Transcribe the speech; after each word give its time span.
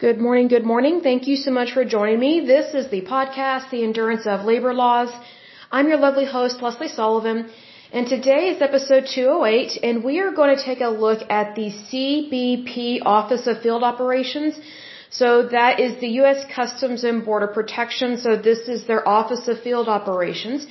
Good 0.00 0.18
morning, 0.26 0.48
good 0.48 0.64
morning. 0.64 1.02
Thank 1.02 1.26
you 1.28 1.36
so 1.36 1.50
much 1.50 1.72
for 1.74 1.84
joining 1.84 2.20
me. 2.20 2.34
This 2.50 2.68
is 2.72 2.86
the 2.90 3.02
podcast, 3.02 3.68
The 3.70 3.82
Endurance 3.84 4.26
of 4.26 4.46
Labor 4.46 4.72
Laws. 4.72 5.10
I'm 5.70 5.88
your 5.88 5.98
lovely 5.98 6.24
host, 6.24 6.62
Lesley 6.62 6.88
Sullivan, 6.88 7.50
and 7.92 8.06
today 8.06 8.48
is 8.52 8.62
episode 8.62 9.04
208, 9.14 9.78
and 9.82 10.02
we 10.02 10.20
are 10.20 10.32
going 10.38 10.56
to 10.56 10.62
take 10.64 10.80
a 10.80 10.88
look 10.88 11.20
at 11.28 11.54
the 11.54 11.68
CBP 11.88 13.02
Office 13.04 13.46
of 13.46 13.60
Field 13.60 13.82
Operations. 13.82 14.58
So 15.10 15.48
that 15.48 15.80
is 15.80 16.00
the 16.00 16.12
U.S. 16.20 16.46
Customs 16.60 17.04
and 17.04 17.22
Border 17.22 17.48
Protection. 17.48 18.16
So 18.16 18.36
this 18.36 18.60
is 18.74 18.86
their 18.86 19.06
Office 19.06 19.48
of 19.48 19.60
Field 19.60 19.86
Operations. 19.86 20.66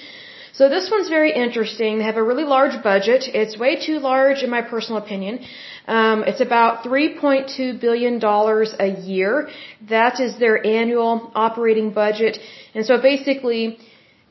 So 0.53 0.67
this 0.67 0.89
one's 0.91 1.09
very 1.09 1.31
interesting. 1.31 1.99
They 1.99 2.05
have 2.05 2.17
a 2.17 2.23
really 2.23 2.43
large 2.43 2.81
budget. 2.83 3.23
It's 3.33 3.57
way 3.57 3.73
too 3.85 3.99
large 3.99 4.43
in 4.43 4.49
my 4.49 4.61
personal 4.61 5.01
opinion. 5.01 5.39
Um, 5.87 6.23
it's 6.23 6.41
about 6.41 6.83
$3.2 6.83 7.79
billion 7.79 8.23
a 8.23 9.01
year. 9.01 9.49
That 9.89 10.19
is 10.19 10.37
their 10.37 10.65
annual 10.65 11.31
operating 11.35 11.91
budget. 11.91 12.39
And 12.73 12.85
so 12.85 13.01
basically, 13.01 13.79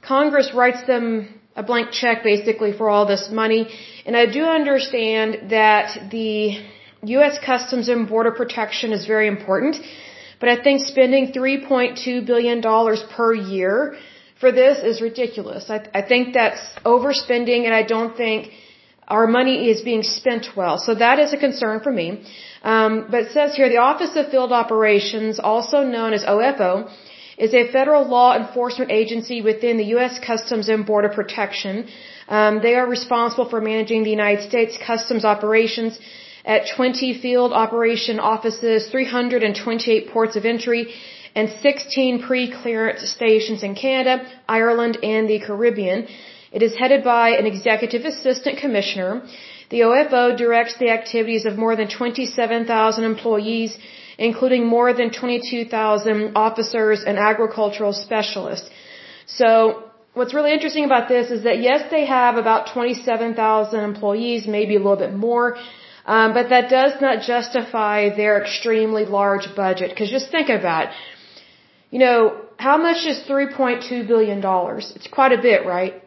Congress 0.03 0.53
writes 0.55 0.87
them 0.87 1.41
a 1.57 1.63
blank 1.63 1.91
check 1.91 2.23
basically 2.23 2.73
for 2.73 2.89
all 2.89 3.07
this 3.07 3.29
money. 3.31 3.69
And 4.07 4.17
I 4.17 4.27
do 4.27 4.45
understand 4.45 5.51
that 5.51 6.11
the 6.11 6.63
U.S. 7.17 7.39
Customs 7.45 7.89
and 7.89 8.09
Border 8.09 8.33
Protection 8.33 8.93
is 8.93 9.07
very 9.07 9.29
important. 9.29 9.77
But 10.41 10.49
I 10.49 10.63
think 10.63 10.81
spending 10.83 11.33
$3.2 11.33 12.25
billion 12.27 12.63
per 13.17 13.35
year 13.35 13.97
for 14.41 14.51
this 14.53 14.79
is 14.91 15.01
ridiculous. 15.01 15.69
I, 15.71 15.79
I 16.01 16.03
think 16.03 16.35
that's 16.35 16.63
overspending 16.85 17.65
and 17.67 17.75
I 17.75 17.83
don't 17.83 18.17
think 18.17 18.51
our 19.17 19.27
money 19.27 19.57
is 19.71 19.81
being 19.83 20.03
spent 20.03 20.47
well. 20.57 20.79
So 20.79 20.95
that 20.95 21.19
is 21.19 21.33
a 21.33 21.39
concern 21.39 21.81
for 21.81 21.93
me. 22.01 22.07
Um, 22.63 23.07
but 23.11 23.23
it 23.25 23.33
says 23.33 23.55
here 23.55 23.69
the 23.69 23.83
Office 23.91 24.15
of 24.17 24.31
Field 24.31 24.53
Operations, 24.53 25.39
also 25.39 25.83
known 25.83 26.13
as 26.13 26.25
OFO, 26.25 26.91
is 27.39 27.55
a 27.55 27.71
federal 27.73 28.05
law 28.07 28.37
enforcement 28.37 28.91
agency 28.91 29.41
within 29.41 29.77
the 29.77 29.89
U.S. 29.97 30.19
Customs 30.19 30.69
and 30.69 30.85
Border 30.85 31.09
Protection. 31.09 31.89
Um, 32.29 32.61
they 32.61 32.75
are 32.75 32.87
responsible 32.87 33.49
for 33.49 33.61
managing 33.61 34.03
the 34.03 34.11
United 34.11 34.43
States 34.49 34.77
Customs 34.85 35.25
operations 35.25 35.99
at 36.45 36.63
20 36.77 37.21
field 37.21 37.53
operation 37.53 38.19
offices, 38.19 38.89
328 38.91 40.11
ports 40.11 40.35
of 40.37 40.45
entry, 40.45 40.95
and 41.39 41.49
16 41.63 42.23
pre-clearance 42.27 43.03
stations 43.17 43.61
in 43.67 43.75
Canada, 43.87 44.15
Ireland, 44.61 44.95
and 45.13 45.29
the 45.33 45.39
Caribbean. 45.47 46.01
It 46.57 46.63
is 46.69 46.75
headed 46.83 47.03
by 47.05 47.27
an 47.41 47.47
executive 47.53 48.05
assistant 48.13 48.57
commissioner. 48.65 49.11
The 49.75 49.81
OFO 49.89 50.23
directs 50.45 50.75
the 50.83 50.91
activities 50.99 51.45
of 51.51 51.53
more 51.65 51.75
than 51.81 51.89
27,000 51.89 53.05
employees, 53.13 53.71
including 54.29 54.63
more 54.77 54.91
than 55.01 55.11
22,000 55.11 56.33
officers 56.47 57.05
and 57.09 57.17
agricultural 57.31 57.93
specialists. 58.07 58.69
So, 59.41 59.49
what's 60.15 60.35
really 60.39 60.55
interesting 60.57 60.87
about 60.91 61.07
this 61.15 61.31
is 61.37 61.43
that 61.49 61.59
yes, 61.69 61.83
they 61.97 62.05
have 62.07 62.35
about 62.45 62.73
27,000 62.73 63.81
employees, 63.91 64.49
maybe 64.59 64.75
a 64.81 64.83
little 64.87 65.03
bit 65.07 65.15
more, 65.29 65.47
um, 66.15 66.35
but 66.39 66.49
that 66.55 66.67
does 66.79 66.95
not 67.07 67.17
justify 67.33 67.97
their 68.23 68.35
extremely 68.43 69.05
large 69.21 69.47
budget. 69.55 69.91
Because 69.91 70.11
just 70.19 70.31
think 70.37 70.49
about 70.49 70.85
it. 70.87 70.95
You 71.91 71.99
know, 71.99 72.41
how 72.59 72.77
much 72.77 73.07
is 73.07 73.19
$3.2 73.29 74.07
billion? 74.07 74.43
It's 74.97 75.09
quite 75.09 75.33
a 75.33 75.41
bit, 75.41 75.65
right? 75.65 76.03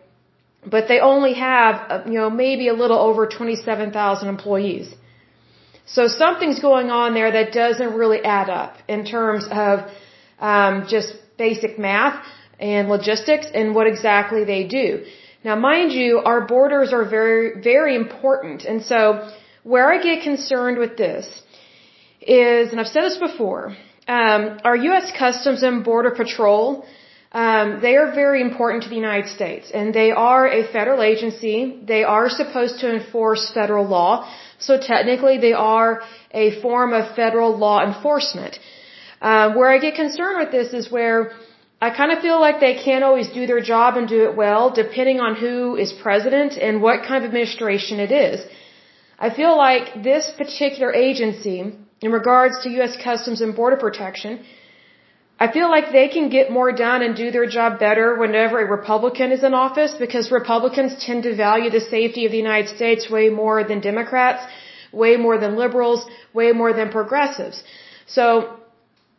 But 0.66 0.88
they 0.88 1.00
only 1.00 1.34
have, 1.34 1.76
uh, 1.90 2.04
you 2.06 2.20
know, 2.20 2.30
maybe 2.30 2.68
a 2.68 2.74
little 2.74 3.00
over 3.00 3.26
27,000 3.26 4.28
employees. 4.28 4.94
So 5.86 6.08
something's 6.08 6.60
going 6.60 6.92
on 6.92 7.14
there 7.14 7.32
that 7.32 7.52
doesn't 7.52 7.94
really 7.94 8.22
add 8.24 8.50
up 8.50 8.76
in 8.88 9.06
terms 9.06 9.48
of 9.50 9.90
um, 10.40 10.86
just 10.88 11.16
basic 11.38 11.80
math 11.80 12.24
and 12.60 12.88
logistics 12.88 13.48
and 13.54 13.74
what 13.74 13.88
exactly 13.88 14.44
they 14.44 14.64
do. 14.68 15.04
Now, 15.44 15.56
mind 15.56 15.92
you, 15.92 16.20
our 16.20 16.42
borders 16.42 16.94
are 16.94 17.06
very, 17.18 17.60
very 17.62 17.96
important. 17.96 18.64
And 18.64 18.84
so 18.84 19.32
where 19.64 19.92
I 19.92 20.02
get 20.02 20.24
concerned 20.24 20.78
with 20.78 20.98
this 20.98 21.26
is, 22.22 22.72
and 22.72 22.80
I've 22.80 22.88
said 22.96 23.04
this 23.04 23.18
before, 23.18 23.76
um, 24.16 24.42
our 24.68 24.78
U.S. 24.90 25.08
Customs 25.24 25.64
and 25.68 25.84
Border 25.90 26.14
Patrol, 26.22 26.64
um, 27.44 27.68
they 27.86 27.96
are 28.02 28.10
very 28.24 28.42
important 28.50 28.84
to 28.84 28.90
the 28.94 29.02
United 29.08 29.30
States, 29.38 29.72
and 29.78 29.94
they 30.02 30.12
are 30.30 30.46
a 30.60 30.62
federal 30.78 31.02
agency. 31.12 31.56
They 31.94 32.04
are 32.16 32.28
supposed 32.42 32.76
to 32.82 32.88
enforce 32.98 33.44
federal 33.60 33.86
law, 33.98 34.14
so 34.68 34.74
technically 34.94 35.38
they 35.48 35.54
are 35.54 35.92
a 36.44 36.48
form 36.66 36.92
of 37.00 37.16
federal 37.22 37.52
law 37.66 37.78
enforcement. 37.90 38.60
Uh, 39.22 39.54
where 39.58 39.70
I 39.76 39.78
get 39.86 39.96
concerned 40.04 40.38
with 40.42 40.52
this 40.58 40.74
is 40.80 40.92
where 40.98 41.20
I 41.88 41.90
kind 42.00 42.12
of 42.16 42.20
feel 42.26 42.40
like 42.46 42.60
they 42.60 42.76
can't 42.88 43.06
always 43.10 43.30
do 43.40 43.46
their 43.52 43.64
job 43.74 43.98
and 44.00 44.08
do 44.16 44.22
it 44.30 44.36
well, 44.36 44.64
depending 44.84 45.20
on 45.28 45.36
who 45.44 45.78
is 45.84 45.94
president 46.08 46.52
and 46.66 46.82
what 46.82 47.06
kind 47.08 47.20
of 47.24 47.30
administration 47.30 48.00
it 48.08 48.12
is. 48.12 48.38
I 49.28 49.30
feel 49.40 49.56
like 49.68 50.04
this 50.10 50.26
particular 50.42 50.92
agency 51.08 51.58
in 52.02 52.12
regards 52.12 52.56
to 52.64 52.70
U.S. 52.78 52.98
Customs 53.04 53.42
and 53.42 53.56
Border 53.56 53.78
Protection, 53.78 54.44
I 55.44 55.48
feel 55.52 55.70
like 55.76 55.92
they 55.92 56.08
can 56.16 56.30
get 56.30 56.52
more 56.58 56.72
done 56.72 57.02
and 57.06 57.16
do 57.16 57.28
their 57.36 57.48
job 57.58 57.80
better 57.80 58.08
whenever 58.24 58.60
a 58.60 58.66
Republican 58.78 59.32
is 59.32 59.44
in 59.44 59.54
office 59.54 59.94
because 60.06 60.32
Republicans 60.32 60.94
tend 61.06 61.24
to 61.24 61.36
value 61.36 61.70
the 61.72 61.84
safety 61.96 62.26
of 62.26 62.32
the 62.32 62.42
United 62.48 62.70
States 62.76 63.10
way 63.10 63.30
more 63.30 63.64
than 63.64 63.80
Democrats, 63.80 64.44
way 64.92 65.14
more 65.18 65.38
than 65.44 65.56
liberals, 65.64 66.06
way 66.34 66.52
more 66.52 66.74
than 66.74 66.90
progressives. 66.90 67.64
So, 68.06 68.26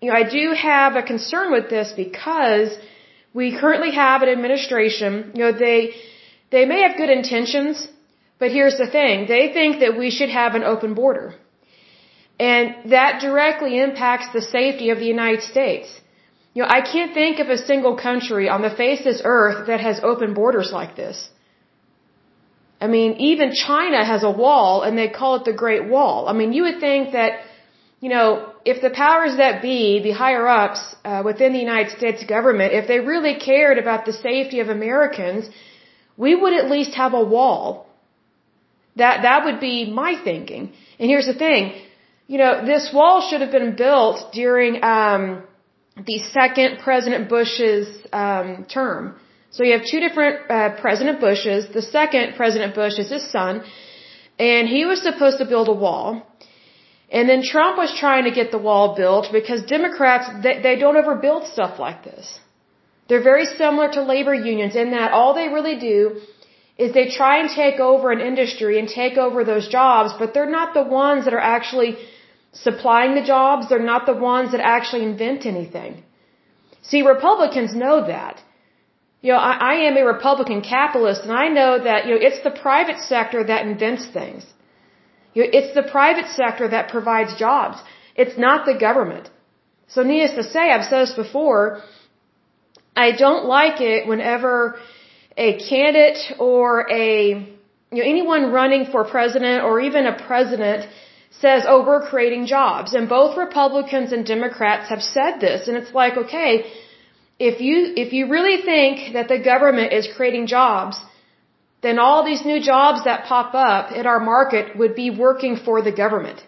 you 0.00 0.08
know, 0.10 0.16
I 0.22 0.24
do 0.38 0.44
have 0.52 0.94
a 0.94 1.02
concern 1.02 1.50
with 1.56 1.68
this 1.70 1.92
because 2.04 2.70
we 3.34 3.46
currently 3.58 3.92
have 3.92 4.22
an 4.22 4.28
administration, 4.28 5.32
you 5.34 5.42
know, 5.44 5.52
they, 5.52 5.94
they 6.50 6.64
may 6.66 6.82
have 6.82 6.96
good 6.96 7.10
intentions, 7.10 7.88
but 8.38 8.50
here's 8.50 8.76
the 8.76 8.90
thing. 8.98 9.26
They 9.26 9.52
think 9.52 9.80
that 9.80 9.96
we 9.96 10.10
should 10.10 10.28
have 10.28 10.54
an 10.54 10.64
open 10.64 10.94
border. 10.94 11.34
And 12.50 12.90
that 12.90 13.20
directly 13.26 13.72
impacts 13.86 14.28
the 14.36 14.44
safety 14.56 14.86
of 14.92 14.98
the 15.02 15.10
United 15.16 15.42
States. 15.52 15.88
You 16.54 16.62
know, 16.62 16.70
I 16.78 16.80
can't 16.92 17.12
think 17.20 17.38
of 17.44 17.48
a 17.56 17.58
single 17.70 17.96
country 18.08 18.48
on 18.54 18.62
the 18.66 18.74
face 18.82 19.00
of 19.02 19.08
this 19.10 19.22
earth 19.36 19.58
that 19.68 19.80
has 19.88 20.00
open 20.10 20.34
borders 20.40 20.70
like 20.78 20.96
this. 21.02 21.18
I 22.84 22.88
mean, 22.94 23.10
even 23.30 23.54
China 23.68 24.00
has 24.12 24.24
a 24.30 24.32
wall 24.44 24.82
and 24.82 24.98
they 24.98 25.08
call 25.20 25.36
it 25.36 25.44
the 25.50 25.58
Great 25.64 25.84
Wall. 25.94 26.26
I 26.30 26.32
mean, 26.38 26.52
you 26.56 26.64
would 26.66 26.80
think 26.80 27.12
that, 27.18 27.32
you 28.00 28.10
know, 28.14 28.26
if 28.72 28.82
the 28.86 28.90
powers 29.04 29.36
that 29.42 29.62
be, 29.62 30.00
the 30.08 30.14
higher 30.24 30.46
ups 30.62 30.82
uh, 31.04 31.22
within 31.28 31.52
the 31.52 31.64
United 31.68 31.92
States 31.98 32.24
government, 32.36 32.72
if 32.80 32.88
they 32.88 32.98
really 33.12 33.36
cared 33.50 33.78
about 33.84 34.04
the 34.04 34.16
safety 34.28 34.58
of 34.64 34.68
Americans, 34.68 35.48
we 36.16 36.34
would 36.34 36.54
at 36.54 36.68
least 36.74 36.92
have 37.04 37.14
a 37.14 37.24
wall. 37.36 37.86
That, 38.96 39.22
that 39.28 39.44
would 39.44 39.60
be 39.60 39.76
my 40.02 40.12
thinking. 40.28 40.72
And 40.98 41.08
here's 41.08 41.30
the 41.34 41.40
thing 41.46 41.64
you 42.26 42.38
know, 42.38 42.64
this 42.64 42.90
wall 42.92 43.26
should 43.28 43.40
have 43.40 43.50
been 43.50 43.74
built 43.76 44.32
during 44.32 44.82
um, 44.82 45.42
the 46.06 46.18
second 46.18 46.78
President 46.78 47.28
Bush's 47.28 47.88
um, 48.12 48.64
term. 48.72 49.16
So 49.50 49.64
you 49.64 49.72
have 49.72 49.86
two 49.92 50.00
different 50.00 50.50
uh, 50.50 50.80
President 50.80 51.20
Bushes. 51.20 51.66
The 51.72 51.82
second 51.82 52.36
President 52.36 52.74
Bush 52.74 52.98
is 52.98 53.10
his 53.10 53.30
son, 53.30 53.62
and 54.38 54.66
he 54.66 54.86
was 54.86 55.02
supposed 55.02 55.38
to 55.38 55.44
build 55.44 55.68
a 55.68 55.78
wall. 55.84 56.26
And 57.10 57.28
then 57.28 57.42
Trump 57.42 57.76
was 57.76 57.94
trying 57.94 58.24
to 58.24 58.30
get 58.30 58.50
the 58.50 58.62
wall 58.68 58.94
built 58.96 59.26
because 59.30 59.62
Democrats 59.64 60.26
they, 60.42 60.62
they 60.62 60.76
don't 60.76 60.96
ever 60.96 61.14
build 61.16 61.46
stuff 61.46 61.78
like 61.78 62.02
this. 62.02 62.40
They're 63.08 63.22
very 63.22 63.44
similar 63.44 63.88
to 63.92 64.02
labor 64.02 64.32
unions 64.34 64.74
in 64.74 64.92
that 64.92 65.12
all 65.12 65.34
they 65.34 65.48
really 65.48 65.78
do 65.78 66.22
is 66.82 66.92
they 66.98 67.08
try 67.20 67.34
and 67.40 67.48
take 67.62 67.78
over 67.90 68.06
an 68.16 68.22
industry 68.30 68.78
and 68.80 68.88
take 69.00 69.16
over 69.24 69.44
those 69.50 69.66
jobs, 69.78 70.14
but 70.20 70.34
they're 70.34 70.54
not 70.60 70.74
the 70.78 70.86
ones 71.02 71.24
that 71.24 71.34
are 71.38 71.46
actually 71.56 71.90
supplying 72.52 73.12
the 73.18 73.26
jobs, 73.34 73.68
they're 73.68 73.90
not 73.94 74.06
the 74.12 74.20
ones 74.32 74.52
that 74.52 74.62
actually 74.76 75.04
invent 75.10 75.46
anything. 75.52 75.92
See, 76.90 77.02
Republicans 77.02 77.74
know 77.84 77.96
that. 78.14 78.42
You 79.22 79.32
know, 79.32 79.38
I, 79.50 79.52
I 79.72 79.74
am 79.88 79.96
a 79.96 80.04
Republican 80.14 80.60
capitalist 80.62 81.22
and 81.26 81.32
I 81.44 81.46
know 81.58 81.70
that, 81.88 82.06
you 82.06 82.12
know, 82.14 82.20
it's 82.28 82.42
the 82.48 82.56
private 82.68 82.98
sector 83.12 83.44
that 83.50 83.66
invents 83.66 84.06
things. 84.18 84.44
You 85.34 85.42
know, 85.42 85.50
it's 85.58 85.72
the 85.80 85.86
private 85.98 86.28
sector 86.40 86.68
that 86.74 86.90
provides 86.96 87.34
jobs. 87.46 87.78
It's 88.16 88.36
not 88.46 88.66
the 88.70 88.76
government. 88.86 89.30
So 89.94 90.02
needless 90.02 90.34
to 90.40 90.44
say, 90.54 90.64
I've 90.70 90.88
said 90.90 91.02
this 91.06 91.14
before, 91.24 91.82
I 93.04 93.12
don't 93.12 93.44
like 93.46 93.80
it 93.80 94.06
whenever 94.06 94.78
a 95.36 95.58
candidate 95.58 96.18
or 96.38 96.90
a, 96.90 97.14
you 97.90 97.98
know, 97.98 98.08
anyone 98.14 98.52
running 98.52 98.86
for 98.86 99.04
president 99.04 99.64
or 99.64 99.80
even 99.80 100.06
a 100.06 100.16
president 100.26 100.88
says, 101.40 101.64
oh, 101.66 101.84
we're 101.86 102.06
creating 102.08 102.46
jobs. 102.46 102.94
And 102.94 103.08
both 103.08 103.36
Republicans 103.36 104.12
and 104.12 104.24
Democrats 104.26 104.88
have 104.90 105.02
said 105.02 105.40
this. 105.40 105.68
And 105.68 105.76
it's 105.76 105.92
like, 105.92 106.16
okay, 106.16 106.70
if 107.38 107.60
you, 107.60 107.94
if 107.96 108.12
you 108.12 108.28
really 108.28 108.62
think 108.62 109.14
that 109.14 109.28
the 109.28 109.38
government 109.38 109.92
is 109.92 110.08
creating 110.16 110.46
jobs, 110.46 111.00
then 111.82 111.98
all 111.98 112.24
these 112.24 112.44
new 112.44 112.60
jobs 112.60 113.04
that 113.04 113.24
pop 113.24 113.54
up 113.54 113.92
in 113.92 114.06
our 114.06 114.20
market 114.20 114.76
would 114.76 114.94
be 114.94 115.10
working 115.10 115.56
for 115.56 115.82
the 115.82 115.90
government. 115.90 116.40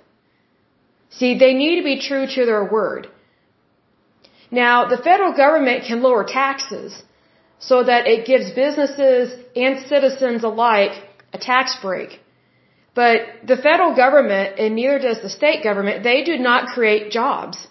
See, 1.11 1.39
they 1.39 1.55
need 1.55 1.77
to 1.77 1.85
be 1.85 2.01
true 2.01 2.27
to 2.27 2.47
their 2.47 2.65
word. 2.65 3.09
Now, 4.51 4.87
the 4.87 4.99
federal 5.09 5.33
government 5.33 5.85
can 5.89 6.03
lower 6.03 6.25
taxes 6.25 7.03
so 7.59 7.83
that 7.83 8.07
it 8.07 8.27
gives 8.27 8.51
businesses 8.53 9.33
and 9.57 9.87
citizens 9.87 10.45
alike 10.45 10.93
a 11.33 11.39
tax 11.39 11.77
break. 11.81 12.21
But 12.95 13.21
the 13.45 13.57
federal 13.57 13.95
government, 13.97 14.59
and 14.59 14.77
neither 14.77 14.99
does 14.99 15.21
the 15.21 15.29
state 15.29 15.65
government, 15.65 16.05
they 16.05 16.23
do 16.23 16.39
not 16.39 16.69
create 16.75 17.11
jobs 17.11 17.67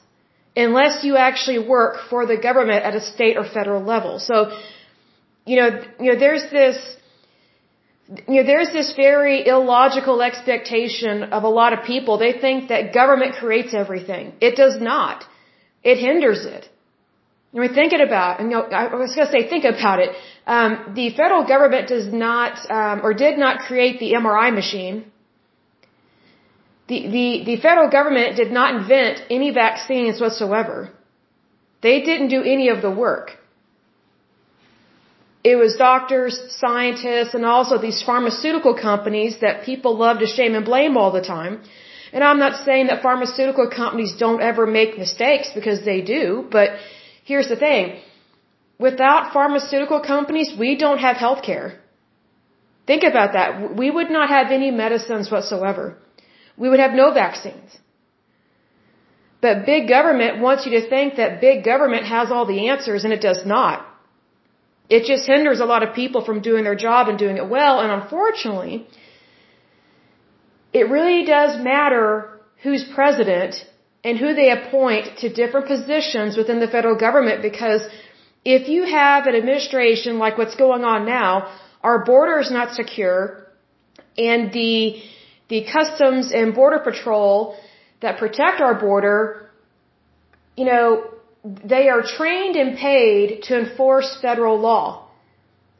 unless 0.55 1.03
you 1.03 1.15
actually 1.15 1.59
work 1.59 1.97
for 2.09 2.25
the 2.25 2.37
government 2.37 2.83
at 2.83 2.95
a 2.95 3.01
state 3.01 3.37
or 3.37 3.45
federal 3.45 3.81
level. 3.81 4.19
So, 4.19 4.35
you 5.45 5.55
know, 5.55 5.69
you 5.99 6.13
know, 6.13 6.19
there's 6.19 6.49
this, 6.51 6.77
you 8.27 8.35
know, 8.41 8.45
there's 8.45 8.71
this 8.71 8.93
very 8.95 9.47
illogical 9.47 10.21
expectation 10.21 11.23
of 11.23 11.43
a 11.43 11.49
lot 11.49 11.73
of 11.73 11.85
people. 11.85 12.17
They 12.17 12.33
think 12.33 12.69
that 12.69 12.93
government 12.93 13.35
creates 13.35 13.73
everything. 13.73 14.33
It 14.41 14.55
does 14.55 14.79
not. 14.79 15.25
It 15.83 15.97
hinders 15.97 16.45
it. 16.45 16.69
I 17.55 17.59
mean, 17.59 17.73
think 17.73 17.93
it 17.93 18.01
about, 18.01 18.39
and 18.39 18.53
I 18.53 18.95
was 18.95 19.13
going 19.15 19.27
to 19.27 19.31
say, 19.31 19.47
think 19.47 19.63
about 19.63 19.99
it. 19.99 20.09
Um, 20.47 20.93
the 20.95 21.11
federal 21.11 21.43
government 21.45 21.87
does 21.87 22.07
not, 22.11 22.53
um, 22.71 23.01
or 23.03 23.13
did 23.13 23.37
not 23.37 23.59
create 23.67 23.99
the 23.99 24.13
MRI 24.13 24.53
machine. 24.53 25.05
The, 26.87 26.99
the, 27.15 27.27
the 27.45 27.57
federal 27.61 27.89
government 27.89 28.35
did 28.35 28.51
not 28.51 28.75
invent 28.75 29.21
any 29.29 29.51
vaccines 29.51 30.19
whatsoever. 30.19 30.89
They 31.81 32.01
didn't 32.01 32.29
do 32.29 32.41
any 32.41 32.69
of 32.69 32.81
the 32.81 32.91
work. 32.91 33.31
It 35.43 35.55
was 35.57 35.75
doctors, 35.75 36.35
scientists, 36.49 37.33
and 37.33 37.45
also 37.45 37.77
these 37.77 38.01
pharmaceutical 38.01 38.73
companies 38.73 39.39
that 39.41 39.63
people 39.65 39.97
love 39.97 40.19
to 40.19 40.27
shame 40.27 40.55
and 40.55 40.65
blame 40.65 40.97
all 40.97 41.11
the 41.11 41.21
time. 41.21 41.61
And 42.13 42.23
I'm 42.23 42.39
not 42.39 42.63
saying 42.65 42.87
that 42.87 43.01
pharmaceutical 43.01 43.69
companies 43.69 44.13
don't 44.17 44.41
ever 44.41 44.65
make 44.65 44.97
mistakes 44.97 45.49
because 45.53 45.83
they 45.83 46.01
do, 46.01 46.47
but 46.49 46.69
here's 47.23 47.49
the 47.49 47.55
thing. 47.55 47.99
Without 48.79 49.33
pharmaceutical 49.33 50.01
companies, 50.01 50.53
we 50.57 50.75
don't 50.77 50.99
have 50.99 51.17
healthcare. 51.17 51.77
Think 52.85 53.03
about 53.03 53.33
that. 53.33 53.75
We 53.75 53.89
would 53.89 54.09
not 54.09 54.29
have 54.29 54.51
any 54.51 54.71
medicines 54.71 55.31
whatsoever. 55.31 55.97
We 56.57 56.69
would 56.69 56.79
have 56.79 56.93
no 56.93 57.13
vaccines. 57.13 57.77
But 59.41 59.65
big 59.65 59.87
government 59.87 60.41
wants 60.41 60.65
you 60.65 60.71
to 60.79 60.89
think 60.89 61.15
that 61.15 61.41
big 61.41 61.63
government 61.63 62.05
has 62.05 62.31
all 62.31 62.45
the 62.45 62.69
answers 62.69 63.03
and 63.03 63.13
it 63.13 63.21
does 63.21 63.41
not. 63.45 63.85
It 64.89 65.05
just 65.05 65.25
hinders 65.25 65.59
a 65.59 65.65
lot 65.65 65.83
of 65.83 65.95
people 65.95 66.23
from 66.23 66.41
doing 66.41 66.63
their 66.63 66.75
job 66.75 67.07
and 67.09 67.17
doing 67.17 67.37
it 67.37 67.47
well. 67.49 67.79
And 67.79 67.91
unfortunately, 68.01 68.87
it 70.71 70.89
really 70.89 71.25
does 71.25 71.61
matter 71.61 72.39
who's 72.63 72.83
president 72.83 73.65
and 74.03 74.17
who 74.17 74.33
they 74.33 74.49
appoint 74.51 75.17
to 75.19 75.29
different 75.29 75.67
positions 75.67 76.35
within 76.35 76.59
the 76.59 76.67
federal 76.67 76.95
government 76.95 77.41
because 77.41 77.81
if 78.45 78.67
you 78.67 78.83
have 78.83 79.25
an 79.27 79.35
administration 79.35 80.19
like 80.19 80.37
what's 80.37 80.55
going 80.55 80.83
on 80.83 81.05
now, 81.05 81.49
our 81.81 82.03
border 82.03 82.39
is 82.39 82.51
not 82.51 82.73
secure 82.73 83.47
and 84.17 84.51
the 84.53 85.01
the 85.49 85.65
customs 85.71 86.31
and 86.31 86.53
border 86.53 86.79
patrol 86.79 87.57
that 88.01 88.17
protect 88.17 88.61
our 88.61 88.75
border, 88.79 89.49
you 90.57 90.65
know, 90.65 90.85
they 91.43 91.89
are 91.89 92.01
trained 92.01 92.55
and 92.55 92.77
paid 92.77 93.43
to 93.43 93.59
enforce 93.59 94.09
federal 94.21 94.57
law. 94.59 95.07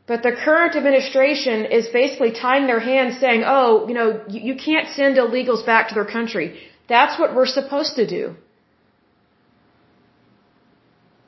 But 0.05 0.21
the 0.21 0.33
current 0.33 0.75
administration 0.75 1.65
is 1.65 1.87
basically 1.87 2.31
tying 2.31 2.67
their 2.67 2.81
hands 2.81 3.19
saying, 3.19 3.43
oh, 3.45 3.87
you 3.87 3.93
know, 3.93 4.21
you, 4.27 4.39
you 4.49 4.55
can't 4.55 4.89
send 4.89 5.15
illegals 5.15 5.65
back 5.65 5.89
to 5.89 5.95
their 5.95 6.05
country. 6.17 6.59
That's 6.87 7.19
what 7.19 7.35
we're 7.35 7.45
supposed 7.59 7.95
to 7.95 8.05
do. 8.07 8.35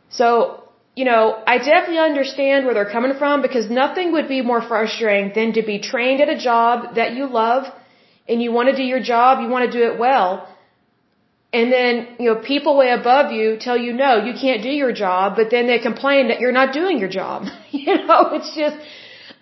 So, 0.10 0.64
you 0.96 1.06
know, 1.06 1.42
I 1.46 1.58
definitely 1.58 2.00
understand 2.00 2.66
where 2.66 2.74
they're 2.74 2.92
coming 2.98 3.18
from 3.18 3.42
because 3.42 3.70
nothing 3.70 4.12
would 4.14 4.28
be 4.28 4.42
more 4.42 4.62
frustrating 4.62 5.32
than 5.36 5.54
to 5.54 5.62
be 5.62 5.80
trained 5.80 6.22
at 6.22 6.30
a 6.30 6.38
job 6.38 6.96
that 6.96 7.14
you 7.14 7.28
love 7.28 7.66
and 8.28 8.42
you 8.42 8.52
want 8.52 8.70
to 8.70 8.76
do 8.76 8.84
your 8.84 9.02
job, 9.02 9.42
you 9.42 9.50
want 9.50 9.70
to 9.70 9.78
do 9.78 9.84
it 9.92 10.00
well. 10.00 10.48
And 11.54 11.72
then, 11.72 12.16
you 12.20 12.28
know, 12.30 12.36
people 12.42 12.76
way 12.78 12.92
above 12.92 13.32
you 13.32 13.58
tell 13.58 13.78
you, 13.78 13.94
no, 13.94 14.24
you 14.24 14.34
can't 14.34 14.62
do 14.62 14.70
your 14.70 14.92
job, 14.92 15.36
but 15.36 15.52
then 15.52 15.68
they 15.68 15.80
complain 15.80 16.30
that 16.30 16.40
you're 16.40 16.58
not 16.62 16.74
doing 16.74 17.00
your 17.00 17.10
job. 17.10 17.44
you 17.72 17.96
know, 18.08 18.22
it's 18.38 18.56
just, 18.56 18.78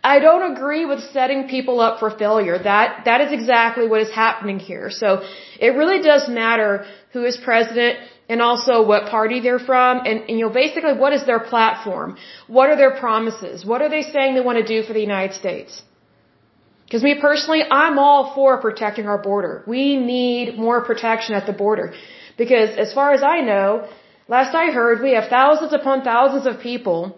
I 0.04 0.20
don't 0.20 0.52
agree 0.54 0.84
with 0.86 1.02
setting 1.12 1.48
people 1.48 1.80
up 1.80 2.00
for 2.00 2.10
failure. 2.12 2.58
That, 2.62 3.06
that 3.06 3.22
is 3.22 3.32
exactly 3.32 3.88
what 3.88 4.02
is 4.02 4.12
happening 4.12 4.60
here. 4.60 4.90
So 4.90 5.24
it 5.60 5.72
really 5.80 6.02
does 6.02 6.28
matter 6.28 6.86
who 7.14 7.24
is 7.24 7.38
president 7.38 8.00
and 8.28 8.42
also 8.42 8.86
what 8.86 9.10
party 9.10 9.40
they're 9.40 9.66
from 9.72 10.00
and, 10.00 10.18
and 10.28 10.38
you 10.38 10.46
know, 10.46 10.50
basically 10.50 10.94
what 10.94 11.14
is 11.14 11.26
their 11.26 11.40
platform? 11.40 12.18
What 12.48 12.70
are 12.70 12.76
their 12.76 12.96
promises? 13.00 13.66
What 13.66 13.82
are 13.82 13.90
they 13.90 14.02
saying 14.02 14.36
they 14.36 14.42
want 14.42 14.60
to 14.66 14.70
do 14.76 14.86
for 14.86 14.94
the 14.94 15.06
United 15.12 15.36
States? 15.36 15.82
Because 16.86 17.02
me 17.02 17.16
personally, 17.20 17.62
I'm 17.72 17.98
all 17.98 18.36
for 18.36 18.62
protecting 18.62 19.08
our 19.08 19.18
border. 19.18 19.64
We 19.66 19.96
need 19.96 20.58
more 20.58 20.84
protection 20.84 21.34
at 21.34 21.46
the 21.46 21.54
border. 21.54 21.94
Because 22.38 22.72
as 22.78 22.94
far 22.94 23.14
as 23.14 23.24
I 23.24 23.40
know, 23.40 23.88
last 24.28 24.54
I 24.54 24.66
heard, 24.72 25.02
we 25.02 25.14
have 25.14 25.30
thousands 25.30 25.74
upon 25.74 26.04
thousands 26.04 26.46
of 26.46 26.60
people 26.60 27.18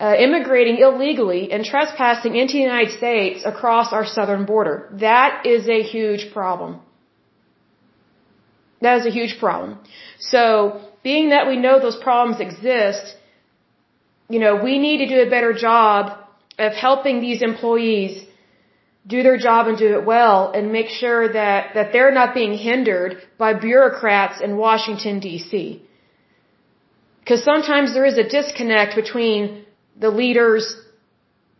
uh, 0.00 0.14
immigrating 0.18 0.78
illegally 0.78 1.50
and 1.52 1.64
trespassing 1.64 2.36
into 2.36 2.54
the 2.54 2.60
United 2.60 2.92
States 2.96 3.42
across 3.44 3.92
our 3.92 4.06
southern 4.06 4.44
border. 4.44 4.88
That 5.00 5.44
is 5.44 5.68
a 5.68 5.82
huge 5.82 6.32
problem. 6.32 6.80
That 8.80 8.98
is 9.00 9.06
a 9.06 9.10
huge 9.10 9.38
problem. 9.40 9.78
So, 10.20 10.80
being 11.02 11.30
that 11.30 11.46
we 11.48 11.56
know 11.56 11.80
those 11.80 11.96
problems 11.96 12.40
exist, 12.40 13.16
you 14.28 14.38
know, 14.38 14.62
we 14.62 14.78
need 14.78 14.98
to 14.98 15.08
do 15.08 15.20
a 15.26 15.30
better 15.30 15.52
job 15.52 16.18
of 16.58 16.72
helping 16.74 17.20
these 17.20 17.40
employees 17.42 18.24
do 19.06 19.22
their 19.22 19.38
job 19.38 19.66
and 19.68 19.78
do 19.78 19.94
it 19.98 20.04
well 20.04 20.52
and 20.52 20.70
make 20.70 20.88
sure 20.88 21.32
that, 21.32 21.74
that 21.74 21.92
they're 21.92 22.12
not 22.12 22.34
being 22.34 22.54
hindered 22.56 23.22
by 23.38 23.54
bureaucrats 23.54 24.40
in 24.40 24.56
Washington 24.56 25.20
DC. 25.20 25.80
Because 27.20 27.42
sometimes 27.42 27.94
there 27.94 28.04
is 28.04 28.18
a 28.18 28.28
disconnect 28.28 28.94
between 28.94 29.64
the 29.98 30.10
leaders, 30.10 30.76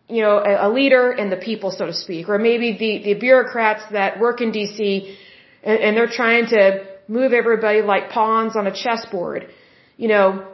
you 0.08 0.22
know, 0.22 0.38
a, 0.38 0.68
leader 0.70 1.10
and 1.10 1.30
the 1.30 1.36
people, 1.36 1.70
so 1.70 1.86
to 1.86 1.92
speak, 1.92 2.28
or 2.28 2.38
maybe 2.38 2.76
the, 2.78 3.12
the 3.12 3.14
bureaucrats 3.14 3.82
that 3.92 4.20
work 4.20 4.40
in 4.40 4.52
DC 4.52 5.16
and, 5.62 5.78
and 5.80 5.96
they're 5.96 6.14
trying 6.22 6.46
to 6.46 6.86
move 7.08 7.32
everybody 7.32 7.82
like 7.82 8.10
pawns 8.10 8.56
on 8.56 8.66
a 8.66 8.74
chessboard. 8.74 9.48
You 9.96 10.08
know, 10.08 10.46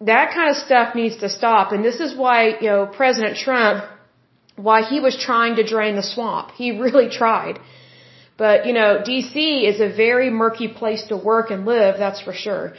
that 0.00 0.32
kind 0.34 0.50
of 0.50 0.56
stuff 0.56 0.94
needs 0.94 1.18
to 1.18 1.28
stop. 1.28 1.72
And 1.72 1.84
this 1.84 2.00
is 2.00 2.16
why, 2.16 2.58
you 2.60 2.68
know, 2.68 2.86
President 2.86 3.36
Trump 3.36 3.84
why 4.56 4.82
he 4.82 5.00
was 5.00 5.16
trying 5.16 5.56
to 5.56 5.64
drain 5.66 5.96
the 5.96 6.02
swamp. 6.02 6.50
He 6.52 6.78
really 6.78 7.08
tried. 7.08 7.58
But, 8.36 8.66
you 8.66 8.72
know, 8.72 9.02
DC 9.06 9.68
is 9.70 9.80
a 9.80 9.88
very 9.88 10.30
murky 10.30 10.68
place 10.68 11.04
to 11.08 11.16
work 11.16 11.50
and 11.50 11.64
live, 11.64 11.98
that's 11.98 12.20
for 12.20 12.32
sure. 12.32 12.74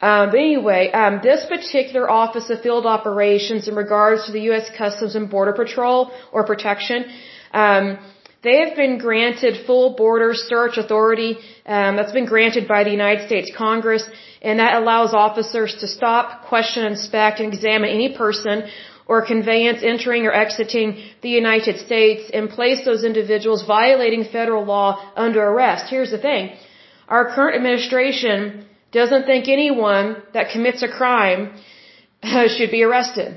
Um, 0.00 0.30
but 0.30 0.38
anyway, 0.38 0.90
um, 0.92 1.20
this 1.22 1.44
particular 1.46 2.10
Office 2.10 2.50
of 2.50 2.60
Field 2.62 2.86
Operations 2.86 3.68
in 3.68 3.74
regards 3.74 4.26
to 4.26 4.32
the 4.32 4.42
U.S. 4.50 4.70
Customs 4.76 5.14
and 5.14 5.30
Border 5.30 5.52
Patrol 5.52 6.10
or 6.32 6.44
Protection, 6.44 7.04
um, 7.52 7.98
they 8.42 8.58
have 8.62 8.76
been 8.76 8.98
granted 8.98 9.64
full 9.66 9.94
border 9.94 10.34
search 10.34 10.76
authority. 10.76 11.38
Um, 11.64 11.96
that's 11.96 12.12
been 12.12 12.26
granted 12.26 12.68
by 12.68 12.84
the 12.84 12.90
United 12.90 13.26
States 13.26 13.50
Congress, 13.56 14.04
and 14.42 14.58
that 14.58 14.74
allows 14.82 15.14
officers 15.14 15.76
to 15.80 15.86
stop, 15.86 16.44
question, 16.44 16.84
inspect, 16.84 17.40
and 17.40 17.52
examine 17.52 17.88
any 17.88 18.14
person 18.14 18.64
or 19.06 19.24
conveyance 19.24 19.80
entering 19.82 20.26
or 20.26 20.32
exiting 20.32 20.88
the 21.22 21.30
United 21.30 21.78
States 21.78 22.30
and 22.32 22.50
place 22.50 22.84
those 22.84 23.04
individuals 23.04 23.64
violating 23.66 24.24
federal 24.24 24.64
law 24.64 24.88
under 25.16 25.42
arrest. 25.42 25.88
Here's 25.88 26.10
the 26.10 26.18
thing. 26.18 26.54
Our 27.08 27.34
current 27.34 27.56
administration 27.56 28.66
doesn't 29.00 29.24
think 29.30 29.48
anyone 29.48 30.06
that 30.36 30.50
commits 30.54 30.82
a 30.88 30.90
crime 31.00 31.40
uh, 32.22 32.48
should 32.54 32.70
be 32.78 32.82
arrested, 32.88 33.30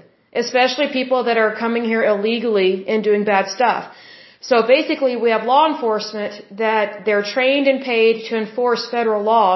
especially 0.44 0.88
people 1.02 1.20
that 1.28 1.38
are 1.44 1.54
coming 1.64 1.84
here 1.94 2.04
illegally 2.14 2.72
and 2.88 3.04
doing 3.10 3.24
bad 3.34 3.46
stuff. 3.58 3.84
So 4.50 4.56
basically 4.76 5.16
we 5.26 5.30
have 5.36 5.44
law 5.56 5.64
enforcement 5.74 6.34
that 6.64 7.06
they're 7.06 7.28
trained 7.36 7.68
and 7.72 7.80
paid 7.94 8.14
to 8.30 8.38
enforce 8.44 8.82
federal 8.98 9.24
law, 9.24 9.52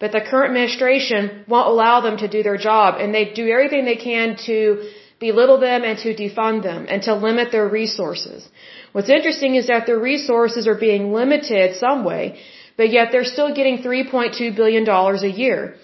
but 0.00 0.12
the 0.16 0.22
current 0.30 0.50
administration 0.52 1.44
won't 1.52 1.68
allow 1.74 1.96
them 2.06 2.16
to 2.24 2.28
do 2.36 2.42
their 2.42 2.56
job 2.56 3.00
and 3.00 3.14
they 3.14 3.26
do 3.40 3.46
everything 3.56 3.84
they 3.84 4.02
can 4.10 4.36
to 4.46 4.58
belittle 5.20 5.60
them 5.68 5.80
and 5.88 5.96
to 6.04 6.10
defund 6.22 6.62
them 6.62 6.86
and 6.88 7.02
to 7.02 7.14
limit 7.14 7.52
their 7.52 7.68
resources. 7.68 8.48
What's 8.92 9.12
interesting 9.18 9.52
is 9.60 9.66
that 9.72 9.86
their 9.86 9.98
resources 10.12 10.66
are 10.66 10.80
being 10.88 11.12
limited 11.20 11.76
some 11.76 12.04
way, 12.10 12.24
but 12.76 12.90
yet 12.90 13.08
they're 13.12 13.30
still 13.36 13.54
getting 13.54 13.78
$3.2 13.78 14.56
billion 14.56 14.88
a 14.88 15.32
year. 15.42 15.76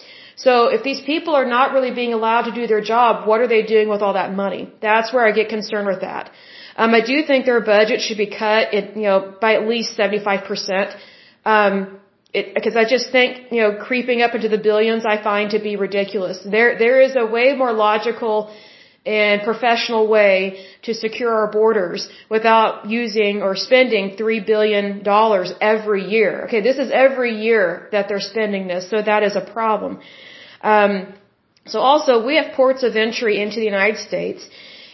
So 0.45 0.53
if 0.77 0.83
these 0.83 1.01
people 1.13 1.35
are 1.35 1.49
not 1.57 1.73
really 1.75 1.93
being 2.03 2.13
allowed 2.15 2.45
to 2.51 2.53
do 2.61 2.67
their 2.67 2.81
job, 2.81 3.27
what 3.29 3.41
are 3.41 3.49
they 3.49 3.63
doing 3.63 3.89
with 3.89 4.01
all 4.01 4.15
that 4.15 4.33
money? 4.33 4.73
That's 4.81 5.13
where 5.13 5.27
I 5.27 5.33
get 5.33 5.49
concerned 5.49 5.87
with 5.87 6.01
that. 6.01 6.31
Um, 6.77 6.95
I 6.95 7.03
do 7.13 7.17
think 7.27 7.45
their 7.45 7.61
budget 7.61 8.01
should 8.01 8.17
be 8.17 8.31
cut, 8.45 8.73
in, 8.73 8.85
you 9.01 9.09
know, 9.09 9.35
by 9.41 9.55
at 9.55 9.69
least 9.69 9.99
75%. 9.99 10.97
Um, 11.45 12.01
because 12.33 12.77
I 12.77 12.85
just 12.85 13.11
think, 13.11 13.53
you 13.53 13.61
know, 13.63 13.73
creeping 13.89 14.23
up 14.23 14.35
into 14.35 14.49
the 14.49 14.63
billions 14.71 15.05
I 15.05 15.23
find 15.23 15.51
to 15.51 15.59
be 15.59 15.75
ridiculous. 15.77 16.39
There, 16.45 16.79
there 16.79 17.01
is 17.01 17.17
a 17.17 17.27
way 17.27 17.55
more 17.55 17.73
logical 17.73 18.55
and 19.07 19.43
professional 19.43 20.09
way 20.09 20.67
to 20.83 20.93
secure 20.93 21.33
our 21.33 21.51
borders 21.51 22.09
without 22.29 22.89
using 22.89 23.41
or 23.43 23.57
spending 23.57 24.17
three 24.17 24.41
billion 24.41 25.03
dollars 25.03 25.53
every 25.61 26.05
year. 26.05 26.45
Okay, 26.45 26.61
this 26.61 26.77
is 26.77 26.91
every 26.91 27.43
year 27.43 27.89
that 27.93 28.09
they're 28.09 28.21
spending 28.21 28.69
this, 28.69 28.91
so 28.91 29.01
that 29.01 29.23
is 29.23 29.37
a 29.37 29.41
problem. 29.41 30.01
Um, 30.61 31.15
so 31.67 31.81
also 31.81 32.25
we 32.27 32.37
have 32.37 32.53
ports 32.53 32.83
of 32.83 32.95
entry 32.95 33.41
into 33.41 33.57
the 33.57 33.65
United 33.65 33.99
States, 33.99 34.47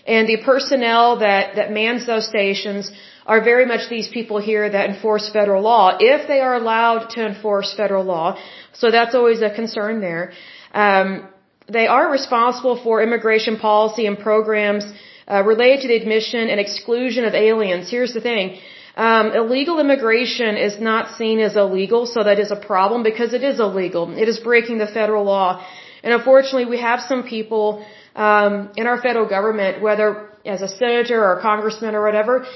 and 0.06 0.28
the 0.28 0.38
personnel 0.44 1.18
that 1.18 1.56
that 1.56 1.72
mans 1.72 2.06
those 2.06 2.28
stations 2.28 2.92
are 3.26 3.42
very 3.42 3.66
much 3.66 3.88
these 3.90 4.08
people 4.08 4.38
here 4.40 4.70
that 4.70 4.88
enforce 4.88 5.28
federal 5.32 5.62
law, 5.62 5.96
if 5.98 6.28
they 6.28 6.38
are 6.40 6.54
allowed 6.54 7.10
to 7.10 7.26
enforce 7.26 7.74
federal 7.74 8.04
law. 8.04 8.38
So 8.72 8.92
that's 8.92 9.16
always 9.16 9.42
a 9.42 9.50
concern 9.50 10.00
there. 10.00 10.32
Um, 10.72 11.28
they 11.68 11.86
are 11.86 12.10
responsible 12.10 12.76
for 12.76 13.02
immigration 13.02 13.58
policy 13.58 14.06
and 14.06 14.18
programs 14.18 14.84
uh, 15.28 15.42
related 15.42 15.82
to 15.82 15.88
the 15.88 15.96
admission 15.96 16.48
and 16.48 16.60
exclusion 16.60 17.24
of 17.24 17.34
aliens. 17.34 17.90
Here's 17.90 18.12
the 18.12 18.20
thing. 18.20 18.58
Um, 18.96 19.32
illegal 19.32 19.78
immigration 19.78 20.56
is 20.56 20.80
not 20.80 21.16
seen 21.18 21.40
as 21.40 21.56
illegal, 21.56 22.06
so 22.06 22.22
that 22.24 22.38
is 22.38 22.50
a 22.50 22.56
problem 22.56 23.02
because 23.02 23.34
it 23.34 23.42
is 23.42 23.60
illegal. 23.60 24.16
It 24.16 24.28
is 24.28 24.38
breaking 24.38 24.78
the 24.78 24.86
federal 24.86 25.24
law. 25.24 25.66
And 26.02 26.14
unfortunately, 26.14 26.66
we 26.66 26.78
have 26.78 27.00
some 27.00 27.24
people 27.24 27.84
um, 28.14 28.70
in 28.76 28.86
our 28.86 29.00
federal 29.02 29.28
government, 29.28 29.82
whether 29.82 30.30
as 30.46 30.62
a 30.62 30.68
senator 30.68 31.22
or 31.22 31.38
a 31.38 31.42
congressman 31.42 31.94
or 31.94 32.02
whatever, 32.02 32.46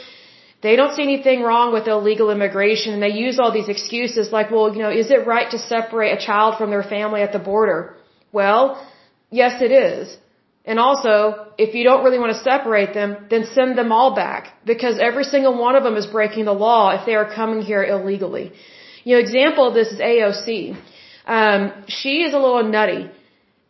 they 0.62 0.76
don't 0.76 0.94
see 0.94 1.02
anything 1.02 1.42
wrong 1.42 1.72
with 1.72 1.88
illegal 1.88 2.30
immigration 2.30 2.92
and 2.94 3.02
they 3.02 3.14
use 3.26 3.38
all 3.38 3.50
these 3.50 3.68
excuses 3.68 4.30
like, 4.30 4.50
well, 4.50 4.72
you 4.74 4.82
know, 4.82 4.90
is 4.90 5.10
it 5.10 5.26
right 5.26 5.50
to 5.50 5.58
separate 5.58 6.12
a 6.18 6.20
child 6.24 6.56
from 6.58 6.70
their 6.70 6.82
family 6.82 7.22
at 7.22 7.32
the 7.32 7.38
border? 7.38 7.96
Well, 8.32 8.86
yes 9.30 9.60
it 9.60 9.72
is. 9.72 10.16
And 10.64 10.78
also, 10.78 11.12
if 11.56 11.74
you 11.74 11.84
don't 11.84 12.04
really 12.04 12.18
want 12.18 12.32
to 12.36 12.42
separate 12.42 12.92
them, 12.92 13.10
then 13.30 13.46
send 13.46 13.78
them 13.78 13.92
all 13.92 14.14
back 14.14 14.42
because 14.66 14.98
every 14.98 15.24
single 15.24 15.56
one 15.56 15.74
of 15.74 15.82
them 15.82 15.96
is 15.96 16.06
breaking 16.06 16.44
the 16.44 16.52
law 16.52 16.90
if 16.90 17.06
they 17.06 17.14
are 17.14 17.28
coming 17.38 17.62
here 17.62 17.82
illegally. 17.82 18.52
You 19.04 19.14
know, 19.14 19.20
example 19.20 19.68
of 19.68 19.74
this 19.74 19.88
is 19.94 19.98
AOC. 19.98 20.76
Um, 21.26 21.72
she 21.88 22.22
is 22.26 22.34
a 22.34 22.38
little 22.38 22.62
nutty 22.62 23.10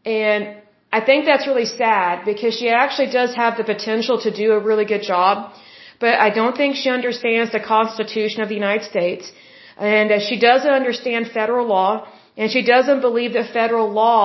and 0.04 0.56
I 0.92 1.00
think 1.00 1.26
that's 1.26 1.46
really 1.46 1.66
sad 1.66 2.24
because 2.24 2.54
she 2.58 2.68
actually 2.68 3.10
does 3.12 3.34
have 3.34 3.56
the 3.56 3.64
potential 3.64 4.20
to 4.22 4.30
do 4.42 4.52
a 4.52 4.58
really 4.58 4.84
good 4.84 5.02
job 5.02 5.52
but 6.00 6.14
I 6.26 6.30
don't 6.38 6.56
think 6.56 6.76
she 6.76 6.88
understands 6.88 7.52
the 7.52 7.60
Constitution 7.60 8.40
of 8.42 8.48
the 8.48 8.58
United 8.62 8.84
States. 8.92 9.30
And 9.76 10.10
she 10.28 10.38
doesn't 10.40 10.74
understand 10.80 11.30
federal 11.40 11.66
law, 11.66 12.08
and 12.36 12.50
she 12.50 12.62
doesn't 12.62 13.00
believe 13.02 13.34
that 13.34 13.52
federal 13.52 13.88
law 13.90 14.24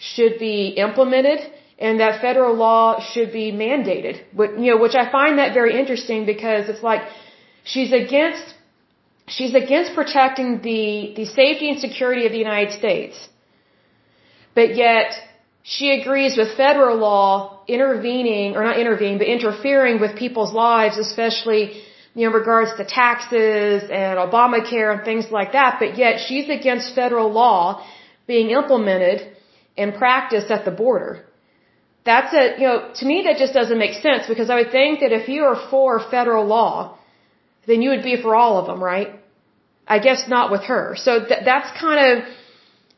should 0.00 0.38
be 0.38 0.68
implemented 0.86 1.40
and 1.78 2.00
that 2.00 2.20
federal 2.20 2.54
law 2.54 3.00
should 3.00 3.32
be 3.32 3.46
mandated. 3.52 4.20
But, 4.40 4.58
you 4.58 4.70
know, 4.70 4.78
which 4.84 4.94
I 4.94 5.10
find 5.10 5.38
that 5.38 5.54
very 5.54 5.78
interesting 5.80 6.26
because 6.26 6.68
it's 6.68 6.82
like 6.82 7.02
she's 7.64 7.92
against 7.92 8.54
she's 9.36 9.54
against 9.54 9.94
protecting 9.94 10.60
the 10.68 11.14
the 11.18 11.26
safety 11.40 11.70
and 11.70 11.78
security 11.86 12.26
of 12.26 12.32
the 12.32 12.42
United 12.48 12.72
States. 12.80 13.16
But 14.54 14.74
yet 14.74 15.08
she 15.62 15.86
agrees 15.98 16.36
with 16.36 16.56
federal 16.56 16.96
law 16.96 17.60
intervening, 17.68 18.56
or 18.56 18.64
not 18.64 18.78
intervening, 18.78 19.18
but 19.18 19.26
interfering 19.26 20.00
with 20.00 20.16
people's 20.16 20.52
lives, 20.52 20.98
especially 20.98 21.62
you 22.14 22.22
know, 22.22 22.30
in 22.30 22.32
regards 22.32 22.70
to 22.78 22.84
taxes 22.84 23.84
and 23.84 24.18
Obamacare 24.18 24.92
and 24.94 25.04
things 25.04 25.30
like 25.30 25.52
that, 25.52 25.76
but 25.78 25.96
yet 25.96 26.20
she's 26.26 26.48
against 26.48 26.94
federal 26.94 27.30
law 27.30 27.86
being 28.26 28.50
implemented 28.50 29.36
and 29.76 29.94
practiced 29.94 30.50
at 30.50 30.64
the 30.64 30.70
border. 30.70 31.24
That's 32.04 32.32
a, 32.34 32.58
you 32.60 32.66
know, 32.66 32.90
to 32.94 33.04
me 33.06 33.24
that 33.26 33.36
just 33.38 33.52
doesn't 33.52 33.78
make 33.78 33.94
sense 34.02 34.26
because 34.26 34.48
I 34.50 34.56
would 34.56 34.72
think 34.72 35.00
that 35.00 35.12
if 35.12 35.28
you 35.28 35.44
are 35.44 35.58
for 35.70 36.00
federal 36.10 36.46
law, 36.46 36.98
then 37.66 37.82
you 37.82 37.90
would 37.90 38.02
be 38.02 38.16
for 38.20 38.34
all 38.34 38.58
of 38.58 38.66
them, 38.66 38.82
right? 38.82 39.10
I 39.86 39.98
guess 39.98 40.28
not 40.28 40.50
with 40.50 40.64
her. 40.72 40.94
So 40.96 41.24
th- 41.30 41.44
that's 41.44 41.70
kind 41.78 42.00
of, 42.10 42.24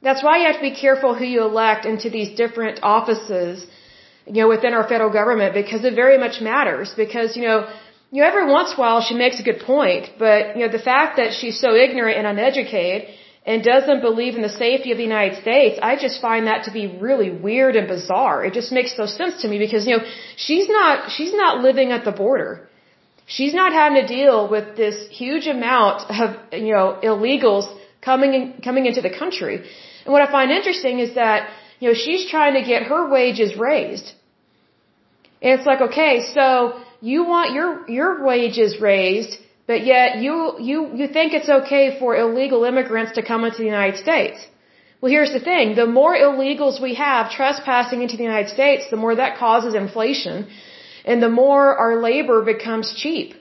that's 0.02 0.22
why 0.22 0.38
you 0.38 0.46
have 0.46 0.56
to 0.56 0.68
be 0.70 0.76
careful 0.86 1.14
who 1.14 1.24
you 1.24 1.42
elect 1.42 1.84
into 1.84 2.10
these 2.10 2.36
different 2.36 2.80
offices, 2.82 3.66
you 4.26 4.40
know, 4.42 4.48
within 4.48 4.72
our 4.74 4.86
federal 4.86 5.10
government 5.10 5.54
because 5.54 5.84
it 5.84 5.94
very 5.94 6.18
much 6.18 6.40
matters. 6.40 6.94
Because, 6.94 7.36
you 7.36 7.44
know, 7.48 7.58
you 8.10 8.22
know, 8.22 8.28
every 8.28 8.46
once 8.50 8.70
in 8.70 8.76
a 8.76 8.80
while 8.80 9.00
she 9.00 9.14
makes 9.14 9.40
a 9.40 9.42
good 9.42 9.60
point, 9.60 10.10
but, 10.18 10.56
you 10.56 10.66
know, 10.66 10.72
the 10.78 10.84
fact 10.92 11.16
that 11.16 11.32
she's 11.32 11.58
so 11.58 11.74
ignorant 11.74 12.18
and 12.18 12.26
uneducated 12.26 13.08
and 13.44 13.64
doesn't 13.64 14.00
believe 14.00 14.36
in 14.36 14.42
the 14.42 14.48
safety 14.48 14.92
of 14.92 14.98
the 14.98 15.02
United 15.02 15.40
States, 15.42 15.78
I 15.82 15.96
just 15.96 16.20
find 16.20 16.46
that 16.46 16.64
to 16.64 16.70
be 16.70 16.86
really 16.86 17.30
weird 17.30 17.74
and 17.74 17.88
bizarre. 17.88 18.44
It 18.44 18.54
just 18.54 18.70
makes 18.70 18.96
no 18.96 19.06
sense 19.06 19.42
to 19.42 19.48
me 19.48 19.58
because, 19.58 19.86
you 19.86 19.96
know, 19.96 20.04
she's 20.36 20.68
not, 20.68 21.10
she's 21.10 21.34
not 21.34 21.60
living 21.60 21.90
at 21.90 22.04
the 22.04 22.12
border. 22.12 22.68
She's 23.26 23.54
not 23.54 23.72
having 23.72 24.00
to 24.02 24.06
deal 24.06 24.48
with 24.48 24.76
this 24.76 25.08
huge 25.08 25.46
amount 25.46 26.10
of, 26.10 26.36
you 26.52 26.72
know, 26.72 26.98
illegals 27.02 27.66
coming 28.00 28.34
in, 28.34 28.62
coming 28.62 28.86
into 28.86 29.00
the 29.00 29.10
country. 29.10 29.56
And 30.04 30.12
what 30.12 30.22
I 30.22 30.30
find 30.30 30.50
interesting 30.50 30.98
is 31.00 31.14
that, 31.14 31.50
you 31.80 31.88
know, 31.88 31.94
she's 31.94 32.30
trying 32.30 32.54
to 32.54 32.62
get 32.62 32.84
her 32.84 33.08
wages 33.08 33.56
raised. 33.56 34.12
And 35.40 35.58
it's 35.58 35.66
like, 35.66 35.80
okay, 35.80 36.30
so 36.34 36.80
you 37.00 37.24
want 37.24 37.52
your, 37.52 37.90
your 37.90 38.24
wages 38.24 38.80
raised, 38.80 39.36
but 39.66 39.84
yet 39.84 40.16
you, 40.24 40.56
you, 40.60 40.78
you 40.94 41.06
think 41.08 41.32
it's 41.32 41.48
okay 41.48 41.98
for 41.98 42.16
illegal 42.16 42.64
immigrants 42.64 43.12
to 43.12 43.22
come 43.22 43.44
into 43.44 43.58
the 43.58 43.70
United 43.76 43.98
States. 43.98 44.46
Well, 45.00 45.10
here's 45.10 45.32
the 45.32 45.40
thing. 45.40 45.74
The 45.74 45.86
more 45.86 46.14
illegals 46.16 46.80
we 46.80 46.94
have 46.94 47.30
trespassing 47.30 48.02
into 48.02 48.16
the 48.16 48.22
United 48.22 48.50
States, 48.50 48.84
the 48.90 48.96
more 48.96 49.14
that 49.16 49.38
causes 49.38 49.74
inflation 49.74 50.48
and 51.04 51.22
the 51.22 51.28
more 51.28 51.76
our 51.76 52.00
labor 52.00 52.42
becomes 52.42 52.94
cheap. 52.94 53.34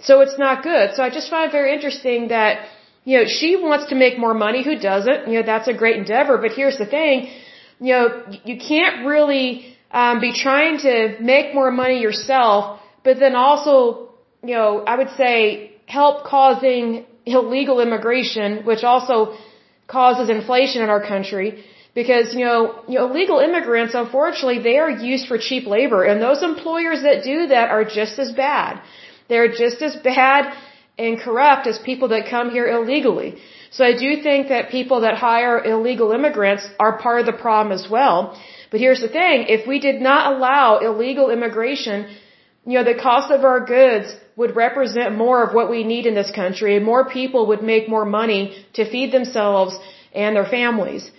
So 0.00 0.20
it's 0.20 0.38
not 0.38 0.62
good. 0.62 0.94
So 0.94 1.02
I 1.02 1.10
just 1.10 1.30
find 1.30 1.48
it 1.48 1.52
very 1.52 1.72
interesting 1.72 2.28
that 2.28 2.68
you 3.04 3.18
know, 3.18 3.24
she 3.26 3.56
wants 3.56 3.86
to 3.86 3.94
make 3.94 4.18
more 4.18 4.34
money. 4.34 4.62
Who 4.62 4.78
doesn't? 4.78 5.28
You 5.28 5.40
know, 5.40 5.46
that's 5.46 5.68
a 5.68 5.74
great 5.74 5.96
endeavor. 5.96 6.38
But 6.38 6.52
here's 6.52 6.78
the 6.78 6.86
thing, 6.86 7.28
you 7.80 7.92
know, 7.94 8.06
you 8.44 8.58
can't 8.58 9.06
really 9.06 9.76
um, 9.90 10.20
be 10.20 10.32
trying 10.32 10.78
to 10.78 11.16
make 11.20 11.54
more 11.54 11.70
money 11.70 12.00
yourself, 12.00 12.80
but 13.02 13.18
then 13.18 13.34
also, 13.34 14.10
you 14.42 14.54
know, 14.54 14.82
I 14.92 14.96
would 14.96 15.10
say 15.16 15.72
help 15.86 16.24
causing 16.24 17.06
illegal 17.24 17.80
immigration, 17.80 18.64
which 18.64 18.82
also 18.82 19.36
causes 19.86 20.28
inflation 20.28 20.82
in 20.82 20.88
our 20.88 21.04
country. 21.14 21.64
Because, 21.94 22.34
you 22.34 22.44
know, 22.46 22.60
you 22.88 22.96
know, 22.98 23.10
illegal 23.10 23.38
immigrants, 23.38 23.94
unfortunately, 23.94 24.60
they 24.68 24.78
are 24.78 24.90
used 24.90 25.26
for 25.26 25.36
cheap 25.36 25.66
labor. 25.66 26.02
And 26.04 26.22
those 26.22 26.42
employers 26.42 27.02
that 27.02 27.22
do 27.22 27.48
that 27.48 27.70
are 27.70 27.84
just 27.84 28.18
as 28.18 28.32
bad. 28.32 28.80
They're 29.28 29.52
just 29.52 29.82
as 29.82 29.94
bad 29.96 30.54
and 30.98 31.20
corrupt 31.20 31.66
as 31.66 31.78
people 31.78 32.08
that 32.08 32.28
come 32.28 32.50
here 32.50 32.66
illegally. 32.66 33.30
So 33.70 33.84
I 33.84 33.94
do 34.04 34.22
think 34.22 34.48
that 34.48 34.70
people 34.70 35.00
that 35.02 35.14
hire 35.16 35.62
illegal 35.64 36.12
immigrants 36.12 36.64
are 36.78 36.98
part 36.98 37.20
of 37.20 37.26
the 37.26 37.38
problem 37.44 37.72
as 37.78 37.88
well. 37.88 38.38
But 38.70 38.80
here's 38.80 39.00
the 39.00 39.08
thing, 39.08 39.46
if 39.56 39.66
we 39.66 39.78
did 39.78 40.00
not 40.00 40.32
allow 40.32 40.78
illegal 40.78 41.30
immigration, 41.30 41.96
you 42.66 42.74
know, 42.78 42.84
the 42.84 42.98
cost 43.08 43.30
of 43.30 43.44
our 43.44 43.60
goods 43.76 44.14
would 44.36 44.56
represent 44.56 45.14
more 45.14 45.42
of 45.44 45.54
what 45.54 45.70
we 45.70 45.84
need 45.84 46.06
in 46.06 46.14
this 46.14 46.30
country 46.30 46.76
and 46.76 46.84
more 46.84 47.04
people 47.08 47.46
would 47.48 47.62
make 47.62 47.88
more 47.88 48.04
money 48.04 48.42
to 48.74 48.90
feed 48.90 49.12
themselves 49.12 49.78
and 50.14 50.36
their 50.36 50.46
families. 50.46 51.10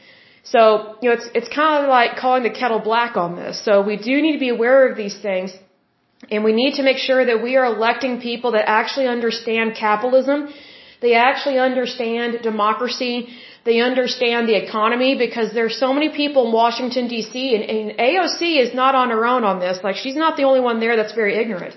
So, 0.43 0.95
you 1.01 1.09
know, 1.09 1.15
it's, 1.19 1.29
it's 1.33 1.47
kind 1.47 1.83
of 1.83 1.89
like 1.89 2.17
calling 2.17 2.43
the 2.43 2.49
kettle 2.49 2.79
black 2.79 3.15
on 3.15 3.35
this. 3.35 3.63
So 3.63 3.81
we 3.81 3.97
do 3.97 4.21
need 4.21 4.33
to 4.33 4.43
be 4.47 4.49
aware 4.49 4.89
of 4.89 4.97
these 4.97 5.17
things 5.27 5.55
and 6.31 6.43
we 6.43 6.53
need 6.53 6.75
to 6.75 6.83
make 6.83 6.97
sure 6.97 7.23
that 7.25 7.41
we 7.43 7.55
are 7.55 7.65
electing 7.65 8.21
people 8.21 8.51
that 8.51 8.65
actually 8.67 9.07
understand 9.07 9.75
capitalism. 9.75 10.53
They 11.01 11.15
actually 11.15 11.59
understand 11.59 12.39
democracy. 12.41 13.15
They 13.65 13.79
understand 13.79 14.47
the 14.47 14.55
economy 14.55 15.15
because 15.17 15.53
there's 15.53 15.77
so 15.77 15.93
many 15.93 16.09
people 16.09 16.47
in 16.47 16.51
Washington 16.53 17.07
DC 17.07 17.33
and, 17.55 17.63
and 17.63 17.97
AOC 17.97 18.41
is 18.65 18.73
not 18.73 18.95
on 18.95 19.09
her 19.09 19.25
own 19.25 19.43
on 19.43 19.59
this. 19.59 19.79
Like 19.83 19.95
she's 19.95 20.15
not 20.15 20.37
the 20.37 20.43
only 20.43 20.59
one 20.59 20.79
there 20.79 20.95
that's 20.95 21.13
very 21.13 21.35
ignorant, 21.41 21.75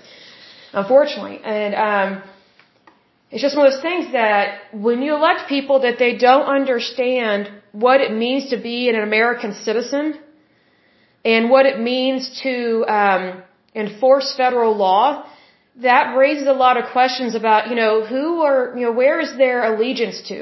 unfortunately. 0.81 1.39
And, 1.43 1.73
um, 1.89 2.09
it's 3.31 3.43
just 3.47 3.57
one 3.57 3.65
of 3.67 3.73
those 3.73 3.85
things 3.89 4.05
that 4.13 4.43
when 4.87 5.01
you 5.05 5.11
elect 5.19 5.49
people 5.55 5.77
that 5.85 5.97
they 6.03 6.13
don't 6.27 6.47
understand 6.59 7.49
what 7.85 7.99
it 8.05 8.11
means 8.23 8.43
to 8.53 8.57
be 8.69 8.77
an 8.91 8.97
American 9.09 9.51
citizen 9.67 10.05
and 11.33 11.49
what 11.53 11.65
it 11.71 11.77
means 11.91 12.21
to, 12.43 12.55
um, 12.99 13.23
enforce 13.75 14.27
federal 14.43 14.73
law, 14.85 15.03
that 15.87 16.05
raises 16.17 16.47
a 16.47 16.57
lot 16.65 16.75
of 16.81 16.85
questions 16.97 17.35
about, 17.41 17.69
you 17.69 17.75
know, 17.81 17.93
who 18.11 18.25
are, 18.47 18.61
you 18.77 18.85
know, 18.85 18.95
where 19.01 19.19
is 19.25 19.31
their 19.43 19.57
allegiance 19.71 20.21
to? 20.29 20.39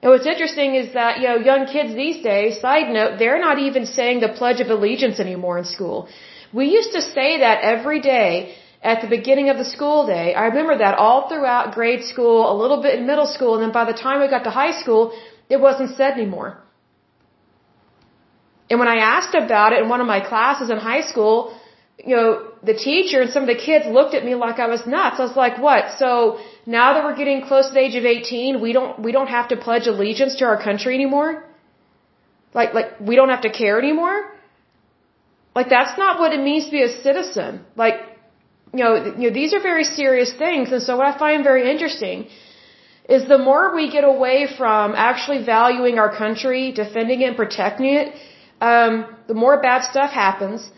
And 0.00 0.10
what's 0.12 0.26
interesting 0.34 0.76
is 0.76 0.92
that, 0.98 1.18
you 1.20 1.26
know, 1.28 1.38
young 1.50 1.66
kids 1.74 1.94
these 1.94 2.22
days, 2.22 2.60
side 2.60 2.88
note, 2.98 3.18
they're 3.18 3.40
not 3.48 3.58
even 3.58 3.84
saying 3.86 4.20
the 4.20 4.32
Pledge 4.40 4.60
of 4.60 4.68
Allegiance 4.76 5.18
anymore 5.18 5.56
in 5.58 5.64
school. 5.64 6.08
We 6.52 6.66
used 6.78 6.92
to 6.92 7.02
say 7.02 7.38
that 7.44 7.62
every 7.74 8.00
day 8.00 8.54
at 8.82 9.00
the 9.00 9.08
beginning 9.08 9.48
of 9.50 9.58
the 9.58 9.64
school 9.64 10.06
day. 10.06 10.34
I 10.34 10.46
remember 10.46 10.78
that 10.78 10.96
all 10.96 11.28
throughout 11.28 11.74
grade 11.74 12.04
school, 12.04 12.50
a 12.52 12.56
little 12.56 12.80
bit 12.82 12.98
in 12.98 13.06
middle 13.06 13.26
school, 13.26 13.54
and 13.54 13.62
then 13.62 13.72
by 13.72 13.84
the 13.84 13.98
time 14.04 14.20
we 14.20 14.28
got 14.28 14.44
to 14.44 14.50
high 14.50 14.72
school, 14.80 15.12
it 15.48 15.60
wasn't 15.60 15.96
said 15.96 16.12
anymore. 16.12 16.58
And 18.70 18.78
when 18.78 18.88
I 18.88 18.98
asked 18.98 19.34
about 19.34 19.72
it 19.72 19.82
in 19.82 19.88
one 19.88 20.00
of 20.00 20.06
my 20.06 20.20
classes 20.20 20.70
in 20.70 20.78
high 20.78 21.00
school, 21.00 21.58
you 22.04 22.14
know, 22.14 22.52
the 22.62 22.74
teacher 22.74 23.20
and 23.20 23.30
some 23.30 23.42
of 23.42 23.48
the 23.48 23.56
kids 23.56 23.86
looked 23.86 24.14
at 24.14 24.24
me 24.24 24.34
like 24.34 24.58
I 24.60 24.66
was 24.66 24.86
nuts. 24.86 25.18
I 25.18 25.24
was 25.24 25.36
like, 25.36 25.58
"What? 25.58 25.92
So 25.98 26.38
now 26.66 26.94
that 26.94 27.04
we're 27.04 27.16
getting 27.16 27.42
close 27.42 27.68
to 27.68 27.74
the 27.74 27.80
age 27.80 27.96
of 27.96 28.04
18, 28.04 28.60
we 28.60 28.72
don't 28.72 29.00
we 29.06 29.10
don't 29.10 29.28
have 29.28 29.48
to 29.48 29.56
pledge 29.56 29.86
allegiance 29.86 30.36
to 30.36 30.44
our 30.44 30.62
country 30.62 30.94
anymore? 30.94 31.44
Like 32.54 32.74
like 32.74 33.00
we 33.00 33.16
don't 33.16 33.30
have 33.30 33.44
to 33.48 33.50
care 33.50 33.78
anymore?" 33.78 34.18
Like 35.56 35.68
that's 35.70 35.98
not 35.98 36.20
what 36.20 36.32
it 36.32 36.40
means 36.40 36.66
to 36.66 36.70
be 36.70 36.82
a 36.82 36.92
citizen. 37.06 37.64
Like 37.74 37.96
you 38.72 38.84
know, 38.84 38.94
you 39.20 39.30
know 39.30 39.34
these 39.40 39.54
are 39.54 39.60
very 39.60 39.84
serious 39.84 40.32
things 40.32 40.72
and 40.72 40.82
so 40.82 40.96
what 40.96 41.06
I 41.06 41.18
find 41.18 41.44
very 41.44 41.70
interesting 41.70 42.28
is 43.08 43.26
the 43.26 43.38
more 43.38 43.74
we 43.74 43.90
get 43.90 44.04
away 44.04 44.46
from 44.58 44.94
actually 44.94 45.42
valuing 45.44 45.98
our 45.98 46.14
country, 46.14 46.72
defending 46.72 47.22
it 47.22 47.28
and 47.28 47.36
protecting 47.36 47.86
it, 47.86 48.14
um, 48.60 48.92
the 49.26 49.34
more 49.34 49.62
bad 49.62 49.82
stuff 49.84 50.10
happens 50.10 50.70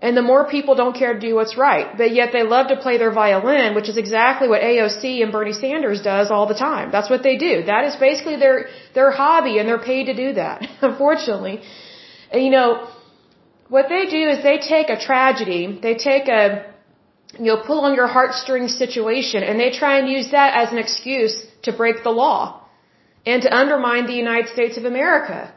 and 0.00 0.16
the 0.16 0.22
more 0.22 0.42
people 0.48 0.74
don't 0.76 0.96
care 0.96 1.14
to 1.14 1.20
do 1.28 1.34
what's 1.34 1.56
right. 1.56 1.86
But 2.00 2.12
yet 2.12 2.30
they 2.32 2.44
love 2.44 2.68
to 2.68 2.76
play 2.76 2.98
their 2.98 3.10
violin, 3.10 3.74
which 3.74 3.88
is 3.88 3.96
exactly 3.96 4.46
what 4.46 4.60
AOC 4.60 5.22
and 5.22 5.32
Bernie 5.32 5.52
Sanders 5.52 6.00
does 6.02 6.30
all 6.30 6.46
the 6.46 6.54
time. 6.54 6.92
That's 6.92 7.10
what 7.10 7.22
they 7.24 7.36
do. 7.36 7.64
That 7.64 7.84
is 7.84 7.96
basically 7.96 8.36
their, 8.36 8.68
their 8.94 9.10
hobby 9.10 9.58
and 9.58 9.68
they're 9.68 9.86
paid 9.92 10.04
to 10.06 10.14
do 10.14 10.34
that, 10.34 10.68
unfortunately. 10.82 11.60
And 12.30 12.44
you 12.44 12.50
know, 12.50 12.88
what 13.68 13.88
they 13.88 14.06
do 14.06 14.28
is 14.28 14.42
they 14.42 14.58
take 14.58 14.88
a 14.88 14.98
tragedy, 15.00 15.78
they 15.82 15.94
take 15.94 16.28
a, 16.28 16.64
you 17.36 17.44
know, 17.44 17.62
pull 17.66 17.80
on 17.80 17.94
your 17.94 18.06
heartstrings 18.06 18.76
situation 18.76 19.42
and 19.42 19.60
they 19.60 19.70
try 19.70 19.98
and 19.98 20.08
use 20.08 20.30
that 20.30 20.54
as 20.54 20.72
an 20.72 20.78
excuse 20.78 21.46
to 21.62 21.72
break 21.72 22.02
the 22.02 22.10
law 22.10 22.64
and 23.26 23.42
to 23.42 23.54
undermine 23.54 24.06
the 24.06 24.14
United 24.14 24.48
States 24.48 24.78
of 24.78 24.84
America. 24.84 25.52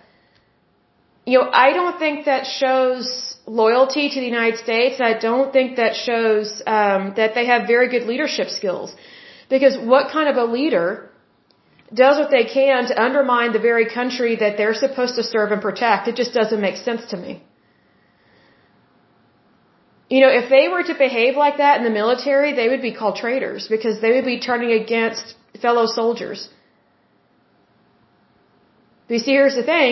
You 1.25 1.39
know, 1.39 1.49
I 1.51 1.71
don't 1.71 1.97
think 1.97 2.25
that 2.25 2.45
shows 2.45 3.05
loyalty 3.45 4.09
to 4.09 4.19
the 4.19 4.25
United 4.25 4.59
States. 4.59 4.99
I 4.99 5.13
don't 5.27 5.53
think 5.53 5.77
that 5.77 5.95
shows 5.95 6.61
um, 6.65 7.13
that 7.15 7.35
they 7.35 7.45
have 7.45 7.67
very 7.67 7.87
good 7.89 8.03
leadership 8.11 8.49
skills. 8.49 8.95
Because 9.49 9.77
what 9.77 10.11
kind 10.11 10.27
of 10.29 10.37
a 10.37 10.45
leader 10.51 11.09
does 11.93 12.17
what 12.17 12.31
they 12.31 12.45
can 12.45 12.87
to 12.87 13.01
undermine 13.01 13.51
the 13.53 13.59
very 13.59 13.87
country 13.99 14.35
that 14.37 14.57
they're 14.57 14.73
supposed 14.73 15.15
to 15.15 15.23
serve 15.23 15.51
and 15.51 15.61
protect? 15.61 16.07
It 16.07 16.15
just 16.15 16.33
doesn't 16.33 16.61
make 16.61 16.77
sense 16.77 17.05
to 17.11 17.17
me. 17.17 17.43
You 20.13 20.19
know, 20.23 20.31
if 20.41 20.47
they 20.53 20.65
were 20.73 20.83
to 20.91 20.95
behave 21.05 21.37
like 21.43 21.57
that 21.63 21.77
in 21.79 21.83
the 21.89 21.95
military, 22.01 22.49
they 22.59 22.67
would 22.71 22.81
be 22.89 22.93
called 22.99 23.15
traitors 23.23 23.67
because 23.75 24.01
they 24.01 24.11
would 24.15 24.25
be 24.33 24.39
turning 24.47 24.71
against 24.83 25.35
fellow 25.65 25.85
soldiers. 25.99 26.49
You 29.07 29.19
see, 29.19 29.31
here's 29.31 29.55
the 29.61 29.63
thing. 29.63 29.91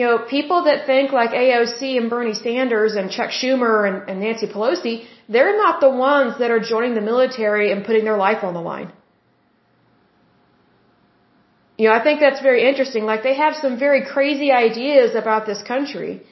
You 0.00 0.04
know, 0.06 0.18
people 0.36 0.64
that 0.64 0.84
think 0.90 1.12
like 1.20 1.30
AOC 1.30 1.96
and 2.00 2.10
Bernie 2.10 2.34
Sanders 2.34 2.94
and 2.94 3.10
Chuck 3.10 3.30
Schumer 3.30 3.74
and, 3.88 3.96
and 4.10 4.20
Nancy 4.20 4.46
Pelosi, 4.54 4.94
they're 5.30 5.56
not 5.64 5.80
the 5.80 5.92
ones 6.10 6.38
that 6.40 6.50
are 6.50 6.60
joining 6.74 6.94
the 7.00 7.06
military 7.12 7.72
and 7.72 7.86
putting 7.88 8.04
their 8.04 8.18
life 8.18 8.44
on 8.44 8.52
the 8.52 8.64
line. 8.72 8.92
You 11.78 11.88
know, 11.88 11.94
I 11.94 12.02
think 12.04 12.20
that's 12.20 12.42
very 12.50 12.68
interesting. 12.68 13.04
Like 13.12 13.22
they 13.22 13.36
have 13.44 13.54
some 13.64 13.78
very 13.78 14.04
crazy 14.14 14.52
ideas 14.52 15.14
about 15.14 15.46
this 15.46 15.62
country. 15.62 16.22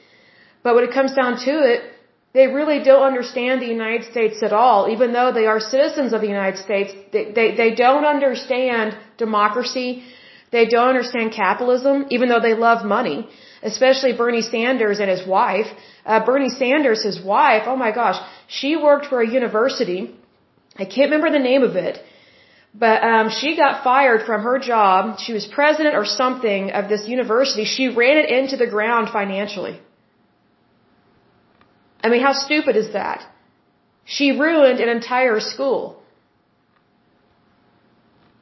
But 0.62 0.74
when 0.74 0.84
it 0.84 0.92
comes 0.92 1.14
down 1.14 1.38
to 1.48 1.52
it, 1.74 1.80
they 2.36 2.46
really 2.58 2.80
don't 2.88 3.06
understand 3.12 3.62
the 3.62 3.70
United 3.78 4.02
States 4.12 4.42
at 4.48 4.52
all. 4.60 4.80
Even 4.94 5.08
though 5.16 5.30
they 5.38 5.46
are 5.52 5.60
citizens 5.74 6.10
of 6.14 6.20
the 6.24 6.32
United 6.36 6.58
States, 6.66 6.90
they, 7.14 7.24
they, 7.36 7.48
they 7.60 7.70
don't 7.84 8.06
understand 8.14 8.96
democracy. 9.24 9.88
They 10.56 10.66
don't 10.74 10.90
understand 10.94 11.32
capitalism, 11.44 11.94
even 12.14 12.28
though 12.30 12.42
they 12.48 12.56
love 12.68 12.84
money. 12.96 13.18
Especially 13.72 14.12
Bernie 14.22 14.46
Sanders 14.54 14.98
and 15.02 15.10
his 15.16 15.24
wife. 15.36 15.68
Uh, 16.04 16.20
Bernie 16.26 16.54
Sanders, 16.62 17.02
his 17.10 17.18
wife, 17.34 17.62
oh 17.72 17.78
my 17.84 17.90
gosh, 18.00 18.18
she 18.58 18.70
worked 18.88 19.06
for 19.12 19.22
a 19.22 19.28
university. 19.40 20.00
I 20.82 20.84
can't 20.84 21.08
remember 21.10 21.30
the 21.38 21.44
name 21.50 21.62
of 21.70 21.74
it. 21.86 21.98
But 22.84 23.02
um, 23.02 23.26
she 23.30 23.56
got 23.56 23.82
fired 23.82 24.26
from 24.28 24.42
her 24.42 24.58
job. 24.58 25.18
She 25.24 25.32
was 25.32 25.46
president 25.46 25.94
or 26.00 26.04
something 26.04 26.70
of 26.78 26.90
this 26.90 27.08
university. 27.08 27.64
She 27.64 27.88
ran 27.88 28.18
it 28.22 28.28
into 28.38 28.56
the 28.62 28.70
ground 28.76 29.08
financially. 29.20 29.76
I 32.06 32.08
mean, 32.12 32.22
how 32.28 32.34
stupid 32.46 32.74
is 32.82 32.90
that? 32.98 33.20
She 34.16 34.26
ruined 34.46 34.80
an 34.84 34.90
entire 34.98 35.38
school. 35.52 35.82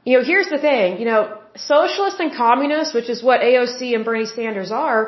You 0.06 0.12
know, 0.14 0.24
here's 0.30 0.50
the 0.54 0.60
thing, 0.68 0.98
you 1.00 1.06
know, 1.10 1.20
socialists 1.56 2.20
and 2.24 2.30
communists, 2.44 2.92
which 2.98 3.08
is 3.14 3.22
what 3.28 3.40
AOC 3.50 3.94
and 3.96 4.04
Bernie 4.08 4.26
Sanders 4.38 4.70
are, 4.70 5.00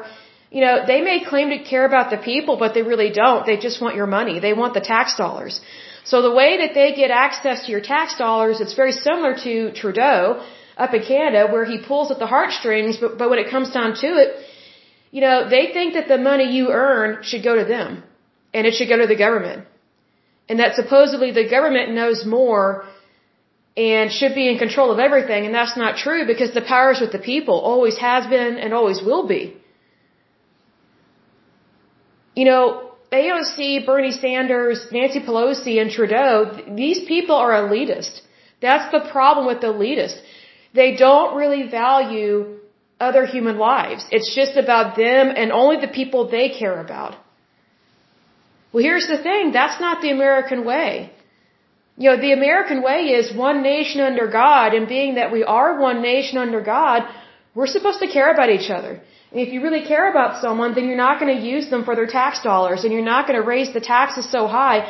you 0.57 0.63
know, 0.65 0.75
they 0.93 1.01
may 1.09 1.19
claim 1.33 1.51
to 1.51 1.59
care 1.73 1.85
about 1.91 2.09
the 2.15 2.21
people, 2.31 2.55
but 2.63 2.73
they 2.77 2.85
really 2.93 3.11
don't. 3.23 3.45
They 3.51 3.59
just 3.67 3.79
want 3.83 3.95
your 4.01 4.11
money. 4.19 4.37
They 4.47 4.55
want 4.63 4.73
the 4.79 4.85
tax 4.95 5.17
dollars. 5.23 5.61
So 6.11 6.23
the 6.29 6.35
way 6.41 6.51
that 6.63 6.73
they 6.79 6.89
get 7.03 7.11
access 7.11 7.67
to 7.67 7.73
your 7.75 7.85
tax 7.95 8.17
dollars, 8.25 8.61
it's 8.65 8.77
very 8.83 8.93
similar 8.93 9.35
to 9.47 9.73
Trudeau 9.81 10.19
up 10.85 10.95
in 10.95 11.03
Canada, 11.03 11.43
where 11.53 11.67
he 11.73 11.79
pulls 11.91 12.11
at 12.15 12.19
the 12.25 12.31
heartstrings, 12.35 12.97
but, 13.03 13.19
but 13.19 13.29
when 13.29 13.41
it 13.45 13.51
comes 13.51 13.71
down 13.79 13.95
to 14.05 14.11
it, 14.23 14.31
you 15.11 15.21
know, 15.21 15.37
they 15.55 15.65
think 15.77 15.95
that 15.95 16.09
the 16.09 16.21
money 16.31 16.47
you 16.57 16.65
earn 16.71 17.23
should 17.29 17.45
go 17.51 17.55
to 17.63 17.67
them 17.77 18.03
and 18.57 18.67
it 18.69 18.73
should 18.77 18.91
go 18.93 18.99
to 19.05 19.09
the 19.15 19.23
government. 19.27 19.61
And 20.49 20.61
that 20.61 20.77
supposedly 20.81 21.31
the 21.41 21.49
government 21.57 21.89
knows 22.01 22.21
more 22.39 22.65
and 23.77 24.11
should 24.19 24.35
be 24.41 24.47
in 24.53 24.57
control 24.65 24.89
of 24.95 24.99
everything, 25.07 25.45
and 25.47 25.55
that's 25.59 25.77
not 25.85 25.99
true 26.05 26.23
because 26.33 26.53
the 26.59 26.67
power 26.75 26.91
is 26.95 27.01
with 27.05 27.13
the 27.19 27.25
people, 27.33 27.57
always 27.73 27.99
has 27.99 28.23
been 28.37 28.53
and 28.63 28.73
always 28.79 29.01
will 29.09 29.27
be. 29.35 29.43
You 32.39 32.47
know, 32.51 32.65
AOC, 33.13 33.85
Bernie 33.91 34.17
Sanders, 34.25 34.79
Nancy 34.91 35.21
Pelosi, 35.21 35.75
and 35.83 35.91
Trudeau, 35.91 36.35
these 36.83 37.01
people 37.13 37.37
are 37.45 37.53
elitist. 37.63 38.15
That's 38.63 38.91
the 38.97 39.03
problem 39.17 39.47
with 39.47 39.61
the 39.61 39.73
elitist. 39.75 40.19
They 40.81 40.97
don't 40.97 41.37
really 41.37 41.63
value 41.69 42.59
other 42.99 43.27
human 43.27 43.59
lives. 43.59 44.03
It's 44.11 44.35
just 44.35 44.57
about 44.65 44.97
them 44.97 45.33
and 45.41 45.53
only 45.53 45.79
the 45.87 45.93
people 46.01 46.29
they 46.37 46.49
care 46.63 46.81
about. 46.81 47.15
Well, 48.73 48.83
here's 48.83 49.07
the 49.07 49.19
thing. 49.29 49.53
That's 49.53 49.81
not 49.81 50.03
the 50.03 50.11
American 50.11 50.65
way. 50.65 51.13
You 51.97 52.11
know, 52.11 52.19
the 52.21 52.33
American 52.33 52.83
way 52.83 53.01
is 53.19 53.35
one 53.35 53.63
nation 53.63 54.01
under 54.01 54.27
God, 54.27 54.75
and 54.75 54.87
being 54.87 55.15
that 55.15 55.33
we 55.33 55.45
are 55.45 55.81
one 55.81 56.03
nation 56.03 56.37
under 56.39 56.61
God, 56.61 57.03
we're 57.55 57.73
supposed 57.77 58.01
to 58.01 58.09
care 58.17 58.31
about 58.33 58.51
each 58.51 58.71
other. 58.71 59.01
And 59.31 59.41
if 59.41 59.53
you 59.53 59.63
really 59.63 59.85
care 59.93 60.11
about 60.11 60.43
someone, 60.43 60.75
then 60.75 60.87
you're 60.87 61.05
not 61.09 61.19
going 61.21 61.35
to 61.35 61.43
use 61.55 61.71
them 61.71 61.85
for 61.85 61.95
their 61.97 62.07
tax 62.07 62.43
dollars, 62.43 62.85
and 62.85 62.93
you're 62.93 63.11
not 63.15 63.27
going 63.27 63.41
to 63.41 63.47
raise 63.47 63.73
the 63.73 63.81
taxes 63.81 64.31
so 64.31 64.47
high 64.47 64.81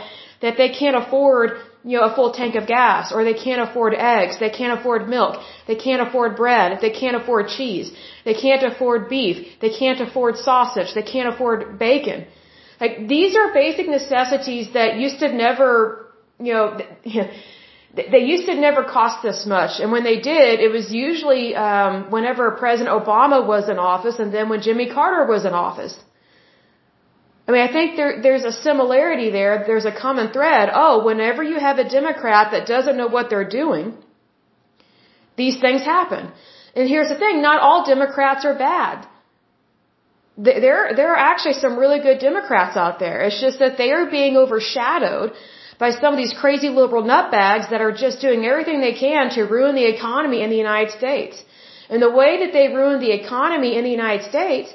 that 0.43 0.57
they 0.59 0.69
can't 0.81 0.97
afford, 0.97 1.53
you 1.85 1.97
know, 1.97 2.05
a 2.07 2.15
full 2.15 2.33
tank 2.33 2.57
of 2.57 2.67
gas, 2.67 3.13
or 3.13 3.25
they 3.25 3.39
can't 3.47 3.63
afford 3.67 3.95
eggs, 3.95 4.39
they 4.41 4.51
can't 4.51 4.79
afford 4.79 5.09
milk, 5.09 5.41
they 5.69 5.77
can't 5.77 6.03
afford 6.07 6.37
bread, 6.37 6.79
they 6.81 6.91
can't 6.91 7.17
afford 7.21 7.49
cheese, 7.49 7.93
they 8.25 8.35
can't 8.35 8.65
afford 8.71 9.09
beef, 9.09 9.37
they 9.61 9.71
can't 9.71 10.01
afford 10.01 10.37
sausage, 10.37 10.93
they 10.95 11.07
can't 11.15 11.33
afford 11.33 11.79
bacon. 11.79 12.27
Like 12.81 13.09
these 13.09 13.35
are 13.37 13.53
basic 13.53 13.89
necessities 13.89 14.73
that 14.75 14.97
used 14.97 15.21
to 15.21 15.33
never, 15.33 16.13
you 16.39 16.53
know, 16.53 16.79
they 17.95 18.25
used 18.35 18.47
to 18.47 18.55
never 18.55 18.85
cost 18.85 19.23
this 19.23 19.47
much. 19.47 19.81
And 19.81 19.91
when 19.91 20.05
they 20.05 20.21
did, 20.21 20.61
it 20.61 20.71
was 20.71 20.93
usually 20.93 21.55
um, 21.55 22.11
whenever 22.11 22.51
President 22.51 22.91
Obama 23.03 23.47
was 23.47 23.71
in 23.71 23.79
office, 23.79 24.19
and 24.19 24.33
then 24.33 24.51
when 24.51 24.61
Jimmy 24.61 24.91
Carter 24.91 25.25
was 25.27 25.47
in 25.47 25.55
office. 25.55 25.97
I 27.49 27.53
mean, 27.53 27.63
I 27.63 27.73
think 27.73 27.97
there, 27.97 28.21
there's 28.23 28.45
a 28.45 28.53
similarity 28.53 29.31
there. 29.31 29.65
There's 29.67 29.87
a 29.87 29.93
common 29.93 30.33
thread. 30.33 30.69
Oh, 30.73 31.05
whenever 31.05 31.43
you 31.43 31.59
have 31.59 31.79
a 31.79 31.89
Democrat 31.89 32.49
that 32.51 32.67
doesn't 32.67 32.97
know 32.97 33.07
what 33.07 33.31
they're 33.31 33.49
doing, 33.49 33.97
these 35.37 35.59
things 35.61 35.83
happen. 35.83 36.33
And 36.75 36.89
here's 36.89 37.09
the 37.09 37.19
thing: 37.25 37.41
not 37.41 37.61
all 37.63 37.87
Democrats 37.87 38.45
are 38.45 38.59
bad 38.59 39.07
there 40.37 40.95
there 40.95 41.11
are 41.15 41.23
actually 41.33 41.55
some 41.55 41.79
really 41.79 42.01
good 42.01 42.19
Democrats 42.19 42.77
out 42.77 42.99
there. 42.99 43.23
It's 43.23 43.41
just 43.41 43.59
that 43.59 43.79
they 43.79 43.91
are 43.93 44.07
being 44.11 44.37
overshadowed 44.37 45.33
by 45.79 45.91
some 45.91 46.13
of 46.15 46.19
these 46.19 46.35
crazy 46.35 46.69
liberal 46.69 47.03
nutbags 47.03 47.71
that 47.71 47.81
are 47.81 47.93
just 47.93 48.21
doing 48.21 48.45
everything 48.45 48.81
they 48.81 48.95
can 48.95 49.31
to 49.31 49.43
ruin 49.45 49.75
the 49.75 49.87
economy 49.97 50.43
in 50.43 50.51
the 50.51 50.57
United 50.57 50.93
States. 50.93 51.43
And 51.89 52.03
the 52.03 52.11
way 52.11 52.33
that 52.43 52.53
they 52.53 52.69
ruin 52.69 53.01
the 53.01 53.13
economy 53.13 53.77
in 53.79 53.85
the 53.85 53.91
United 53.91 54.25
States 54.29 54.73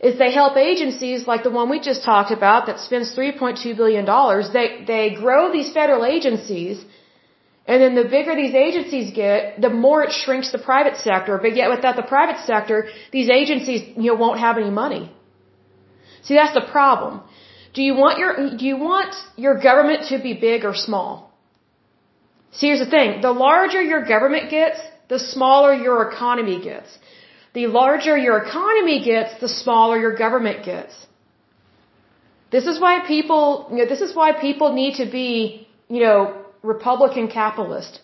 is 0.00 0.18
they 0.18 0.32
help 0.32 0.56
agencies 0.56 1.26
like 1.26 1.42
the 1.42 1.50
one 1.50 1.68
we 1.70 1.80
just 1.80 2.02
talked 2.04 2.32
about 2.32 2.66
that 2.66 2.80
spends 2.80 3.14
3.2 3.14 3.76
billion 3.76 4.04
dollars. 4.04 4.50
They 4.52 4.84
they 4.92 5.04
grow 5.24 5.52
these 5.52 5.72
federal 5.72 6.04
agencies 6.04 6.84
and 7.72 7.80
then 7.82 7.94
the 8.00 8.08
bigger 8.16 8.34
these 8.36 8.56
agencies 8.66 9.06
get, 9.22 9.58
the 9.66 9.70
more 9.84 9.98
it 10.06 10.12
shrinks 10.22 10.48
the 10.56 10.62
private 10.70 10.96
sector. 11.08 11.38
But 11.44 11.52
yet 11.60 11.70
without 11.74 11.96
the 12.00 12.08
private 12.14 12.40
sector, 12.50 12.78
these 13.16 13.30
agencies, 13.40 13.80
you 14.02 14.08
know, 14.10 14.18
won't 14.24 14.40
have 14.46 14.58
any 14.62 14.72
money. 14.84 15.04
See, 16.24 16.34
that's 16.40 16.52
the 16.60 16.66
problem. 16.70 17.22
Do 17.72 17.80
you 17.88 17.94
want 17.94 18.18
your, 18.22 18.32
do 18.58 18.64
you 18.72 18.76
want 18.76 19.14
your 19.36 19.54
government 19.68 20.00
to 20.10 20.18
be 20.26 20.34
big 20.34 20.66
or 20.66 20.74
small? 20.74 21.32
See, 22.56 22.66
here's 22.66 22.84
the 22.86 22.90
thing. 22.96 23.22
The 23.22 23.32
larger 23.32 23.80
your 23.92 24.04
government 24.04 24.50
gets, 24.50 24.78
the 25.08 25.18
smaller 25.18 25.72
your 25.72 26.10
economy 26.10 26.60
gets. 26.62 26.98
The 27.54 27.68
larger 27.68 28.18
your 28.18 28.36
economy 28.46 29.02
gets, 29.02 29.40
the 29.40 29.48
smaller 29.48 29.96
your 29.98 30.14
government 30.24 30.66
gets. 30.66 30.94
This 32.50 32.66
is 32.66 32.78
why 32.78 32.94
people, 33.06 33.68
you 33.70 33.78
know, 33.78 33.86
this 33.86 34.02
is 34.02 34.14
why 34.14 34.32
people 34.32 34.74
need 34.74 34.96
to 34.96 35.06
be, 35.10 35.66
you 35.88 36.00
know, 36.00 36.41
Republican 36.62 37.28
capitalist. 37.28 38.00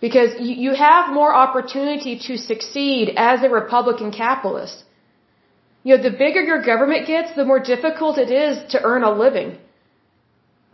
Because 0.00 0.30
you 0.38 0.74
have 0.74 1.12
more 1.12 1.34
opportunity 1.34 2.18
to 2.26 2.36
succeed 2.36 3.14
as 3.16 3.42
a 3.42 3.48
Republican 3.48 4.10
capitalist. 4.12 4.84
You 5.82 5.96
know, 5.96 6.02
the 6.02 6.10
bigger 6.10 6.42
your 6.42 6.62
government 6.62 7.06
gets, 7.06 7.34
the 7.34 7.44
more 7.44 7.60
difficult 7.60 8.18
it 8.18 8.30
is 8.30 8.72
to 8.72 8.82
earn 8.82 9.02
a 9.04 9.12
living. 9.24 9.56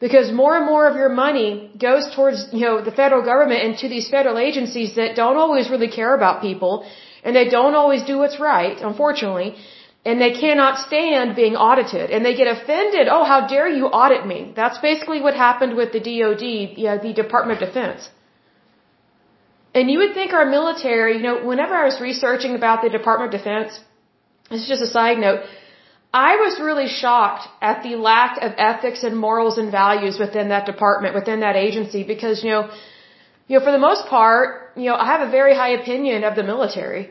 Because 0.00 0.32
more 0.32 0.56
and 0.56 0.66
more 0.66 0.88
of 0.88 0.96
your 0.96 1.10
money 1.10 1.70
goes 1.78 2.04
towards, 2.14 2.48
you 2.52 2.64
know, 2.66 2.82
the 2.82 2.90
federal 2.90 3.22
government 3.22 3.60
and 3.62 3.78
to 3.78 3.88
these 3.88 4.08
federal 4.08 4.38
agencies 4.38 4.96
that 4.96 5.14
don't 5.14 5.36
always 5.36 5.70
really 5.70 5.88
care 5.88 6.14
about 6.14 6.42
people 6.42 6.84
and 7.22 7.36
they 7.36 7.48
don't 7.48 7.74
always 7.74 8.02
do 8.02 8.18
what's 8.18 8.40
right, 8.40 8.78
unfortunately. 8.80 9.54
And 10.04 10.20
they 10.20 10.32
cannot 10.32 10.78
stand 10.86 11.36
being 11.36 11.54
audited 11.54 12.10
and 12.10 12.24
they 12.26 12.34
get 12.34 12.48
offended. 12.48 13.06
Oh, 13.08 13.24
how 13.24 13.46
dare 13.46 13.68
you 13.68 13.86
audit 13.86 14.26
me? 14.26 14.52
That's 14.56 14.78
basically 14.78 15.20
what 15.20 15.34
happened 15.34 15.76
with 15.76 15.92
the 15.92 16.00
DOD, 16.00 16.44
yeah, 16.76 16.96
the 16.98 17.12
Department 17.12 17.62
of 17.62 17.68
Defense. 17.68 18.10
And 19.74 19.90
you 19.90 19.98
would 20.00 20.14
think 20.14 20.32
our 20.32 20.44
military, 20.44 21.16
you 21.18 21.22
know, 21.22 21.46
whenever 21.46 21.74
I 21.74 21.84
was 21.84 22.00
researching 22.00 22.56
about 22.56 22.82
the 22.82 22.90
Department 22.90 23.32
of 23.32 23.40
Defense, 23.40 23.80
this 24.50 24.62
is 24.62 24.68
just 24.68 24.82
a 24.82 24.92
side 24.98 25.18
note, 25.18 25.40
I 26.12 26.36
was 26.36 26.60
really 26.60 26.88
shocked 26.88 27.48
at 27.62 27.82
the 27.82 27.96
lack 27.96 28.36
of 28.42 28.52
ethics 28.58 29.02
and 29.02 29.16
morals 29.16 29.56
and 29.56 29.70
values 29.72 30.18
within 30.18 30.48
that 30.48 30.66
department, 30.66 31.14
within 31.14 31.40
that 31.40 31.56
agency, 31.56 32.02
because, 32.02 32.44
you 32.44 32.50
know, 32.50 32.70
you 33.48 33.58
know, 33.58 33.64
for 33.64 33.72
the 33.72 33.78
most 33.78 34.06
part, 34.08 34.72
you 34.76 34.84
know, 34.90 34.94
I 34.94 35.06
have 35.06 35.26
a 35.26 35.30
very 35.30 35.54
high 35.54 35.70
opinion 35.80 36.24
of 36.24 36.36
the 36.36 36.42
military. 36.42 37.10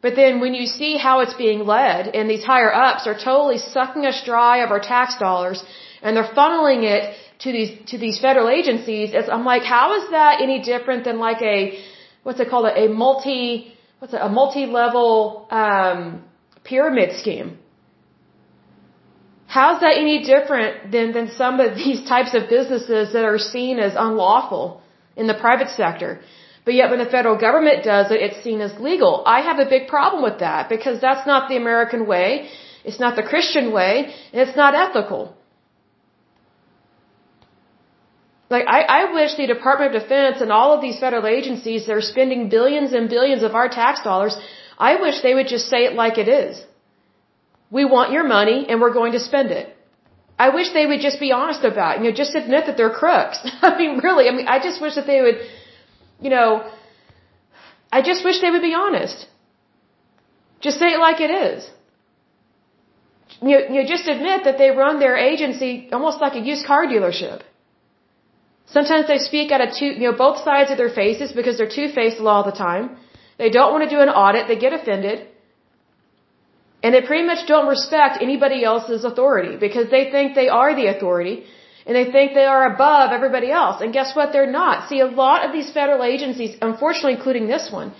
But 0.00 0.14
then 0.14 0.40
when 0.40 0.54
you 0.54 0.66
see 0.66 0.96
how 0.96 1.20
it's 1.20 1.34
being 1.34 1.66
led 1.66 2.08
and 2.14 2.30
these 2.30 2.44
higher 2.44 2.72
ups 2.72 3.06
are 3.06 3.14
totally 3.14 3.58
sucking 3.58 4.06
us 4.06 4.22
dry 4.24 4.58
of 4.64 4.70
our 4.70 4.80
tax 4.80 5.18
dollars 5.18 5.62
and 6.02 6.16
they're 6.16 6.34
funneling 6.40 6.84
it 6.84 7.16
to 7.40 7.52
these 7.52 7.72
to 7.90 7.98
these 7.98 8.20
federal 8.20 8.48
agencies, 8.48 9.10
it's, 9.12 9.28
I'm 9.28 9.44
like, 9.44 9.62
how 9.62 9.86
is 10.00 10.10
that 10.10 10.40
any 10.40 10.62
different 10.62 11.04
than 11.04 11.18
like 11.18 11.42
a 11.42 11.78
what's 12.22 12.38
it 12.38 12.48
called 12.48 12.66
a, 12.66 12.84
a 12.84 12.88
multi 12.88 13.72
what's 13.98 14.14
it, 14.14 14.20
a 14.22 14.28
multi 14.28 14.66
level 14.66 15.48
um, 15.50 16.22
pyramid 16.62 17.18
scheme? 17.18 17.58
How's 19.46 19.80
that 19.80 19.96
any 19.96 20.22
different 20.22 20.92
than 20.92 21.12
than 21.12 21.30
some 21.30 21.58
of 21.58 21.74
these 21.84 22.04
types 22.08 22.34
of 22.34 22.48
businesses 22.48 23.14
that 23.14 23.24
are 23.24 23.38
seen 23.38 23.80
as 23.80 23.94
unlawful 23.96 24.80
in 25.16 25.26
the 25.26 25.34
private 25.34 25.70
sector? 25.70 26.20
But 26.68 26.74
yet 26.74 26.90
when 26.92 26.98
the 26.98 27.10
federal 27.16 27.36
government 27.46 27.78
does 27.82 28.10
it, 28.14 28.20
it's 28.24 28.40
seen 28.46 28.60
as 28.60 28.72
legal. 28.78 29.12
I 29.34 29.40
have 29.48 29.58
a 29.58 29.68
big 29.74 29.84
problem 29.92 30.22
with 30.22 30.40
that 30.40 30.68
because 30.68 30.96
that's 31.00 31.26
not 31.26 31.48
the 31.48 31.56
American 31.56 32.02
way. 32.06 32.28
It's 32.88 33.00
not 33.04 33.16
the 33.20 33.22
Christian 33.30 33.72
way, 33.76 33.92
and 34.32 34.38
it's 34.44 34.56
not 34.62 34.74
ethical. 34.74 35.22
Like, 38.50 38.66
I, 38.76 38.80
I 38.98 39.12
wish 39.14 39.36
the 39.36 39.46
Department 39.46 39.94
of 39.94 40.02
Defense 40.02 40.42
and 40.42 40.52
all 40.58 40.74
of 40.74 40.82
these 40.82 40.98
federal 41.04 41.26
agencies 41.38 41.86
that 41.86 41.94
are 42.00 42.06
spending 42.14 42.50
billions 42.50 42.92
and 42.92 43.08
billions 43.08 43.42
of 43.42 43.54
our 43.54 43.70
tax 43.70 44.02
dollars, 44.02 44.36
I 44.90 45.00
wish 45.00 45.22
they 45.22 45.34
would 45.38 45.48
just 45.48 45.70
say 45.70 45.80
it 45.86 45.94
like 45.94 46.18
it 46.18 46.28
is. 46.28 46.62
We 47.70 47.86
want 47.86 48.12
your 48.12 48.24
money 48.24 48.66
and 48.68 48.78
we're 48.82 48.96
going 49.00 49.12
to 49.12 49.20
spend 49.30 49.52
it. 49.62 49.74
I 50.38 50.50
wish 50.50 50.74
they 50.74 50.84
would 50.90 51.00
just 51.00 51.18
be 51.18 51.32
honest 51.32 51.64
about 51.64 51.96
it. 51.96 52.02
You 52.02 52.10
know, 52.10 52.16
just 52.24 52.34
admit 52.34 52.66
that 52.66 52.76
they're 52.76 52.96
crooks. 53.02 53.38
I 53.62 53.78
mean, 53.78 54.00
really, 54.08 54.28
I 54.28 54.32
mean, 54.32 54.48
I 54.48 54.58
just 54.68 54.82
wish 54.82 54.96
that 54.96 55.06
they 55.06 55.22
would, 55.22 55.38
you 56.20 56.30
know, 56.30 56.70
I 57.92 58.02
just 58.02 58.24
wish 58.24 58.40
they 58.40 58.50
would 58.50 58.62
be 58.62 58.74
honest. 58.74 59.26
Just 60.60 60.78
say 60.78 60.88
it 60.96 60.98
like 60.98 61.20
it 61.20 61.30
is. 61.30 61.70
You 63.40 63.58
you 63.74 63.86
just 63.86 64.08
admit 64.14 64.44
that 64.44 64.58
they 64.58 64.70
run 64.70 64.98
their 64.98 65.16
agency 65.16 65.88
almost 65.92 66.20
like 66.20 66.34
a 66.34 66.40
used 66.52 66.66
car 66.66 66.86
dealership. 66.86 67.42
Sometimes 68.76 69.06
they 69.06 69.18
speak 69.18 69.50
out 69.50 69.62
of 69.66 69.74
two, 69.78 69.90
you 70.00 70.06
know, 70.10 70.16
both 70.26 70.38
sides 70.44 70.70
of 70.70 70.76
their 70.76 70.90
faces 70.90 71.32
because 71.32 71.56
they're 71.56 71.74
two-faced 71.80 72.20
all 72.20 72.44
the 72.44 72.56
time. 72.66 72.96
They 73.38 73.50
don't 73.50 73.72
want 73.72 73.84
to 73.88 73.90
do 73.94 74.00
an 74.00 74.10
audit. 74.10 74.46
They 74.48 74.58
get 74.58 74.74
offended. 74.78 75.26
And 76.82 76.94
they 76.94 77.00
pretty 77.00 77.26
much 77.26 77.46
don't 77.46 77.66
respect 77.66 78.22
anybody 78.22 78.64
else's 78.64 79.04
authority 79.04 79.56
because 79.56 79.88
they 79.90 80.10
think 80.10 80.34
they 80.34 80.48
are 80.48 80.74
the 80.80 80.86
authority 80.86 81.44
and 81.88 81.96
they 81.96 82.04
think 82.14 82.34
they 82.34 82.48
are 82.54 82.64
above 82.74 83.12
everybody 83.18 83.50
else. 83.50 83.80
And 83.80 83.94
guess 83.98 84.14
what? 84.14 84.30
They're 84.32 84.54
not. 84.60 84.88
See, 84.90 85.00
a 85.00 85.12
lot 85.24 85.46
of 85.46 85.52
these 85.56 85.70
federal 85.78 86.02
agencies, 86.14 86.54
unfortunately 86.60 87.14
including 87.14 87.48
this 87.48 87.66
one, 87.78 87.92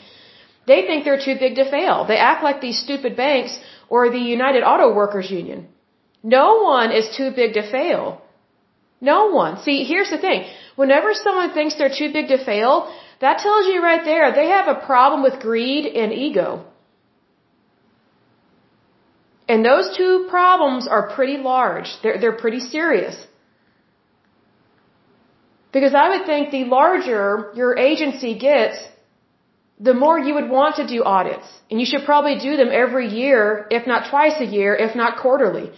they 0.71 0.81
think 0.89 1.05
they're 1.05 1.25
too 1.29 1.37
big 1.45 1.55
to 1.61 1.65
fail. 1.77 2.05
They 2.11 2.19
act 2.31 2.43
like 2.49 2.61
these 2.61 2.79
stupid 2.87 3.17
banks 3.17 3.59
or 3.89 4.11
the 4.11 4.25
United 4.37 4.63
Auto 4.71 4.89
Workers 5.03 5.31
Union. 5.31 5.69
No 6.23 6.47
one 6.75 6.93
is 6.93 7.09
too 7.17 7.31
big 7.41 7.55
to 7.55 7.65
fail. 7.77 8.21
No 9.01 9.21
one. 9.31 9.59
See, 9.67 9.79
here's 9.85 10.11
the 10.11 10.19
thing. 10.27 10.45
Whenever 10.77 11.15
someone 11.15 11.53
thinks 11.55 11.77
they're 11.79 11.99
too 12.03 12.11
big 12.13 12.29
to 12.29 12.45
fail, 12.45 12.93
that 13.21 13.39
tells 13.39 13.67
you 13.71 13.83
right 13.83 14.05
there 14.05 14.27
they 14.41 14.49
have 14.57 14.69
a 14.69 14.81
problem 14.91 15.23
with 15.23 15.41
greed 15.41 15.87
and 15.87 16.13
ego. 16.13 16.49
And 19.49 19.65
those 19.65 19.97
two 19.97 20.27
problems 20.29 20.87
are 20.87 21.05
pretty 21.17 21.39
large. 21.39 21.89
They're, 22.03 22.19
they're 22.21 22.41
pretty 22.45 22.61
serious. 22.61 23.17
Because 25.73 25.95
I 25.95 26.09
would 26.11 26.25
think 26.27 26.51
the 26.51 26.65
larger 26.65 27.53
your 27.55 27.77
agency 27.77 28.39
gets, 28.39 28.77
the 29.79 29.95
more 29.95 30.19
you 30.19 30.35
would 30.35 30.51
want 30.51 30.77
to 30.77 30.87
do 30.87 31.05
audits. 31.05 31.49
And 31.71 31.79
you 31.81 31.87
should 31.87 32.05
probably 32.05 32.39
do 32.39 32.57
them 32.57 32.71
every 32.73 33.09
year, 33.09 33.67
if 33.71 33.87
not 33.87 34.11
twice 34.11 34.41
a 34.41 34.45
year, 34.45 34.75
if 34.75 34.97
not 34.97 35.19
quarterly. 35.19 35.71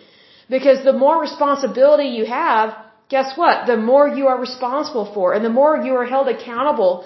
Because 0.48 0.84
the 0.84 0.92
more 0.92 1.20
responsibility 1.20 2.08
you 2.18 2.24
have, 2.26 2.76
guess 3.08 3.36
what? 3.36 3.66
The 3.66 3.76
more 3.76 4.06
you 4.08 4.28
are 4.28 4.40
responsible 4.40 5.12
for 5.12 5.34
and 5.34 5.44
the 5.44 5.56
more 5.60 5.76
you 5.86 5.94
are 5.94 6.06
held 6.06 6.28
accountable 6.28 7.04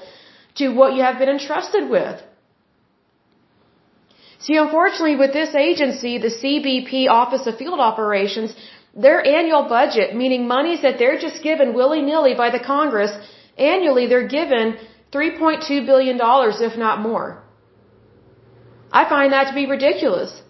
to 0.57 0.68
what 0.68 0.94
you 0.94 1.03
have 1.03 1.18
been 1.18 1.29
entrusted 1.29 1.90
with. 1.90 2.23
See, 4.44 4.57
unfortunately, 4.57 5.16
with 5.16 5.33
this 5.33 5.55
agency, 5.55 6.18
the 6.18 6.35
CBP 6.40 7.09
Office 7.09 7.47
of 7.47 7.57
Field 7.57 7.81
Operations, 7.81 8.55
their 8.97 9.27
annual 9.27 9.65
budget, 9.69 10.15
meaning 10.15 10.47
monies 10.47 10.83
that 10.83 10.99
they're 10.99 11.19
just 11.19 11.43
given 11.43 11.75
willy-nilly 11.75 12.35
by 12.35 12.51
the 12.51 12.61
Congress, 12.61 13.13
annually 13.59 14.07
they're 14.07 14.29
given 14.29 14.77
$3.2 15.13 15.87
billion, 15.87 16.19
if 16.71 16.79
not 16.79 17.01
more. 17.01 17.43
I 18.93 19.09
find 19.09 19.33
that 19.33 19.49
to 19.49 19.55
be 19.55 19.67
ridiculous. 19.67 20.43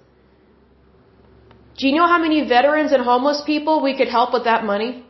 Do 1.79 1.89
you 1.89 1.95
know 1.95 2.07
how 2.07 2.19
many 2.19 2.47
veterans 2.47 2.93
and 2.93 3.03
homeless 3.03 3.43
people 3.47 3.83
we 3.83 3.97
could 3.97 4.09
help 4.09 4.33
with 4.33 4.45
that 4.45 4.65
money? 4.65 5.05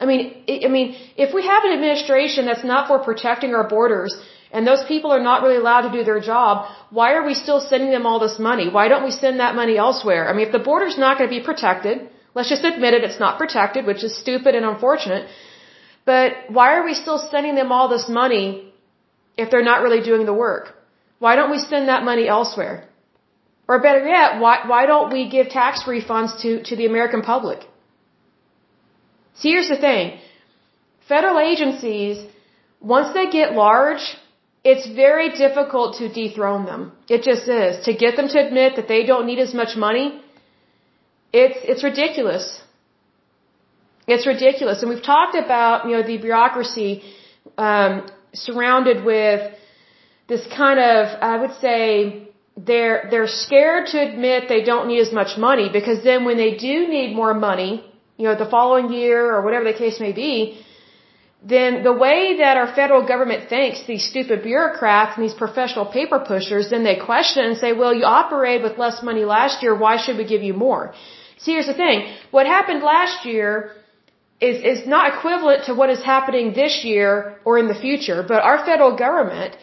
I 0.00 0.06
mean, 0.06 0.44
I 0.66 0.68
mean, 0.68 0.96
if 1.16 1.32
we 1.32 1.42
have 1.46 1.64
an 1.64 1.72
administration 1.72 2.46
that's 2.46 2.64
not 2.64 2.88
for 2.88 2.98
protecting 2.98 3.54
our 3.54 3.68
borders, 3.68 4.12
and 4.52 4.66
those 4.66 4.82
people 4.84 5.12
are 5.12 5.22
not 5.22 5.42
really 5.42 5.56
allowed 5.56 5.82
to 5.88 5.92
do 5.96 6.02
their 6.02 6.20
job, 6.20 6.66
why 6.90 7.12
are 7.14 7.24
we 7.24 7.34
still 7.34 7.60
sending 7.60 7.90
them 7.90 8.06
all 8.06 8.18
this 8.18 8.38
money? 8.38 8.68
Why 8.68 8.88
don't 8.88 9.04
we 9.04 9.12
send 9.12 9.38
that 9.40 9.54
money 9.54 9.76
elsewhere? 9.76 10.28
I 10.28 10.32
mean, 10.32 10.46
if 10.46 10.52
the 10.52 10.64
border's 10.70 10.98
not 10.98 11.18
going 11.18 11.30
to 11.30 11.36
be 11.38 11.44
protected, 11.44 12.08
let's 12.34 12.48
just 12.48 12.64
admit 12.64 12.94
it, 12.94 13.04
it's 13.04 13.20
not 13.20 13.38
protected, 13.38 13.86
which 13.86 14.02
is 14.04 14.16
stupid 14.16 14.54
and 14.54 14.64
unfortunate. 14.64 15.28
But 16.04 16.32
why 16.48 16.68
are 16.76 16.84
we 16.84 16.94
still 16.94 17.18
sending 17.18 17.54
them 17.54 17.72
all 17.72 17.88
this 17.88 18.08
money 18.08 18.72
if 19.36 19.50
they're 19.50 19.70
not 19.72 19.82
really 19.82 20.02
doing 20.10 20.26
the 20.26 20.38
work? 20.46 20.74
Why 21.18 21.36
don't 21.36 21.50
we 21.50 21.58
send 21.58 21.88
that 21.88 22.02
money 22.04 22.28
elsewhere? 22.28 22.76
Or 23.68 23.78
better 23.80 24.04
yet, 24.06 24.40
why, 24.40 24.54
why 24.66 24.86
don't 24.86 25.12
we 25.12 25.28
give 25.28 25.48
tax 25.48 25.84
refunds 25.84 26.40
to, 26.42 26.62
to 26.68 26.76
the 26.76 26.86
American 26.86 27.22
public? 27.22 27.60
See, 29.36 29.50
here's 29.50 29.68
the 29.68 29.76
thing. 29.76 30.18
Federal 31.08 31.38
agencies, 31.38 32.16
once 32.80 33.14
they 33.14 33.30
get 33.30 33.52
large, 33.52 34.04
it's 34.64 34.86
very 34.88 35.28
difficult 35.30 35.98
to 35.98 36.08
dethrone 36.08 36.64
them. 36.66 36.92
It 37.08 37.22
just 37.22 37.48
is. 37.48 37.84
To 37.84 37.94
get 37.94 38.16
them 38.16 38.28
to 38.28 38.44
admit 38.46 38.76
that 38.76 38.88
they 38.88 39.04
don't 39.04 39.26
need 39.26 39.38
as 39.38 39.54
much 39.54 39.76
money, 39.76 40.20
it's, 41.32 41.58
it's 41.62 41.84
ridiculous. 41.84 42.60
It's 44.06 44.26
ridiculous. 44.26 44.82
And 44.82 44.90
we've 44.90 45.02
talked 45.02 45.36
about, 45.36 45.86
you 45.86 45.92
know, 45.96 46.02
the 46.02 46.18
bureaucracy, 46.18 47.02
um, 47.56 48.08
surrounded 48.32 49.04
with 49.04 49.52
this 50.28 50.46
kind 50.56 50.78
of, 50.78 51.22
I 51.22 51.36
would 51.40 51.54
say, 51.60 52.28
they're, 52.56 53.08
they're 53.10 53.26
scared 53.26 53.86
to 53.92 53.98
admit 54.08 54.48
they 54.48 54.64
don't 54.64 54.88
need 54.88 55.00
as 55.00 55.12
much 55.12 55.38
money 55.38 55.68
because 55.72 56.02
then 56.04 56.24
when 56.24 56.36
they 56.36 56.56
do 56.56 56.88
need 56.88 57.14
more 57.14 57.34
money, 57.34 57.84
you 58.16 58.24
know, 58.26 58.36
the 58.36 58.50
following 58.50 58.92
year 58.92 59.34
or 59.34 59.42
whatever 59.42 59.64
the 59.72 59.78
case 59.84 59.98
may 60.00 60.12
be, 60.12 60.60
then 61.42 61.82
the 61.82 61.92
way 61.92 62.36
that 62.38 62.56
our 62.58 62.74
federal 62.74 63.06
government 63.06 63.48
thinks, 63.48 63.86
these 63.86 64.04
stupid 64.04 64.42
bureaucrats 64.42 65.16
and 65.16 65.24
these 65.24 65.34
professional 65.34 65.86
paper 65.86 66.18
pushers, 66.18 66.68
then 66.68 66.84
they 66.84 66.96
question 66.96 67.44
and 67.44 67.56
say, 67.56 67.72
well, 67.72 67.94
you 67.94 68.04
operated 68.04 68.62
with 68.62 68.76
less 68.78 69.02
money 69.02 69.24
last 69.24 69.62
year, 69.62 69.74
why 69.74 69.96
should 69.96 70.18
we 70.18 70.26
give 70.26 70.42
you 70.42 70.52
more? 70.52 70.92
See, 71.42 71.52
here's 71.52 71.70
the 71.74 71.78
thing. 71.84 71.98
What 72.36 72.46
happened 72.46 72.82
last 72.82 73.24
year 73.24 73.50
is, 74.40 74.56
is 74.72 74.86
not 74.86 75.14
equivalent 75.14 75.64
to 75.68 75.74
what 75.74 75.88
is 75.90 76.02
happening 76.14 76.52
this 76.52 76.84
year 76.84 77.36
or 77.44 77.58
in 77.58 77.66
the 77.72 77.78
future, 77.86 78.22
but 78.32 78.42
our 78.42 78.58
federal 78.64 78.96
government, 78.96 79.56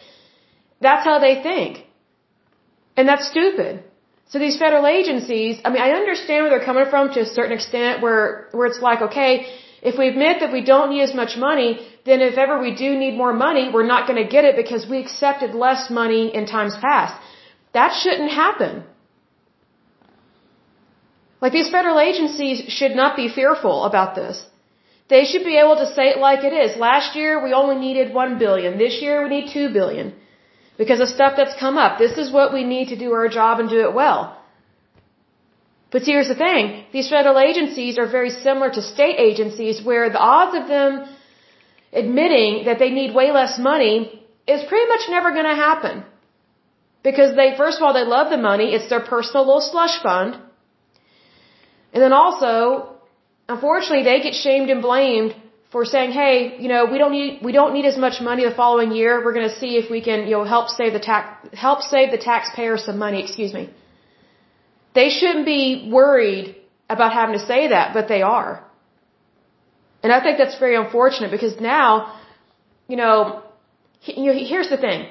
that's 0.80 1.04
how 1.04 1.18
they 1.26 1.34
think. 1.48 1.84
And 2.96 3.08
that's 3.08 3.28
stupid. 3.28 3.84
So 4.30 4.38
these 4.38 4.58
federal 4.58 4.86
agencies, 4.86 5.60
I 5.64 5.70
mean, 5.70 5.82
I 5.88 5.90
understand 5.92 6.38
where 6.42 6.50
they're 6.50 6.68
coming 6.70 6.88
from 6.90 7.12
to 7.14 7.20
a 7.20 7.30
certain 7.38 7.52
extent 7.52 8.02
where, 8.02 8.48
where 8.52 8.66
it's 8.66 8.82
like, 8.88 9.00
okay, 9.08 9.46
if 9.80 9.96
we 10.00 10.08
admit 10.08 10.40
that 10.40 10.52
we 10.52 10.62
don't 10.72 10.90
need 10.90 11.02
as 11.02 11.14
much 11.14 11.36
money, 11.36 11.70
then 12.04 12.20
if 12.20 12.36
ever 12.36 12.58
we 12.58 12.74
do 12.74 12.90
need 12.98 13.16
more 13.16 13.32
money, 13.32 13.70
we're 13.72 13.90
not 13.94 14.08
going 14.08 14.22
to 14.22 14.28
get 14.36 14.44
it 14.44 14.56
because 14.56 14.86
we 14.92 14.98
accepted 15.00 15.54
less 15.54 15.88
money 15.90 16.34
in 16.34 16.46
times 16.46 16.76
past. 16.76 17.14
That 17.72 17.92
shouldn't 17.94 18.32
happen. 18.32 18.82
Like 21.40 21.52
these 21.52 21.70
federal 21.70 21.98
agencies 22.00 22.62
should 22.76 22.94
not 23.00 23.16
be 23.16 23.28
fearful 23.28 23.84
about 23.84 24.14
this. 24.14 24.44
They 25.08 25.24
should 25.24 25.44
be 25.44 25.56
able 25.56 25.76
to 25.76 25.86
say 25.96 26.08
it 26.14 26.18
like 26.18 26.44
it 26.44 26.54
is. 26.64 26.76
Last 26.76 27.16
year 27.16 27.42
we 27.42 27.52
only 27.52 27.76
needed 27.86 28.12
one 28.12 28.38
billion. 28.38 28.78
This 28.78 29.00
year 29.00 29.22
we 29.22 29.28
need 29.34 29.52
two 29.52 29.68
billion. 29.78 30.14
Because 30.76 31.00
of 31.00 31.08
stuff 31.08 31.34
that's 31.36 31.58
come 31.58 31.78
up. 31.84 31.98
This 31.98 32.18
is 32.18 32.30
what 32.30 32.52
we 32.52 32.64
need 32.64 32.88
to 32.88 32.96
do 33.04 33.12
our 33.12 33.28
job 33.28 33.60
and 33.60 33.68
do 33.68 33.80
it 33.88 33.94
well. 33.94 34.20
But 35.90 36.02
here's 36.02 36.28
the 36.28 36.34
thing. 36.34 36.84
These 36.92 37.08
federal 37.08 37.38
agencies 37.38 37.98
are 37.98 38.06
very 38.06 38.30
similar 38.30 38.70
to 38.70 38.82
state 38.82 39.16
agencies 39.18 39.82
where 39.82 40.10
the 40.10 40.18
odds 40.18 40.54
of 40.60 40.68
them 40.68 41.08
admitting 41.92 42.66
that 42.66 42.78
they 42.78 42.90
need 42.90 43.14
way 43.14 43.30
less 43.32 43.58
money 43.58 44.22
is 44.46 44.62
pretty 44.64 44.88
much 44.88 45.08
never 45.08 45.30
going 45.30 45.50
to 45.52 45.62
happen. 45.68 46.04
Because 47.02 47.34
they, 47.34 47.56
first 47.56 47.78
of 47.78 47.82
all, 47.82 47.94
they 47.94 48.04
love 48.04 48.28
the 48.30 48.36
money. 48.36 48.74
It's 48.74 48.90
their 48.90 49.00
personal 49.00 49.46
little 49.46 49.62
slush 49.62 50.02
fund. 50.02 50.36
And 51.92 52.02
then 52.02 52.12
also, 52.12 52.96
unfortunately, 53.48 54.04
they 54.04 54.20
get 54.20 54.34
shamed 54.34 54.70
and 54.70 54.82
blamed 54.82 55.34
for 55.72 55.84
saying, 55.84 56.12
"Hey, 56.12 56.56
you 56.62 56.68
know, 56.68 56.84
we 56.92 56.98
don't 56.98 57.12
need 57.12 57.42
we 57.48 57.52
don't 57.52 57.72
need 57.76 57.86
as 57.92 57.98
much 58.06 58.20
money 58.20 58.44
the 58.44 58.56
following 58.62 58.92
year. 58.92 59.24
We're 59.24 59.36
going 59.38 59.48
to 59.48 59.58
see 59.62 59.72
if 59.82 59.90
we 59.90 60.00
can, 60.08 60.24
you 60.28 60.34
know, 60.36 60.44
help 60.44 60.68
save 60.68 60.92
the 60.92 61.04
tax 61.10 61.26
help 61.66 61.82
save 61.82 62.10
the 62.10 62.22
taxpayer 62.30 62.76
some 62.78 62.98
money." 62.98 63.20
Excuse 63.22 63.52
me. 63.52 63.68
They 64.94 65.10
shouldn't 65.10 65.46
be 65.46 65.90
worried 65.98 66.56
about 66.88 67.12
having 67.12 67.38
to 67.38 67.44
say 67.52 67.68
that, 67.68 67.94
but 67.94 68.08
they 68.08 68.22
are. 68.22 68.64
And 70.02 70.12
I 70.12 70.20
think 70.22 70.38
that's 70.38 70.58
very 70.58 70.76
unfortunate 70.76 71.30
because 71.30 71.60
now, 71.60 72.14
you 72.86 72.96
know, 72.96 73.42
you 74.04 74.26
know, 74.26 74.32
here's 74.52 74.70
the 74.70 74.76
thing. 74.76 75.08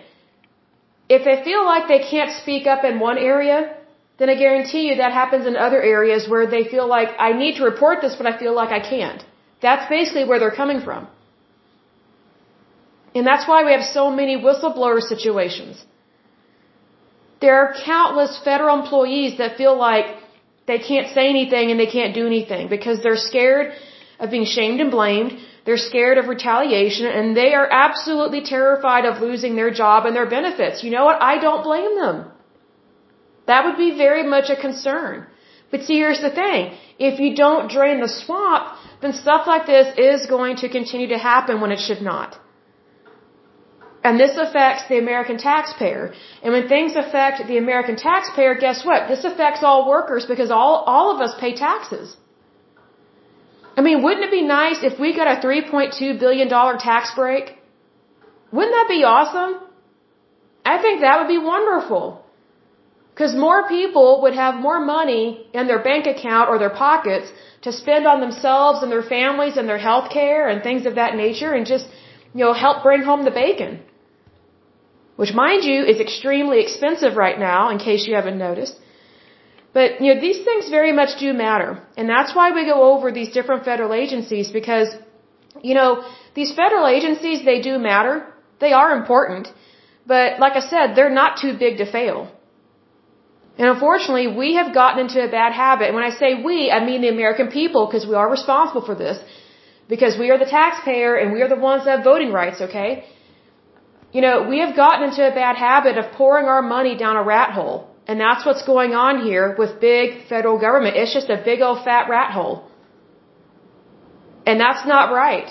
If 1.09 1.23
they 1.23 1.43
feel 1.43 1.63
like 1.65 1.87
they 1.87 1.99
can't 1.99 2.31
speak 2.41 2.67
up 2.67 2.83
in 2.83 2.99
one 2.99 3.17
area, 3.17 3.75
then 4.17 4.29
I 4.29 4.35
guarantee 4.35 4.83
you 4.87 4.95
that 4.95 5.11
happens 5.11 5.45
in 5.45 5.55
other 5.55 5.81
areas 5.81 6.27
where 6.27 6.47
they 6.47 6.63
feel 6.63 6.87
like 6.87 7.09
I 7.19 7.33
need 7.33 7.57
to 7.57 7.63
report 7.63 8.01
this, 8.01 8.15
but 8.15 8.25
I 8.25 8.37
feel 8.37 8.53
like 8.53 8.69
I 8.69 8.79
can't. 8.79 9.23
That's 9.61 9.87
basically 9.89 10.25
where 10.25 10.39
they're 10.39 10.59
coming 10.63 10.81
from. 10.81 11.07
And 13.13 13.25
that's 13.25 13.47
why 13.47 13.63
we 13.63 13.71
have 13.71 13.83
so 13.83 14.09
many 14.11 14.37
whistleblower 14.37 15.01
situations. 15.01 15.83
There 17.41 17.55
are 17.61 17.75
countless 17.85 18.39
federal 18.43 18.79
employees 18.81 19.37
that 19.37 19.57
feel 19.57 19.75
like 19.77 20.07
they 20.65 20.79
can't 20.79 21.13
say 21.13 21.29
anything 21.29 21.71
and 21.71 21.79
they 21.79 21.91
can't 21.97 22.13
do 22.13 22.25
anything 22.25 22.67
because 22.67 23.01
they're 23.03 23.23
scared 23.31 23.73
of 24.19 24.31
being 24.31 24.45
shamed 24.45 24.81
and 24.81 24.91
blamed. 24.91 25.37
They're 25.65 25.83
scared 25.91 26.17
of 26.17 26.27
retaliation 26.27 27.05
and 27.05 27.37
they 27.37 27.53
are 27.53 27.67
absolutely 27.71 28.41
terrified 28.41 29.05
of 29.05 29.21
losing 29.21 29.55
their 29.55 29.71
job 29.71 30.05
and 30.05 30.15
their 30.15 30.29
benefits. 30.37 30.83
You 30.83 30.91
know 30.91 31.05
what? 31.05 31.21
I 31.21 31.37
don't 31.39 31.63
blame 31.63 31.95
them. 31.99 32.31
That 33.47 33.65
would 33.65 33.77
be 33.77 33.91
very 34.05 34.23
much 34.35 34.49
a 34.49 34.57
concern. 34.67 35.25
But 35.71 35.83
see, 35.83 35.97
here's 36.03 36.21
the 36.21 36.33
thing. 36.41 36.77
If 36.97 37.19
you 37.19 37.35
don't 37.35 37.69
drain 37.69 37.99
the 38.01 38.07
swamp, 38.07 38.65
then 39.01 39.13
stuff 39.13 39.47
like 39.47 39.65
this 39.65 39.87
is 40.09 40.25
going 40.25 40.57
to 40.57 40.69
continue 40.69 41.09
to 41.15 41.17
happen 41.17 41.61
when 41.61 41.71
it 41.71 41.79
should 41.87 42.01
not. 42.01 42.37
And 44.07 44.19
this 44.23 44.37
affects 44.37 44.83
the 44.91 44.97
American 44.97 45.37
taxpayer. 45.37 46.13
And 46.41 46.53
when 46.53 46.67
things 46.73 46.95
affect 46.95 47.47
the 47.47 47.57
American 47.57 47.95
taxpayer, 47.97 48.53
guess 48.55 48.85
what? 48.85 49.09
This 49.09 49.23
affects 49.29 49.63
all 49.63 49.87
workers 49.95 50.25
because 50.25 50.49
all, 50.49 50.75
all 50.93 51.07
of 51.13 51.19
us 51.25 51.33
pay 51.39 51.53
taxes. 51.55 52.15
I 53.77 53.81
mean, 53.81 54.03
wouldn't 54.03 54.25
it 54.25 54.31
be 54.31 54.43
nice 54.43 54.79
if 54.83 54.99
we 54.99 55.15
got 55.15 55.27
a 55.27 55.41
$3.2 55.45 56.19
billion 56.19 56.47
tax 56.79 57.11
break? 57.15 57.57
Wouldn't 58.51 58.75
that 58.79 58.87
be 58.89 59.03
awesome? 59.03 59.59
I 60.65 60.81
think 60.81 61.01
that 61.01 61.19
would 61.19 61.27
be 61.27 61.37
wonderful. 61.37 62.23
Because 63.17 63.33
more 63.33 63.67
people 63.67 64.21
would 64.21 64.35
have 64.35 64.53
more 64.65 64.79
money 64.79 65.23
in 65.51 65.65
their 65.65 65.81
bank 65.89 66.05
account 66.05 66.49
or 66.51 66.59
their 66.59 66.75
pockets 66.85 67.31
to 67.65 67.71
spend 67.71 68.05
on 68.05 68.19
themselves 68.25 68.83
and 68.83 68.91
their 68.91 69.07
families 69.17 69.57
and 69.57 69.67
their 69.67 69.83
health 69.85 70.11
care 70.17 70.47
and 70.49 70.61
things 70.61 70.85
of 70.85 70.93
that 71.01 71.15
nature 71.15 71.51
and 71.53 71.65
just, 71.65 71.87
you 72.35 72.41
know, 72.45 72.53
help 72.53 72.83
bring 72.83 73.01
home 73.01 73.23
the 73.25 73.31
bacon. 73.31 73.79
Which, 75.15 75.33
mind 75.33 75.63
you, 75.63 75.79
is 75.93 75.99
extremely 75.99 76.59
expensive 76.65 77.15
right 77.15 77.39
now, 77.39 77.71
in 77.71 77.79
case 77.79 78.05
you 78.05 78.13
haven't 78.13 78.37
noticed. 78.37 78.79
But, 79.73 79.99
you 79.99 80.13
know, 80.13 80.21
these 80.21 80.43
things 80.45 80.69
very 80.69 80.93
much 81.01 81.17
do 81.25 81.33
matter. 81.33 81.81
And 81.97 82.07
that's 82.07 82.35
why 82.35 82.51
we 82.51 82.65
go 82.65 82.79
over 82.93 83.11
these 83.11 83.31
different 83.39 83.65
federal 83.65 83.95
agencies 84.03 84.51
because, 84.51 84.89
you 85.63 85.73
know, 85.73 86.05
these 86.35 86.53
federal 86.53 86.85
agencies, 86.85 87.43
they 87.43 87.61
do 87.61 87.79
matter. 87.79 88.15
They 88.59 88.73
are 88.73 88.95
important. 88.95 89.51
But, 90.05 90.39
like 90.39 90.55
I 90.55 90.65
said, 90.73 90.95
they're 90.95 91.17
not 91.23 91.41
too 91.41 91.57
big 91.57 91.77
to 91.77 91.91
fail. 91.99 92.31
And 93.57 93.67
unfortunately, 93.73 94.27
we 94.27 94.53
have 94.59 94.73
gotten 94.73 94.99
into 95.05 95.19
a 95.23 95.29
bad 95.39 95.51
habit. 95.53 95.87
And 95.87 95.95
when 95.95 96.03
I 96.03 96.11
say 96.21 96.29
we, 96.49 96.69
I 96.69 96.79
mean 96.85 97.01
the 97.01 97.09
American 97.09 97.47
people 97.59 97.87
because 97.87 98.05
we 98.05 98.15
are 98.15 98.29
responsible 98.29 98.85
for 98.85 98.95
this. 98.95 99.17
Because 99.93 100.17
we 100.17 100.29
are 100.31 100.37
the 100.37 100.51
taxpayer 100.59 101.15
and 101.15 101.31
we 101.33 101.41
are 101.41 101.47
the 101.47 101.61
ones 101.69 101.85
that 101.85 101.97
have 101.97 102.03
voting 102.03 102.31
rights, 102.31 102.61
okay? 102.61 103.05
You 104.11 104.21
know, 104.21 104.35
we 104.51 104.59
have 104.59 104.75
gotten 104.75 105.09
into 105.09 105.25
a 105.25 105.33
bad 105.33 105.55
habit 105.55 105.97
of 105.97 106.11
pouring 106.11 106.45
our 106.45 106.61
money 106.61 106.95
down 106.95 107.15
a 107.15 107.23
rat 107.23 107.51
hole. 107.51 107.87
And 108.07 108.19
that's 108.19 108.45
what's 108.45 108.63
going 108.65 108.93
on 108.93 109.23
here 109.23 109.55
with 109.57 109.79
big 109.81 110.27
federal 110.27 110.57
government. 110.59 110.95
It's 110.95 111.13
just 111.13 111.29
a 111.29 111.41
big 111.43 111.61
old 111.61 111.83
fat 111.83 112.09
rat 112.09 112.31
hole. 112.31 112.69
And 114.45 114.59
that's 114.59 114.85
not 114.87 115.11
right. 115.11 115.49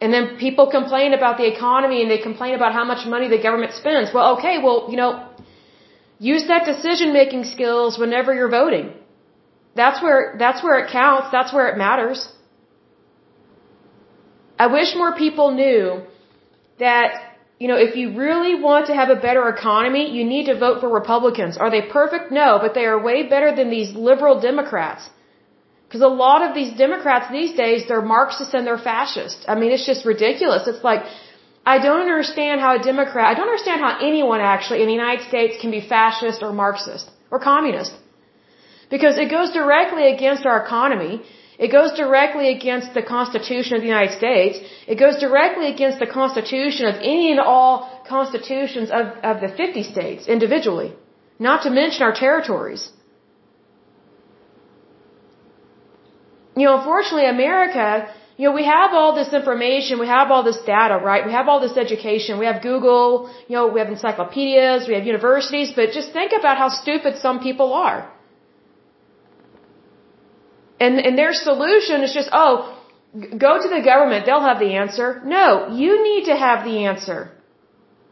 And 0.00 0.12
then 0.12 0.36
people 0.36 0.70
complain 0.70 1.14
about 1.14 1.38
the 1.38 1.46
economy 1.54 2.02
and 2.02 2.10
they 2.10 2.18
complain 2.18 2.54
about 2.54 2.72
how 2.72 2.84
much 2.84 3.06
money 3.06 3.28
the 3.28 3.42
government 3.46 3.72
spends. 3.72 4.12
Well, 4.12 4.36
okay, 4.36 4.58
well, 4.62 4.88
you 4.90 4.96
know, 4.96 5.27
use 6.18 6.46
that 6.48 6.64
decision 6.64 7.12
making 7.12 7.44
skills 7.44 7.98
whenever 7.98 8.34
you're 8.34 8.50
voting. 8.50 8.92
That's 9.74 10.02
where, 10.02 10.36
that's 10.38 10.62
where 10.62 10.78
it 10.84 10.90
counts. 10.90 11.28
That's 11.30 11.52
where 11.52 11.68
it 11.68 11.78
matters. 11.78 12.28
I 14.58 14.66
wish 14.66 14.94
more 14.96 15.14
people 15.14 15.52
knew 15.52 16.02
that, 16.80 17.08
you 17.60 17.68
know, 17.68 17.76
if 17.76 17.94
you 17.94 18.16
really 18.16 18.54
want 18.60 18.86
to 18.86 18.94
have 18.94 19.10
a 19.10 19.20
better 19.26 19.48
economy, 19.48 20.10
you 20.16 20.24
need 20.24 20.46
to 20.46 20.58
vote 20.58 20.80
for 20.80 20.88
Republicans. 20.88 21.56
Are 21.56 21.70
they 21.70 21.82
perfect? 21.82 22.32
No, 22.32 22.58
but 22.60 22.74
they 22.74 22.86
are 22.86 23.00
way 23.00 23.22
better 23.34 23.54
than 23.54 23.70
these 23.70 23.94
liberal 23.94 24.40
Democrats. 24.40 25.08
Because 25.86 26.02
a 26.02 26.14
lot 26.26 26.42
of 26.46 26.54
these 26.54 26.76
Democrats 26.76 27.30
these 27.30 27.54
days, 27.54 27.86
they're 27.88 28.02
Marxists 28.02 28.52
and 28.52 28.66
they're 28.66 28.84
fascists. 28.92 29.44
I 29.48 29.54
mean, 29.54 29.70
it's 29.70 29.86
just 29.86 30.04
ridiculous. 30.04 30.66
It's 30.66 30.84
like, 30.84 31.04
I 31.72 31.76
don't 31.86 32.02
understand 32.08 32.60
how 32.64 32.70
a 32.76 32.82
Democrat, 32.90 33.24
I 33.30 33.34
don't 33.38 33.50
understand 33.52 33.80
how 33.86 33.92
anyone 34.10 34.40
actually 34.40 34.80
in 34.82 34.88
the 34.90 34.98
United 35.04 35.24
States 35.30 35.54
can 35.62 35.70
be 35.78 35.82
fascist 35.94 36.42
or 36.46 36.52
Marxist 36.60 37.10
or 37.30 37.38
communist. 37.50 37.92
Because 38.94 39.18
it 39.24 39.28
goes 39.36 39.50
directly 39.58 40.04
against 40.14 40.46
our 40.50 40.58
economy. 40.64 41.14
It 41.66 41.70
goes 41.78 41.90
directly 42.02 42.46
against 42.56 42.94
the 42.98 43.02
Constitution 43.16 43.72
of 43.76 43.82
the 43.82 43.90
United 43.94 44.14
States. 44.20 44.60
It 44.92 44.98
goes 45.04 45.16
directly 45.24 45.66
against 45.74 45.98
the 46.04 46.10
Constitution 46.20 46.86
of 46.90 46.94
any 47.14 47.26
and 47.32 47.40
all 47.54 47.72
constitutions 48.16 48.90
of, 49.00 49.06
of 49.30 49.40
the 49.44 49.50
50 49.62 49.82
states 49.94 50.26
individually. 50.36 50.90
Not 51.48 51.62
to 51.64 51.70
mention 51.80 52.02
our 52.08 52.14
territories. 52.14 52.82
You 56.56 56.64
know, 56.66 56.78
unfortunately, 56.78 57.28
America, 57.28 57.88
you 58.38 58.44
know, 58.48 58.54
we 58.54 58.64
have 58.64 58.90
all 58.98 59.12
this 59.20 59.32
information, 59.38 59.98
we 59.98 60.06
have 60.06 60.30
all 60.30 60.44
this 60.44 60.60
data, 60.64 60.96
right? 61.10 61.26
We 61.26 61.32
have 61.32 61.48
all 61.48 61.60
this 61.66 61.76
education, 61.76 62.38
we 62.38 62.46
have 62.46 62.62
Google, 62.62 63.06
you 63.48 63.56
know, 63.56 63.66
we 63.66 63.80
have 63.80 63.88
encyclopedias, 63.88 64.86
we 64.86 64.94
have 64.94 65.06
universities, 65.14 65.72
but 65.74 65.90
just 65.90 66.12
think 66.12 66.32
about 66.40 66.56
how 66.56 66.68
stupid 66.68 67.16
some 67.16 67.40
people 67.40 67.72
are. 67.72 68.00
And, 70.78 71.00
and 71.00 71.18
their 71.18 71.32
solution 71.32 72.04
is 72.04 72.14
just, 72.14 72.28
oh, 72.32 72.78
go 73.46 73.52
to 73.64 73.68
the 73.76 73.82
government, 73.84 74.24
they'll 74.26 74.48
have 74.52 74.60
the 74.60 74.72
answer. 74.82 75.20
No, 75.24 75.74
you 75.82 76.00
need 76.08 76.26
to 76.26 76.36
have 76.36 76.64
the 76.64 76.84
answer. 76.84 77.32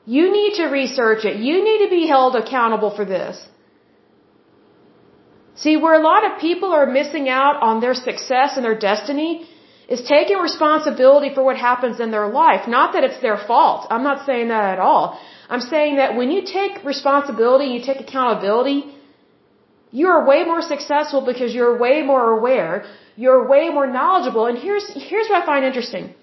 You 0.07 0.33
need 0.33 0.55
to 0.57 0.67
research 0.67 1.25
it. 1.25 1.37
You 1.37 1.63
need 1.63 1.85
to 1.85 1.91
be 1.91 2.07
held 2.09 2.35
accountable 2.35 2.91
for 2.91 3.05
this. 3.05 3.49
See, 5.55 5.77
where 5.77 5.95
a 5.95 6.03
lot 6.03 6.29
of 6.29 6.41
people 6.41 6.73
are 6.73 6.87
missing 6.87 7.29
out 7.29 7.63
on 7.63 7.81
their 7.81 7.95
success 7.95 8.57
and 8.57 8.65
their 8.65 8.79
destiny 8.79 9.49
is 9.89 10.03
taking 10.03 10.39
responsibility 10.39 11.31
for 11.35 11.43
what 11.49 11.57
happens 11.57 12.01
in 12.01 12.11
their 12.11 12.29
life. 12.29 12.63
Not 12.67 12.93
that 12.95 13.05
it's 13.05 13.21
their 13.27 13.39
fault. 13.51 13.87
I'm 13.91 14.03
not 14.03 14.27
saying 14.27 14.49
that 14.49 14.65
at 14.75 14.81
all. 14.81 15.05
I'm 15.49 15.61
saying 15.61 15.97
that 15.97 16.17
when 16.17 16.31
you 16.33 16.43
take 16.43 16.85
responsibility, 16.85 17.67
you 17.67 17.81
take 17.91 18.01
accountability, 18.01 18.81
you 19.93 20.09
are 20.09 20.27
way 20.27 20.41
more 20.45 20.61
successful 20.61 21.21
because 21.31 21.55
you're 21.55 21.77
way 21.79 22.03
more 22.03 22.27
aware. 22.39 22.85
you're 23.17 23.49
way 23.49 23.71
more 23.71 23.87
knowledgeable. 23.87 24.47
And 24.47 24.59
here's, 24.59 24.87
here's 25.09 25.29
what 25.29 25.43
I 25.43 25.47
find 25.47 25.65
interesting. 25.65 26.15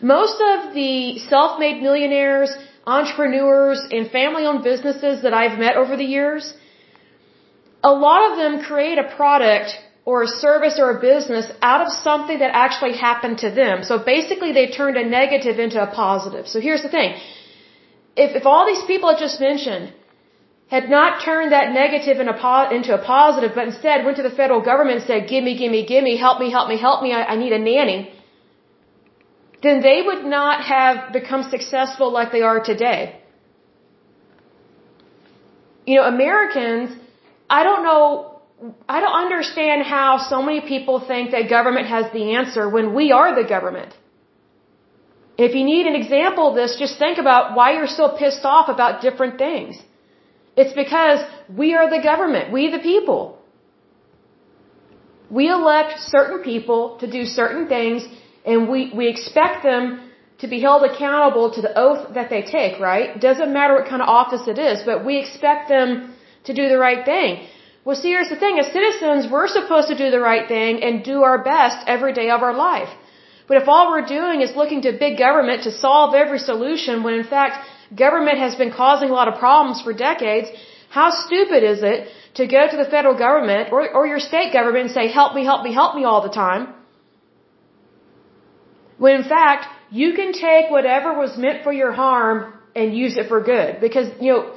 Most 0.00 0.40
of 0.40 0.74
the 0.74 1.18
self-made 1.18 1.82
millionaires, 1.82 2.50
entrepreneurs, 2.86 3.80
and 3.90 4.10
family-owned 4.10 4.64
businesses 4.64 5.22
that 5.22 5.34
I've 5.34 5.58
met 5.58 5.76
over 5.76 5.96
the 5.96 6.04
years, 6.04 6.54
a 7.82 7.92
lot 7.92 8.30
of 8.30 8.38
them 8.38 8.62
create 8.62 8.98
a 8.98 9.08
product 9.16 9.70
or 10.04 10.22
a 10.24 10.26
service 10.26 10.78
or 10.82 10.90
a 10.96 11.00
business 11.00 11.46
out 11.62 11.80
of 11.86 11.92
something 11.92 12.38
that 12.40 12.50
actually 12.52 12.94
happened 12.96 13.38
to 13.38 13.50
them. 13.50 13.84
So 13.84 13.98
basically 13.98 14.52
they 14.52 14.66
turned 14.70 14.96
a 14.96 15.06
negative 15.06 15.58
into 15.58 15.80
a 15.80 15.86
positive. 15.86 16.48
So 16.48 16.60
here's 16.60 16.82
the 16.82 16.88
thing. 16.88 17.14
If, 18.16 18.34
if 18.36 18.46
all 18.46 18.66
these 18.66 18.84
people 18.84 19.08
I 19.08 19.18
just 19.18 19.40
mentioned 19.40 19.92
had 20.68 20.88
not 20.88 21.22
turned 21.24 21.52
that 21.52 21.72
negative 21.72 22.18
in 22.18 22.28
a 22.28 22.36
into 22.74 22.94
a 22.94 23.02
positive, 23.04 23.52
but 23.54 23.68
instead 23.68 24.04
went 24.04 24.16
to 24.16 24.22
the 24.22 24.30
federal 24.30 24.60
government 24.60 24.98
and 25.00 25.06
said, 25.06 25.28
gimme, 25.28 25.56
gimme, 25.56 25.84
gimme, 25.86 26.16
help 26.16 26.40
me, 26.40 26.50
help 26.50 26.68
me, 26.68 26.78
help 26.78 27.02
me, 27.02 27.12
I, 27.12 27.22
I 27.32 27.36
need 27.36 27.52
a 27.52 27.58
nanny, 27.58 28.12
then 29.62 29.80
they 29.82 30.02
would 30.02 30.24
not 30.24 30.64
have 30.64 31.12
become 31.12 31.42
successful 31.44 32.10
like 32.10 32.32
they 32.32 32.42
are 32.42 32.60
today. 32.60 33.20
You 35.86 35.96
know, 35.96 36.04
Americans, 36.04 36.96
I 37.48 37.62
don't 37.62 37.84
know 37.84 38.31
I 38.88 39.00
don't 39.00 39.18
understand 39.24 39.82
how 39.82 40.18
so 40.18 40.40
many 40.42 40.60
people 40.60 41.00
think 41.00 41.32
that 41.32 41.48
government 41.48 41.86
has 41.88 42.12
the 42.12 42.34
answer 42.36 42.68
when 42.68 42.94
we 42.94 43.10
are 43.10 43.34
the 43.34 43.48
government. 43.48 43.92
If 45.36 45.54
you 45.56 45.64
need 45.64 45.86
an 45.86 45.96
example 46.02 46.50
of 46.50 46.54
this, 46.54 46.76
just 46.78 46.98
think 46.98 47.18
about 47.18 47.56
why 47.56 47.72
you're 47.74 47.94
so 48.02 48.08
pissed 48.20 48.44
off 48.44 48.68
about 48.68 49.00
different 49.00 49.38
things. 49.38 49.80
It's 50.56 50.74
because 50.74 51.20
we 51.62 51.74
are 51.74 51.88
the 51.90 52.02
government, 52.02 52.52
we 52.52 52.70
the 52.70 52.78
people. 52.78 53.38
We 55.30 55.48
elect 55.48 55.98
certain 56.16 56.40
people 56.42 56.98
to 57.00 57.10
do 57.10 57.24
certain 57.24 57.66
things 57.66 58.06
and 58.44 58.68
we, 58.68 58.92
we 58.94 59.08
expect 59.08 59.62
them 59.62 60.10
to 60.40 60.48
be 60.48 60.60
held 60.60 60.82
accountable 60.82 61.52
to 61.52 61.62
the 61.62 61.72
oath 61.78 62.14
that 62.14 62.28
they 62.28 62.42
take, 62.42 62.78
right? 62.80 63.18
Doesn't 63.18 63.52
matter 63.52 63.74
what 63.74 63.88
kind 63.88 64.02
of 64.02 64.08
office 64.08 64.46
it 64.46 64.58
is, 64.58 64.82
but 64.84 65.04
we 65.06 65.18
expect 65.18 65.68
them 65.68 66.14
to 66.44 66.52
do 66.52 66.68
the 66.68 66.78
right 66.78 67.04
thing. 67.04 67.46
Well, 67.84 67.96
see, 67.96 68.10
here's 68.10 68.28
the 68.28 68.36
thing. 68.36 68.58
As 68.58 68.68
citizens, 68.72 69.30
we're 69.30 69.48
supposed 69.48 69.88
to 69.88 69.96
do 69.96 70.10
the 70.10 70.20
right 70.20 70.46
thing 70.46 70.82
and 70.84 71.02
do 71.02 71.22
our 71.28 71.38
best 71.42 71.78
every 71.86 72.12
day 72.12 72.30
of 72.30 72.42
our 72.42 72.54
life. 72.54 72.90
But 73.48 73.56
if 73.60 73.68
all 73.68 73.90
we're 73.90 74.06
doing 74.06 74.40
is 74.40 74.54
looking 74.60 74.82
to 74.82 74.92
big 74.92 75.18
government 75.18 75.64
to 75.64 75.72
solve 75.72 76.14
every 76.14 76.38
solution, 76.38 77.02
when 77.02 77.14
in 77.14 77.24
fact 77.24 77.54
government 78.04 78.38
has 78.38 78.54
been 78.54 78.70
causing 78.70 79.10
a 79.10 79.12
lot 79.20 79.28
of 79.28 79.38
problems 79.38 79.82
for 79.82 79.92
decades, 79.92 80.48
how 80.90 81.10
stupid 81.10 81.62
is 81.72 81.82
it 81.82 82.08
to 82.34 82.46
go 82.46 82.62
to 82.70 82.76
the 82.76 82.88
federal 82.94 83.16
government 83.18 83.72
or, 83.72 83.80
or 83.96 84.06
your 84.06 84.20
state 84.20 84.52
government 84.52 84.86
and 84.86 84.94
say, 84.94 85.08
help 85.08 85.34
me, 85.34 85.44
help 85.44 85.64
me, 85.64 85.74
help 85.74 85.96
me 85.96 86.04
all 86.04 86.22
the 86.22 86.34
time? 86.44 86.74
When 88.98 89.16
in 89.16 89.24
fact, 89.24 89.66
you 89.90 90.12
can 90.14 90.32
take 90.32 90.70
whatever 90.70 91.18
was 91.18 91.36
meant 91.36 91.64
for 91.64 91.72
your 91.72 91.92
harm 91.92 92.54
and 92.76 92.96
use 92.96 93.16
it 93.16 93.28
for 93.28 93.42
good. 93.42 93.80
Because, 93.80 94.08
you 94.20 94.32
know, 94.32 94.54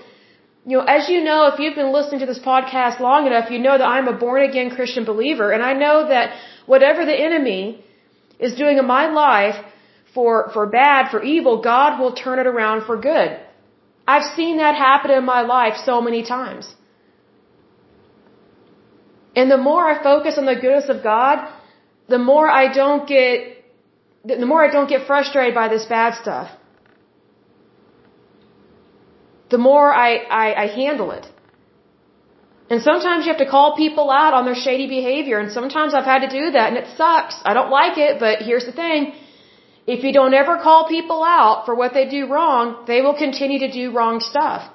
you 0.68 0.78
know, 0.78 0.84
as 0.84 1.10
you 1.10 1.24
know, 1.24 1.40
if 1.52 1.60
you've 1.60 1.76
been 1.76 1.94
listening 1.94 2.22
to 2.22 2.26
this 2.26 2.40
podcast 2.40 3.00
long 3.00 3.28
enough, 3.28 3.52
you 3.52 3.60
know 3.60 3.78
that 3.78 3.88
I'm 3.96 4.08
a 4.08 4.18
born 4.26 4.42
again 4.50 4.70
Christian 4.76 5.06
believer. 5.06 5.52
And 5.52 5.62
I 5.62 5.74
know 5.74 6.08
that 6.08 6.36
whatever 6.66 7.06
the 7.06 7.18
enemy 7.28 7.84
is 8.40 8.56
doing 8.56 8.80
in 8.80 8.88
my 8.88 9.06
life 9.08 9.58
for, 10.16 10.50
for 10.54 10.66
bad, 10.66 11.12
for 11.12 11.22
evil, 11.22 11.62
God 11.62 12.00
will 12.00 12.14
turn 12.14 12.40
it 12.40 12.48
around 12.48 12.86
for 12.88 12.98
good. 12.98 13.40
I've 14.08 14.28
seen 14.36 14.58
that 14.58 14.76
happen 14.76 15.12
in 15.12 15.26
my 15.26 15.42
life 15.42 15.76
so 15.86 16.02
many 16.02 16.24
times. 16.24 16.74
And 19.36 19.52
the 19.52 19.58
more 19.70 19.84
I 19.88 20.02
focus 20.02 20.38
on 20.40 20.46
the 20.46 20.56
goodness 20.56 20.90
of 20.90 21.04
God, 21.04 21.48
the 22.08 22.18
more 22.18 22.50
I 22.50 22.74
don't 22.74 23.08
get, 23.08 23.64
the 24.24 24.46
more 24.46 24.66
I 24.68 24.72
don't 24.72 24.90
get 24.90 25.06
frustrated 25.06 25.54
by 25.54 25.68
this 25.68 25.86
bad 25.86 26.16
stuff 26.16 26.50
the 29.50 29.58
more 29.58 29.94
I, 29.94 30.18
I, 30.44 30.64
I 30.64 30.68
handle 30.68 31.12
it. 31.12 31.26
And 32.70 32.82
sometimes 32.82 33.26
you 33.26 33.32
have 33.32 33.44
to 33.46 33.50
call 33.50 33.76
people 33.76 34.10
out 34.10 34.34
on 34.34 34.46
their 34.46 34.56
shady 34.56 34.88
behavior, 34.88 35.38
and 35.38 35.52
sometimes 35.52 35.94
I've 35.94 36.10
had 36.14 36.22
to 36.28 36.30
do 36.30 36.52
that, 36.52 36.70
and 36.70 36.78
it 36.78 36.88
sucks. 36.98 37.36
I 37.46 37.54
don't 37.54 37.70
like 37.70 37.98
it, 37.98 38.20
but 38.20 38.42
here's 38.42 38.66
the 38.66 38.72
thing. 38.72 39.14
If 39.86 40.04
you 40.04 40.12
don't 40.12 40.34
ever 40.34 40.58
call 40.58 40.88
people 40.88 41.24
out 41.24 41.66
for 41.66 41.76
what 41.76 41.94
they 41.94 42.10
do 42.10 42.28
wrong, 42.28 42.86
they 42.88 43.02
will 43.02 43.14
continue 43.14 43.60
to 43.60 43.72
do 43.72 43.92
wrong 43.92 44.20
stuff. 44.20 44.72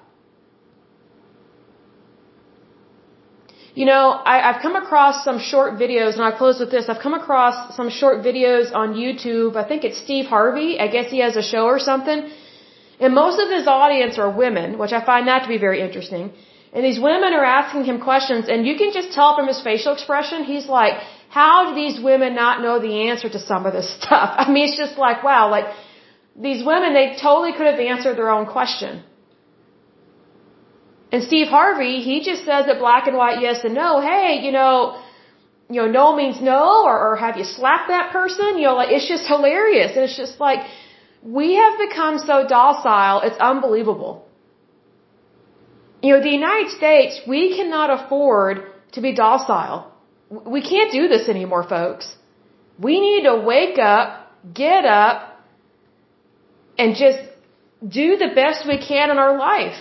You 3.75 3.87
know, 3.87 4.11
I, 4.11 4.37
I've 4.49 4.63
come 4.63 4.77
across 4.77 5.25
some 5.25 5.41
short 5.41 5.75
videos, 5.75 6.15
and 6.15 6.23
I'll 6.23 6.37
close 6.37 6.61
with 6.61 6.71
this. 6.71 6.89
I've 6.89 7.03
come 7.03 7.15
across 7.15 7.75
some 7.77 7.91
short 7.91 8.19
videos 8.23 8.73
on 8.73 8.95
YouTube. 8.95 9.57
I 9.57 9.67
think 9.67 9.83
it's 9.83 9.99
Steve 9.99 10.27
Harvey. 10.27 10.79
I 10.79 10.87
guess 10.87 11.11
he 11.11 11.19
has 11.21 11.35
a 11.35 11.43
show 11.43 11.65
or 11.65 11.81
something 11.81 12.31
and 13.01 13.15
most 13.15 13.41
of 13.45 13.49
his 13.57 13.67
audience 13.67 14.19
are 14.19 14.31
women, 14.45 14.79
which 14.79 14.93
I 14.93 15.05
find 15.11 15.27
that 15.29 15.43
to 15.45 15.49
be 15.49 15.59
very 15.59 15.81
interesting. 15.81 16.33
And 16.73 16.85
these 16.85 17.01
women 17.01 17.33
are 17.39 17.45
asking 17.45 17.85
him 17.91 18.01
questions, 18.01 18.49
and 18.49 18.67
you 18.67 18.77
can 18.81 18.93
just 18.93 19.13
tell 19.13 19.35
from 19.37 19.47
his 19.49 19.61
facial 19.69 19.93
expression, 19.95 20.45
he's 20.45 20.67
like, 20.67 20.95
how 21.29 21.55
do 21.67 21.75
these 21.75 21.99
women 22.09 22.35
not 22.35 22.61
know 22.65 22.79
the 22.79 23.09
answer 23.09 23.29
to 23.37 23.41
some 23.51 23.67
of 23.67 23.73
this 23.73 23.89
stuff? 23.99 24.35
I 24.43 24.51
mean, 24.53 24.65
it's 24.69 24.77
just 24.77 24.99
like, 24.99 25.25
wow, 25.25 25.51
like, 25.51 25.69
these 26.49 26.65
women, 26.65 26.95
they 26.95 27.17
totally 27.21 27.53
could 27.53 27.67
have 27.73 27.81
answered 27.81 28.17
their 28.17 28.31
own 28.31 28.47
question. 28.47 29.03
And 31.13 31.25
Steve 31.25 31.49
Harvey, 31.49 31.95
he 32.09 32.23
just 32.23 32.45
says 32.45 32.69
it 32.69 32.79
black 32.79 33.09
and 33.09 33.17
white, 33.17 33.41
yes 33.41 33.65
and 33.65 33.75
no. 33.75 34.01
Hey, 34.01 34.41
you 34.45 34.53
know, 34.53 35.03
you 35.69 35.81
know, 35.83 35.89
no 35.91 36.05
means 36.15 36.41
no, 36.41 36.85
or, 36.85 36.97
or 37.07 37.17
have 37.17 37.37
you 37.37 37.45
slapped 37.45 37.89
that 37.89 38.13
person? 38.13 38.59
You 38.59 38.67
know, 38.69 38.77
like, 38.77 38.93
it's 38.93 39.09
just 39.09 39.27
hilarious. 39.27 39.91
And 39.97 40.05
it's 40.05 40.17
just 40.17 40.39
like, 40.39 40.61
we 41.23 41.55
have 41.55 41.79
become 41.79 42.19
so 42.19 42.47
docile, 42.47 43.21
it's 43.21 43.39
unbelievable. 43.39 44.27
You 46.03 46.15
know, 46.15 46.23
the 46.23 46.31
United 46.31 46.71
States, 46.71 47.21
we 47.27 47.55
cannot 47.57 47.91
afford 47.91 48.65
to 48.93 49.01
be 49.01 49.15
docile. 49.15 49.93
We 50.31 50.63
can't 50.63 50.91
do 50.93 51.09
this 51.09 51.29
anymore, 51.29 51.65
folks. 51.69 52.17
We 52.79 53.01
need 53.01 53.25
to 53.25 53.37
wake 53.37 53.79
up, 53.79 54.33
get 54.55 54.85
up, 54.87 55.45
and 56.79 56.95
just 56.95 57.19
do 57.87 58.17
the 58.17 58.31
best 58.35 58.67
we 58.67 58.79
can 58.79 59.11
in 59.11 59.19
our 59.19 59.37
life. 59.37 59.79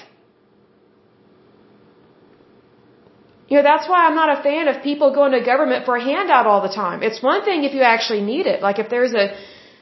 You 3.47 3.57
know, 3.57 3.63
that's 3.63 3.87
why 3.89 4.05
I'm 4.05 4.15
not 4.15 4.39
a 4.39 4.43
fan 4.43 4.67
of 4.67 4.83
people 4.83 5.13
going 5.13 5.31
to 5.31 5.41
government 5.43 5.85
for 5.85 5.95
a 5.95 6.03
handout 6.03 6.45
all 6.45 6.61
the 6.61 6.73
time. 6.73 7.01
It's 7.01 7.21
one 7.23 7.43
thing 7.43 7.63
if 7.63 7.73
you 7.73 7.81
actually 7.81 8.21
need 8.21 8.45
it. 8.45 8.61
Like 8.61 8.77
if 8.77 8.89
there's 8.89 9.13
a 9.13 9.35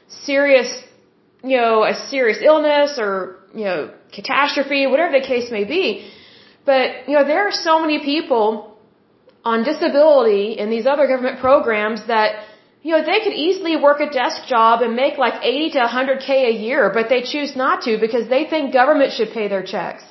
serious 0.08 0.70
you 1.42 1.56
know, 1.56 1.84
a 1.84 1.94
serious 1.94 2.38
illness 2.42 2.98
or, 2.98 3.36
you 3.54 3.64
know, 3.64 3.90
catastrophe, 4.12 4.86
whatever 4.86 5.12
the 5.18 5.26
case 5.26 5.50
may 5.50 5.64
be. 5.64 6.10
But, 6.64 7.08
you 7.08 7.14
know, 7.14 7.24
there 7.24 7.46
are 7.48 7.52
so 7.52 7.80
many 7.80 7.98
people 8.04 8.76
on 9.44 9.64
disability 9.64 10.52
in 10.58 10.68
these 10.70 10.86
other 10.86 11.06
government 11.06 11.40
programs 11.40 12.06
that, 12.08 12.44
you 12.82 12.92
know, 12.92 13.02
they 13.04 13.20
could 13.24 13.32
easily 13.32 13.76
work 13.76 14.00
a 14.00 14.10
desk 14.10 14.46
job 14.46 14.82
and 14.82 14.94
make 14.94 15.16
like 15.18 15.42
80 15.42 15.70
to 15.70 15.78
100k 15.78 16.30
a 16.48 16.56
year, 16.66 16.90
but 16.92 17.08
they 17.08 17.22
choose 17.22 17.56
not 17.56 17.82
to 17.82 17.98
because 17.98 18.28
they 18.28 18.44
think 18.44 18.72
government 18.72 19.12
should 19.12 19.30
pay 19.30 19.48
their 19.48 19.62
checks. 19.62 20.04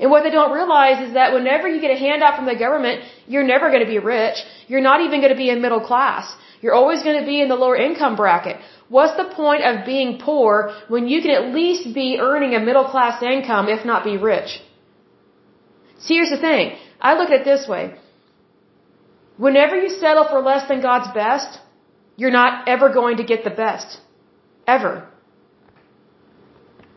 And 0.00 0.10
what 0.10 0.24
they 0.24 0.30
don't 0.30 0.52
realize 0.52 1.06
is 1.06 1.14
that 1.14 1.32
whenever 1.32 1.68
you 1.68 1.80
get 1.80 1.92
a 1.92 2.00
handout 2.06 2.34
from 2.36 2.46
the 2.46 2.56
government, 2.56 3.02
you're 3.26 3.44
never 3.44 3.68
going 3.70 3.84
to 3.84 3.92
be 3.96 3.98
rich. 3.98 4.38
You're 4.66 4.80
not 4.80 5.00
even 5.02 5.20
going 5.20 5.34
to 5.36 5.42
be 5.44 5.50
in 5.50 5.62
middle 5.62 5.80
class. 5.80 6.34
You're 6.62 6.78
always 6.80 7.02
going 7.02 7.20
to 7.20 7.26
be 7.26 7.40
in 7.42 7.48
the 7.48 7.60
lower 7.64 7.76
income 7.76 8.14
bracket. 8.16 8.56
What's 8.88 9.16
the 9.16 9.28
point 9.34 9.64
of 9.70 9.84
being 9.84 10.18
poor 10.18 10.72
when 10.88 11.08
you 11.08 11.20
can 11.20 11.32
at 11.32 11.54
least 11.54 11.92
be 11.92 12.18
earning 12.20 12.54
a 12.54 12.60
middle 12.60 12.84
class 12.84 13.22
income, 13.22 13.68
if 13.68 13.84
not 13.84 14.04
be 14.04 14.16
rich? 14.16 14.60
See, 15.98 16.14
here's 16.14 16.30
the 16.30 16.42
thing. 16.48 16.76
I 17.00 17.14
look 17.14 17.30
at 17.30 17.40
it 17.40 17.44
this 17.44 17.66
way. 17.66 17.84
Whenever 19.36 19.76
you 19.82 19.88
settle 19.88 20.26
for 20.28 20.40
less 20.40 20.68
than 20.68 20.80
God's 20.80 21.12
best, 21.12 21.58
you're 22.16 22.36
not 22.42 22.68
ever 22.68 22.88
going 22.92 23.16
to 23.16 23.24
get 23.24 23.42
the 23.42 23.56
best. 23.64 23.98
Ever. 24.66 25.08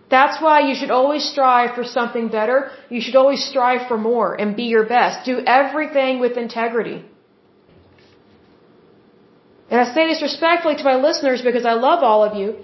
That's 0.10 0.40
why 0.42 0.58
you 0.68 0.76
should 0.76 0.92
always 0.92 1.24
strive 1.34 1.74
for 1.74 1.84
something 1.84 2.28
better. 2.28 2.70
You 2.90 3.02
should 3.02 3.16
always 3.16 3.44
strive 3.44 3.88
for 3.88 3.98
more 3.98 4.36
and 4.40 4.56
be 4.56 4.66
your 4.76 4.86
best. 4.86 5.26
Do 5.26 5.40
everything 5.60 6.20
with 6.20 6.38
integrity. 6.38 7.04
And 9.70 9.80
I 9.80 9.86
say 9.94 10.08
this 10.08 10.22
respectfully 10.22 10.76
to 10.76 10.84
my 10.84 10.96
listeners 10.96 11.42
because 11.42 11.66
I 11.66 11.74
love 11.74 12.04
all 12.04 12.24
of 12.24 12.36
you. 12.38 12.56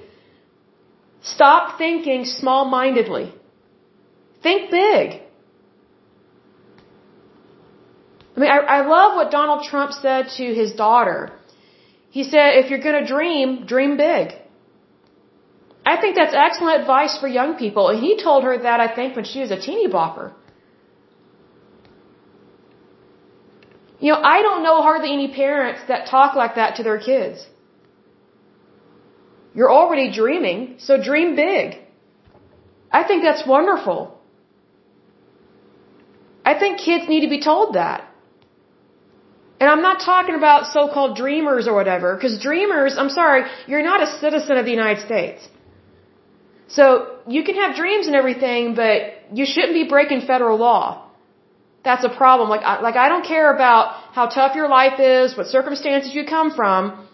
Stop 1.22 1.78
thinking 1.78 2.26
small 2.26 2.66
mindedly. 2.66 3.34
Think 4.44 4.72
big. 4.72 5.22
I 8.36 8.40
mean, 8.40 8.50
I, 8.50 8.60
I 8.78 8.82
love 8.88 9.16
what 9.16 9.32
Donald 9.32 9.64
Trump 9.64 9.92
said 9.94 10.30
to 10.38 10.44
his 10.62 10.74
daughter. 10.74 11.32
He 12.10 12.24
said, 12.24 12.56
if 12.62 12.70
you're 12.70 12.86
going 12.88 13.00
to 13.04 13.08
dream, 13.16 13.66
dream 13.66 13.98
big. 13.98 14.34
I 15.86 16.00
think 16.00 16.16
that's 16.16 16.34
excellent 16.34 16.82
advice 16.82 17.18
for 17.20 17.28
young 17.28 17.56
people. 17.56 17.90
And 17.90 18.00
he 18.00 18.22
told 18.22 18.44
her 18.44 18.58
that, 18.58 18.80
I 18.80 18.94
think, 18.96 19.16
when 19.16 19.26
she 19.26 19.40
was 19.40 19.52
a 19.52 19.60
teeny 19.60 19.88
bopper. 19.88 20.34
You 24.02 24.12
know, 24.12 24.20
I 24.36 24.42
don't 24.42 24.64
know 24.68 24.78
hardly 24.82 25.12
any 25.14 25.28
parents 25.42 25.82
that 25.88 26.08
talk 26.16 26.36
like 26.36 26.56
that 26.56 26.78
to 26.78 26.84
their 26.88 27.00
kids. 27.10 27.48
You're 29.54 29.72
already 29.80 30.08
dreaming, 30.22 30.62
so 30.88 31.02
dream 31.10 31.36
big. 31.36 31.78
I 33.00 33.04
think 33.08 33.24
that's 33.24 33.46
wonderful. 33.56 34.00
I 36.52 36.54
think 36.62 36.80
kids 36.80 37.08
need 37.08 37.22
to 37.28 37.30
be 37.30 37.42
told 37.42 37.76
that. 37.76 38.08
And 39.60 39.70
I'm 39.70 39.84
not 39.84 40.00
talking 40.00 40.36
about 40.36 40.66
so-called 40.78 41.16
dreamers 41.16 41.68
or 41.68 41.76
whatever, 41.76 42.16
because 42.16 42.40
dreamers, 42.42 42.96
I'm 42.98 43.10
sorry, 43.10 43.44
you're 43.68 43.84
not 43.84 44.02
a 44.02 44.10
citizen 44.24 44.58
of 44.58 44.66
the 44.66 44.72
United 44.72 45.06
States. 45.06 45.48
So, 46.68 46.86
you 47.28 47.44
can 47.44 47.56
have 47.56 47.76
dreams 47.76 48.08
and 48.08 48.16
everything, 48.16 48.74
but 48.74 48.98
you 49.38 49.46
shouldn't 49.46 49.74
be 49.74 49.88
breaking 49.88 50.22
federal 50.22 50.58
law. 50.58 51.11
That's 51.84 52.04
a 52.04 52.10
problem. 52.10 52.50
Like, 52.50 52.62
I, 52.62 52.82
like 52.82 52.96
I 52.96 53.10
don't 53.10 53.26
care 53.26 53.54
about 53.54 53.96
how 54.14 54.28
tough 54.28 54.56
your 54.56 54.70
life 54.70 55.00
is, 55.00 55.36
what 55.36 55.48
circumstances 55.48 56.14
you 56.14 56.26
come 56.26 56.52
from. 56.52 57.08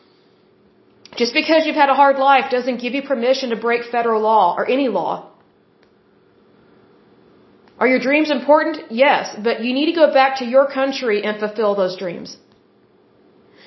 Just 1.16 1.34
because 1.34 1.66
you've 1.66 1.82
had 1.84 1.90
a 1.90 1.96
hard 1.96 2.18
life 2.18 2.52
doesn't 2.52 2.80
give 2.82 2.94
you 2.94 3.02
permission 3.02 3.50
to 3.52 3.56
break 3.56 3.86
federal 3.86 4.22
law 4.22 4.56
or 4.58 4.70
any 4.70 4.88
law. 4.88 5.32
Are 7.80 7.88
your 7.88 8.00
dreams 8.00 8.30
important? 8.32 8.92
Yes, 8.92 9.36
but 9.44 9.64
you 9.64 9.74
need 9.74 9.86
to 9.86 9.98
go 10.04 10.12
back 10.14 10.38
to 10.40 10.46
your 10.46 10.68
country 10.68 11.24
and 11.24 11.40
fulfill 11.40 11.76
those 11.76 11.96
dreams. 11.98 12.38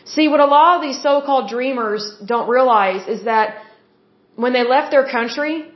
See, 0.04 0.28
what 0.28 0.40
a 0.40 0.46
lot 0.46 0.76
of 0.76 0.82
these 0.82 1.00
so-called 1.00 1.48
dreamers 1.48 2.16
don't 2.24 2.48
realize 2.48 3.06
is 3.06 3.24
that 3.24 3.62
when 4.34 4.52
they 4.52 4.64
left 4.64 4.90
their 4.90 5.06
country, 5.08 5.70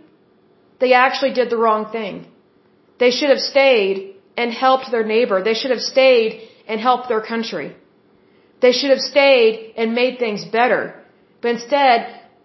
they 0.81 0.93
actually 0.93 1.33
did 1.33 1.51
the 1.51 1.57
wrong 1.57 1.91
thing. 1.93 2.27
They 2.99 3.11
should 3.11 3.31
have 3.31 3.39
stayed 3.39 4.14
and 4.37 4.53
helped 4.53 4.91
their 4.91 5.05
neighbor. 5.05 5.43
They 5.43 5.55
should 5.55 5.71
have 5.71 5.81
stayed 5.95 6.49
and 6.67 6.81
helped 6.81 7.09
their 7.09 7.21
country. 7.21 7.77
They 8.61 8.73
should 8.73 8.91
have 8.91 9.05
stayed 9.13 9.75
and 9.77 9.95
made 9.95 10.19
things 10.19 10.45
better. 10.45 10.83
But 11.41 11.51
instead, 11.57 11.97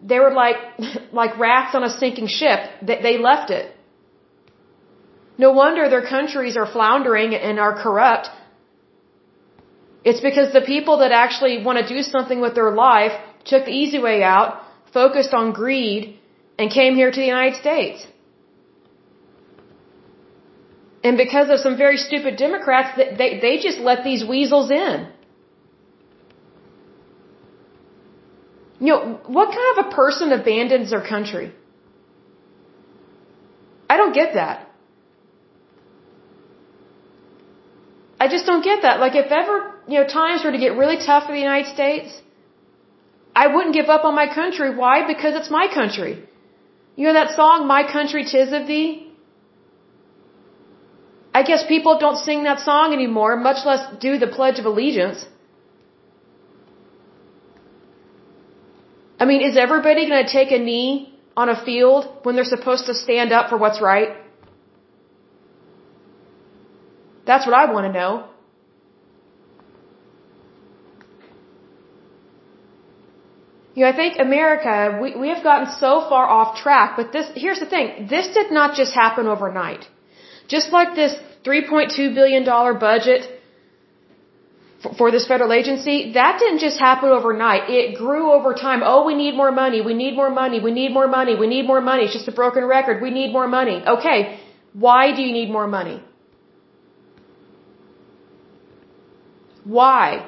they 0.04 0.20
were 0.20 0.34
like, 0.34 0.58
like 1.12 1.38
rats 1.38 1.76
on 1.76 1.84
a 1.84 1.90
sinking 1.90 2.28
ship. 2.28 2.60
They, 2.82 3.02
they 3.02 3.18
left 3.18 3.50
it. 3.52 3.66
No 5.38 5.52
wonder 5.54 5.90
their 5.90 6.08
countries 6.16 6.58
are 6.58 6.70
floundering 6.78 7.34
and 7.34 7.60
are 7.60 7.76
corrupt. 7.82 8.30
It's 10.04 10.22
because 10.22 10.52
the 10.54 10.66
people 10.74 10.98
that 11.00 11.12
actually 11.12 11.64
want 11.64 11.80
to 11.80 11.88
do 11.96 12.02
something 12.02 12.42
with 12.42 12.56
their 12.56 12.72
life 12.72 13.14
took 13.46 13.66
the 13.66 13.72
easy 13.72 14.00
way 14.00 14.22
out, 14.22 14.62
focused 14.94 15.34
on 15.34 15.54
greed, 15.54 16.20
and 16.58 16.70
came 16.70 16.96
here 16.96 17.12
to 17.12 17.20
the 17.20 17.32
United 17.38 17.58
States. 17.66 18.06
And 21.04 21.18
because 21.18 21.50
of 21.50 21.60
some 21.60 21.78
very 21.78 21.98
stupid 21.98 22.36
Democrats, 22.38 22.98
they, 22.98 23.40
they 23.40 23.58
just 23.58 23.80
let 23.80 24.04
these 24.04 24.26
weasels 24.26 24.70
in. 24.70 25.08
You 28.80 28.88
know, 28.94 29.20
what 29.28 29.48
kind 29.58 29.70
of 29.74 29.86
a 29.88 29.96
person 29.96 30.32
abandons 30.32 30.90
their 30.92 31.06
country? 31.06 31.54
I 33.90 33.98
don't 33.98 34.14
get 34.14 34.34
that. 34.34 34.68
I 38.20 38.28
just 38.28 38.46
don't 38.46 38.64
get 38.64 38.82
that. 38.82 39.00
Like, 39.00 39.16
if 39.16 39.32
ever, 39.32 39.76
you 39.88 40.00
know, 40.00 40.08
times 40.08 40.44
were 40.44 40.52
to 40.52 40.58
get 40.58 40.76
really 40.76 40.98
tough 40.98 41.26
for 41.26 41.32
the 41.32 41.40
United 41.40 41.74
States, 41.74 42.22
I 43.36 43.48
wouldn't 43.48 43.74
give 43.74 43.90
up 43.90 44.04
on 44.04 44.16
my 44.16 44.28
country. 44.34 44.76
Why? 44.76 45.08
Because 45.08 45.36
it's 45.36 45.50
my 45.50 45.68
country. 45.74 46.24
You 46.98 47.06
know 47.08 47.14
that 47.14 47.36
song, 47.36 47.68
My 47.68 47.90
Country 47.90 48.26
Tis 48.26 48.52
of 48.52 48.68
Thee? 48.68 49.09
I 51.34 51.44
guess 51.44 51.66
people 51.68 52.00
don't 52.00 52.18
sing 52.18 52.44
that 52.44 52.60
song 52.60 52.94
anymore, 52.94 53.36
much 53.38 53.66
less 53.66 53.84
do 54.00 54.18
the 54.18 54.28
Pledge 54.28 54.60
of 54.60 54.66
Allegiance. 54.66 55.26
I 59.20 59.26
mean, 59.26 59.42
is 59.42 59.58
everybody 59.58 60.08
going 60.10 60.26
to 60.26 60.32
take 60.32 60.52
a 60.52 60.58
knee 60.58 61.14
on 61.36 61.50
a 61.50 61.64
field 61.66 62.08
when 62.24 62.36
they're 62.36 62.52
supposed 62.56 62.86
to 62.88 62.96
stand 62.96 63.32
up 63.32 63.50
for 63.50 63.58
what's 63.58 63.82
right? 63.82 64.10
That's 67.26 67.46
what 67.46 67.56
I 67.56 67.72
want 67.72 67.86
to 67.88 67.94
know. 68.00 68.12
You 73.76 73.86
know, 73.86 73.92
I 73.92 73.96
think 73.96 74.20
America, 74.20 75.00
we, 75.02 75.16
we 75.16 75.28
have 75.30 75.44
gotten 75.44 75.68
so 75.80 75.92
far 76.10 76.28
off 76.38 76.58
track, 76.62 76.98
but 76.98 77.14
this, 77.14 77.28
here's 77.36 77.60
the 77.60 77.70
thing, 77.74 78.08
this 78.10 78.28
did 78.34 78.52
not 78.52 78.76
just 78.76 78.94
happen 78.94 79.28
overnight. 79.28 79.86
Just 80.50 80.72
like 80.78 80.96
this 80.96 81.14
$3.2 81.46 82.14
billion 82.20 82.44
budget 82.88 83.22
for, 84.82 84.94
for 85.00 85.12
this 85.12 85.28
federal 85.28 85.54
agency, 85.54 86.14
that 86.14 86.40
didn't 86.40 86.60
just 86.60 86.80
happen 86.80 87.10
overnight. 87.10 87.70
It 87.70 87.98
grew 87.98 88.32
over 88.32 88.54
time. 88.54 88.82
Oh, 88.84 89.06
we 89.06 89.16
need 89.24 89.36
more 89.36 89.52
money, 89.52 89.82
we 89.82 89.94
need 89.94 90.16
more 90.16 90.32
money, 90.42 90.60
we 90.60 90.72
need 90.72 90.92
more 90.92 91.08
money, 91.08 91.36
we 91.44 91.48
need 91.48 91.66
more 91.68 91.82
money. 91.82 92.04
It's 92.06 92.14
just 92.14 92.28
a 92.28 92.38
broken 92.44 92.66
record. 92.66 93.02
We 93.02 93.12
need 93.12 93.32
more 93.32 93.48
money. 93.48 93.82
Okay, 93.96 94.40
why 94.74 95.16
do 95.16 95.22
you 95.22 95.32
need 95.32 95.50
more 95.58 95.68
money? 95.68 96.02
Why? 99.64 100.28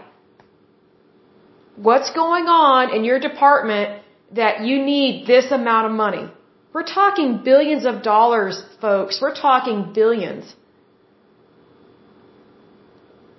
What's 1.88 2.12
going 2.12 2.46
on 2.46 2.94
in 2.96 3.04
your 3.04 3.20
department 3.20 4.04
that 4.34 4.62
you 4.62 4.86
need 4.86 5.26
this 5.26 5.52
amount 5.52 5.88
of 5.88 5.94
money? 5.94 6.26
We're 6.74 6.84
talking 6.84 7.42
billions 7.44 7.86
of 7.86 8.02
dollars, 8.02 8.64
folks. 8.80 9.20
We're 9.22 9.36
talking 9.36 9.92
billions. 9.94 10.56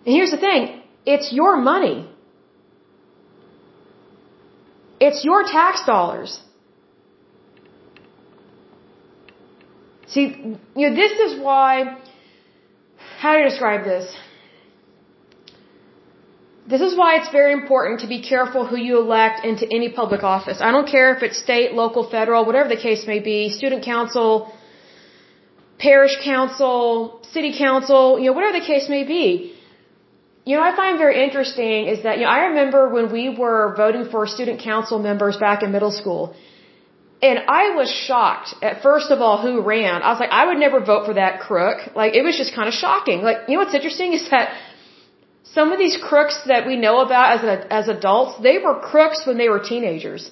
And 0.05 0.14
here's 0.14 0.30
the 0.30 0.37
thing. 0.37 0.83
It's 1.07 1.33
your 1.33 1.57
money. 1.57 2.09
It's 5.01 5.24
your 5.24 5.45
tax 5.45 5.85
dollars. 5.87 6.41
See, 10.09 10.59
you 10.76 10.91
know, 10.91 10.95
this 10.95 11.12
is 11.12 11.43
why, 11.43 11.97
how 13.18 13.33
do 13.33 13.39
I 13.41 13.49
describe 13.49 13.85
this? 13.85 14.14
This 16.73 16.85
is 16.89 16.95
why 17.01 17.11
it's 17.18 17.31
very 17.41 17.53
important 17.61 18.01
to 18.01 18.09
be 18.14 18.20
careful 18.33 18.61
who 18.66 18.79
you 18.89 18.95
elect 18.99 19.45
into 19.51 19.64
any 19.79 19.89
public 20.01 20.23
office. 20.35 20.59
I 20.68 20.70
don't 20.75 20.89
care 20.97 21.09
if 21.14 21.23
it's 21.27 21.39
state, 21.47 21.75
local, 21.83 22.03
federal, 22.16 22.47
whatever 22.49 22.68
the 22.77 22.83
case 22.89 23.03
may 23.12 23.20
be, 23.31 23.39
student 23.61 23.85
council, 23.85 24.31
parish 25.79 26.14
council, 26.25 27.20
city 27.35 27.53
council, 27.66 28.18
you 28.20 28.27
know, 28.29 28.33
whatever 28.39 28.55
the 28.61 28.66
case 28.73 28.89
may 28.97 29.05
be. 29.05 29.25
You 30.47 30.57
know, 30.57 30.62
I 30.62 30.75
find 30.75 30.97
very 30.97 31.23
interesting 31.27 31.79
is 31.95 32.03
that, 32.05 32.16
you 32.18 32.25
know, 32.25 32.33
I 32.39 32.41
remember 32.51 32.89
when 32.97 33.12
we 33.18 33.25
were 33.43 33.75
voting 33.83 34.07
for 34.12 34.27
student 34.27 34.59
council 34.70 34.99
members 35.11 35.37
back 35.37 35.62
in 35.62 35.73
middle 35.77 35.95
school, 36.01 36.35
and 37.20 37.39
I 37.61 37.64
was 37.81 37.89
shocked 38.07 38.55
at 38.62 38.83
first 38.83 39.11
of 39.11 39.20
all 39.20 39.37
who 39.45 39.55
ran. 39.61 39.97
I 40.03 40.11
was 40.14 40.20
like, 40.25 40.35
I 40.41 40.47
would 40.47 40.61
never 40.66 40.81
vote 40.81 41.05
for 41.09 41.14
that 41.23 41.41
crook. 41.47 41.79
Like, 41.95 42.14
it 42.20 42.23
was 42.29 42.37
just 42.43 42.55
kind 42.55 42.66
of 42.66 42.75
shocking. 42.75 43.18
Like, 43.29 43.41
you 43.49 43.55
know 43.55 43.62
what's 43.64 43.75
interesting 43.75 44.14
is 44.14 44.29
that 44.31 44.49
some 45.45 45.72
of 45.72 45.78
these 45.78 45.97
crooks 45.97 46.38
that 46.47 46.66
we 46.66 46.76
know 46.76 47.01
about 47.01 47.38
as, 47.38 47.45
a, 47.45 47.72
as 47.72 47.88
adults, 47.88 48.40
they 48.43 48.59
were 48.59 48.78
crooks 48.80 49.26
when 49.26 49.38
they 49.38 49.49
were 49.49 49.59
teenagers. 49.59 50.30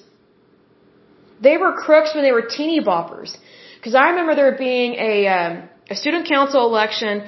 They 1.41 1.57
were 1.57 1.73
crooks 1.73 2.15
when 2.15 2.23
they 2.23 2.31
were 2.31 2.47
teeny 2.47 2.79
boppers. 2.81 3.35
Because 3.75 3.95
I 3.95 4.09
remember 4.11 4.35
there 4.35 4.57
being 4.57 4.93
a, 4.95 5.27
um, 5.27 5.69
a 5.89 5.95
student 5.95 6.27
council 6.27 6.65
election, 6.65 7.27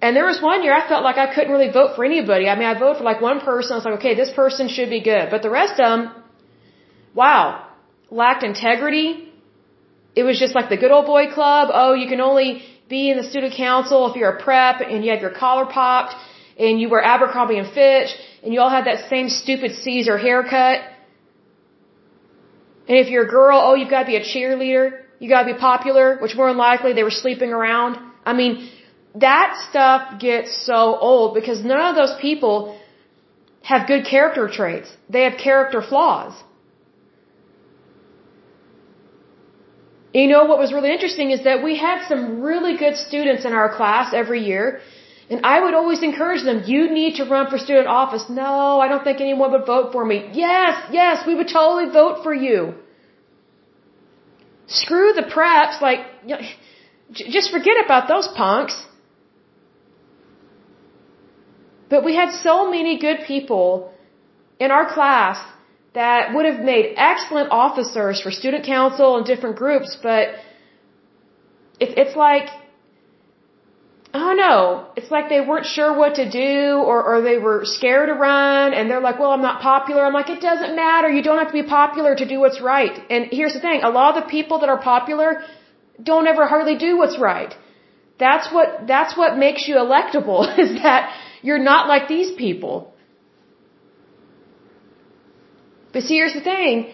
and 0.00 0.14
there 0.16 0.26
was 0.26 0.40
one 0.40 0.62
year 0.62 0.74
I 0.74 0.86
felt 0.86 1.02
like 1.02 1.16
I 1.16 1.34
couldn't 1.34 1.50
really 1.50 1.72
vote 1.72 1.96
for 1.96 2.04
anybody. 2.04 2.48
I 2.48 2.54
mean, 2.54 2.68
I 2.68 2.78
voted 2.78 2.98
for 2.98 3.04
like 3.04 3.20
one 3.20 3.40
person. 3.40 3.72
I 3.72 3.76
was 3.76 3.84
like, 3.84 3.98
okay, 4.00 4.14
this 4.14 4.30
person 4.30 4.68
should 4.68 4.90
be 4.90 5.00
good. 5.00 5.28
But 5.30 5.42
the 5.42 5.50
rest 5.50 5.80
of 5.80 5.86
them, 5.90 6.22
wow, 7.14 7.66
lacked 8.10 8.44
integrity. 8.44 9.32
It 10.14 10.22
was 10.22 10.38
just 10.38 10.54
like 10.54 10.68
the 10.68 10.76
good 10.76 10.92
old 10.92 11.06
boy 11.06 11.32
club. 11.32 11.70
Oh, 11.72 11.94
you 11.94 12.08
can 12.08 12.20
only 12.20 12.62
be 12.88 13.10
in 13.10 13.16
the 13.16 13.24
student 13.24 13.54
council 13.54 14.08
if 14.08 14.16
you're 14.16 14.30
a 14.30 14.42
prep 14.42 14.80
and 14.80 15.04
you 15.04 15.10
have 15.10 15.20
your 15.20 15.30
collar 15.30 15.66
popped 15.66 16.14
and 16.58 16.80
you 16.80 16.88
wear 16.88 17.02
Abercrombie 17.02 17.58
and 17.58 17.70
Fitch, 17.72 18.10
and 18.42 18.52
you 18.52 18.60
all 18.60 18.70
have 18.70 18.86
that 18.86 19.08
same 19.08 19.28
stupid 19.28 19.72
Caesar 19.82 20.18
haircut. 20.18 20.80
And 22.88 22.96
if 22.96 23.08
you're 23.08 23.26
a 23.26 23.32
girl, 23.38 23.60
oh, 23.62 23.74
you've 23.74 23.90
got 23.90 24.00
to 24.00 24.06
be 24.06 24.16
a 24.16 24.24
cheerleader. 24.24 25.02
You 25.20 25.28
got 25.28 25.42
to 25.44 25.52
be 25.52 25.58
popular, 25.58 26.18
which 26.22 26.34
more 26.34 26.48
than 26.48 26.56
likely 26.56 26.92
they 26.94 27.02
were 27.02 27.18
sleeping 27.24 27.50
around. 27.52 27.96
I 28.24 28.32
mean, 28.32 28.70
that 29.14 29.56
stuff 29.68 30.20
gets 30.20 30.50
so 30.64 30.96
old 30.98 31.34
because 31.34 31.64
none 31.64 31.84
of 31.90 31.96
those 31.96 32.14
people 32.20 32.78
have 33.62 33.86
good 33.86 34.04
character 34.04 34.48
traits. 34.48 34.88
They 35.08 35.22
have 35.24 35.36
character 35.38 35.82
flaws. 35.82 36.32
You 40.14 40.26
know 40.26 40.44
what 40.46 40.58
was 40.58 40.72
really 40.72 40.90
interesting 40.90 41.30
is 41.30 41.44
that 41.44 41.62
we 41.62 41.76
had 41.76 42.08
some 42.08 42.40
really 42.40 42.76
good 42.76 42.96
students 42.96 43.44
in 43.44 43.52
our 43.52 43.68
class 43.76 44.14
every 44.14 44.42
year 44.44 44.80
and 45.30 45.44
I 45.44 45.60
would 45.62 45.74
always 45.74 46.02
encourage 46.02 46.42
them, 46.42 46.62
you 46.66 46.90
need 46.90 47.16
to 47.16 47.24
run 47.24 47.50
for 47.50 47.58
student 47.58 47.86
office. 47.86 48.24
No, 48.30 48.80
I 48.80 48.88
don't 48.88 49.04
think 49.04 49.20
anyone 49.20 49.50
would 49.52 49.66
vote 49.66 49.92
for 49.92 50.04
me. 50.04 50.30
Yes, 50.32 50.82
yes, 50.90 51.26
we 51.26 51.34
would 51.34 51.48
totally 51.48 51.90
vote 51.92 52.22
for 52.22 52.34
you. 52.34 52.74
Screw 54.66 55.12
the 55.12 55.26
preps, 55.34 55.80
like, 55.82 56.00
just 57.12 57.50
forget 57.50 57.76
about 57.84 58.08
those 58.08 58.28
punks. 58.28 58.74
But 61.90 62.04
we 62.04 62.14
had 62.14 62.32
so 62.32 62.70
many 62.70 62.98
good 62.98 63.20
people 63.26 63.92
in 64.58 64.70
our 64.70 64.86
class 64.92 65.38
that 65.94 66.34
would 66.34 66.46
have 66.46 66.60
made 66.60 66.94
excellent 66.96 67.50
officers 67.50 68.20
for 68.20 68.30
student 68.30 68.64
council 68.64 69.16
and 69.16 69.26
different 69.26 69.56
groups, 69.56 69.96
but 70.02 70.28
it, 71.80 71.96
it's 72.02 72.16
like, 72.16 72.48
Oh, 74.14 74.30
I 74.30 74.34
don't 74.36 74.88
it's 74.98 75.10
like 75.10 75.28
they 75.28 75.40
weren't 75.40 75.66
sure 75.66 75.92
what 75.96 76.14
to 76.16 76.30
do 76.30 76.82
or, 76.90 76.98
or 77.08 77.20
they 77.20 77.38
were 77.38 77.60
scared 77.64 78.08
to 78.08 78.14
run 78.14 78.72
and 78.72 78.90
they're 78.90 79.00
like, 79.00 79.18
well, 79.18 79.32
I'm 79.32 79.42
not 79.42 79.60
popular. 79.60 80.04
I'm 80.04 80.12
like, 80.12 80.30
it 80.30 80.40
doesn't 80.40 80.74
matter. 80.74 81.08
You 81.08 81.22
don't 81.22 81.38
have 81.38 81.48
to 81.48 81.58
be 81.62 81.68
popular 81.80 82.14
to 82.14 82.26
do 82.26 82.40
what's 82.40 82.60
right. 82.60 82.94
And 83.10 83.28
here's 83.30 83.54
the 83.54 83.60
thing, 83.60 83.82
a 83.82 83.90
lot 83.90 84.16
of 84.16 84.22
the 84.22 84.28
people 84.28 84.60
that 84.60 84.68
are 84.68 84.80
popular 84.80 85.42
don't 86.02 86.26
ever 86.26 86.46
hardly 86.46 86.76
do 86.76 86.96
what's 86.96 87.18
right. 87.18 87.54
That's 88.18 88.52
what, 88.52 88.86
that's 88.86 89.16
what 89.16 89.36
makes 89.36 89.68
you 89.68 89.76
electable 89.76 90.40
is 90.64 90.74
that 90.82 91.14
you're 91.42 91.64
not 91.72 91.88
like 91.88 92.08
these 92.08 92.32
people. 92.32 92.94
But 95.92 96.02
see, 96.02 96.14
here's 96.14 96.34
the 96.34 96.40
thing. 96.40 96.92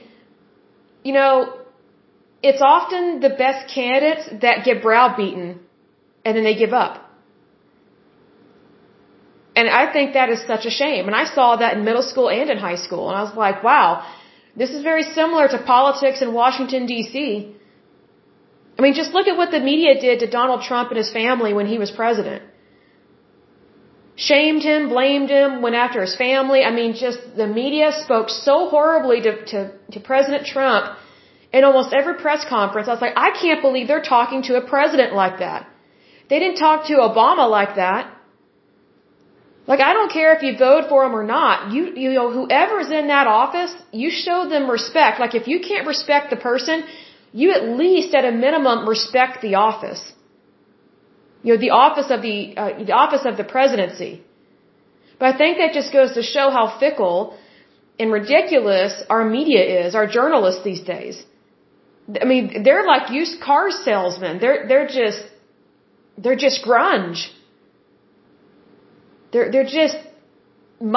You 1.02 1.12
know, 1.12 1.58
it's 2.42 2.60
often 2.60 3.20
the 3.20 3.30
best 3.30 3.72
candidates 3.74 4.28
that 4.42 4.64
get 4.64 4.82
browbeaten 4.82 5.60
and 6.24 6.36
then 6.36 6.44
they 6.44 6.54
give 6.54 6.72
up. 6.72 7.03
And 9.56 9.68
I 9.68 9.92
think 9.92 10.14
that 10.14 10.28
is 10.30 10.40
such 10.52 10.64
a 10.66 10.70
shame. 10.70 11.06
And 11.06 11.16
I 11.22 11.24
saw 11.24 11.56
that 11.56 11.76
in 11.76 11.84
middle 11.84 12.02
school 12.02 12.28
and 12.28 12.50
in 12.50 12.58
high 12.58 12.80
school. 12.86 13.08
And 13.08 13.16
I 13.16 13.22
was 13.22 13.34
like, 13.36 13.62
wow, 13.62 13.88
this 14.56 14.70
is 14.70 14.82
very 14.82 15.04
similar 15.18 15.46
to 15.48 15.58
politics 15.74 16.22
in 16.22 16.32
Washington, 16.32 16.86
D.C. 16.86 17.54
I 18.76 18.82
mean, 18.82 18.94
just 18.94 19.12
look 19.12 19.28
at 19.28 19.36
what 19.36 19.50
the 19.52 19.60
media 19.60 20.00
did 20.00 20.20
to 20.20 20.26
Donald 20.28 20.62
Trump 20.62 20.90
and 20.90 20.98
his 20.98 21.12
family 21.12 21.52
when 21.54 21.66
he 21.66 21.78
was 21.78 21.90
president 21.90 22.42
shamed 24.16 24.62
him, 24.62 24.88
blamed 24.88 25.30
him, 25.30 25.60
went 25.62 25.74
after 25.74 26.00
his 26.00 26.14
family. 26.16 26.62
I 26.62 26.70
mean, 26.70 26.94
just 26.94 27.18
the 27.36 27.46
media 27.46 27.92
spoke 27.92 28.28
so 28.28 28.68
horribly 28.68 29.20
to, 29.22 29.44
to, 29.46 29.72
to 29.92 30.00
President 30.00 30.46
Trump 30.46 30.96
in 31.52 31.64
almost 31.64 31.92
every 31.92 32.14
press 32.14 32.44
conference. 32.48 32.88
I 32.88 32.92
was 32.92 33.00
like, 33.00 33.14
I 33.16 33.30
can't 33.30 33.60
believe 33.60 33.88
they're 33.88 34.02
talking 34.02 34.42
to 34.42 34.56
a 34.56 34.66
president 34.66 35.14
like 35.14 35.38
that. 35.38 35.68
They 36.28 36.38
didn't 36.38 36.58
talk 36.58 36.86
to 36.86 36.94
Obama 36.94 37.48
like 37.48 37.76
that. 37.76 38.13
Like, 39.66 39.80
I 39.80 39.92
don't 39.94 40.12
care 40.12 40.34
if 40.36 40.42
you 40.42 40.52
vote 40.58 40.88
for 40.90 41.04
him 41.04 41.14
or 41.20 41.24
not. 41.24 41.72
You, 41.72 41.82
you 42.02 42.10
know, 42.12 42.30
whoever's 42.30 42.90
in 42.90 43.06
that 43.08 43.26
office, 43.26 43.74
you 43.92 44.10
show 44.10 44.48
them 44.48 44.68
respect. 44.70 45.20
Like, 45.20 45.34
if 45.34 45.46
you 45.48 45.60
can't 45.60 45.86
respect 45.86 46.30
the 46.30 46.36
person, 46.36 46.84
you 47.32 47.52
at 47.52 47.64
least, 47.82 48.14
at 48.14 48.24
a 48.24 48.32
minimum, 48.32 48.88
respect 48.88 49.40
the 49.40 49.54
office 49.54 50.04
you 51.44 51.52
know, 51.52 51.60
the 51.66 51.72
office 51.84 52.10
of 52.16 52.22
the, 52.22 52.36
uh, 52.56 52.84
the 52.90 52.96
office 53.04 53.24
of 53.30 53.36
the 53.40 53.46
presidency. 53.56 54.12
But 55.18 55.26
I 55.34 55.38
think 55.40 55.58
that 55.58 55.72
just 55.80 55.92
goes 55.92 56.14
to 56.18 56.22
show 56.22 56.46
how 56.56 56.64
fickle 56.82 57.36
and 58.00 58.10
ridiculous 58.20 58.92
our 59.14 59.24
media 59.38 59.62
is, 59.82 59.94
our 59.94 60.06
journalists 60.18 60.62
these 60.64 60.82
days. 60.94 61.22
I 62.22 62.24
mean, 62.24 62.62
they're 62.64 62.86
like 62.86 63.10
used 63.10 63.40
car 63.40 63.70
salesmen. 63.70 64.40
They're, 64.40 64.60
they're 64.68 64.88
just, 65.00 65.22
they're 66.22 66.42
just 66.46 66.64
grunge. 66.64 67.20
They're, 69.34 69.50
they're 69.52 69.72
just 69.82 69.98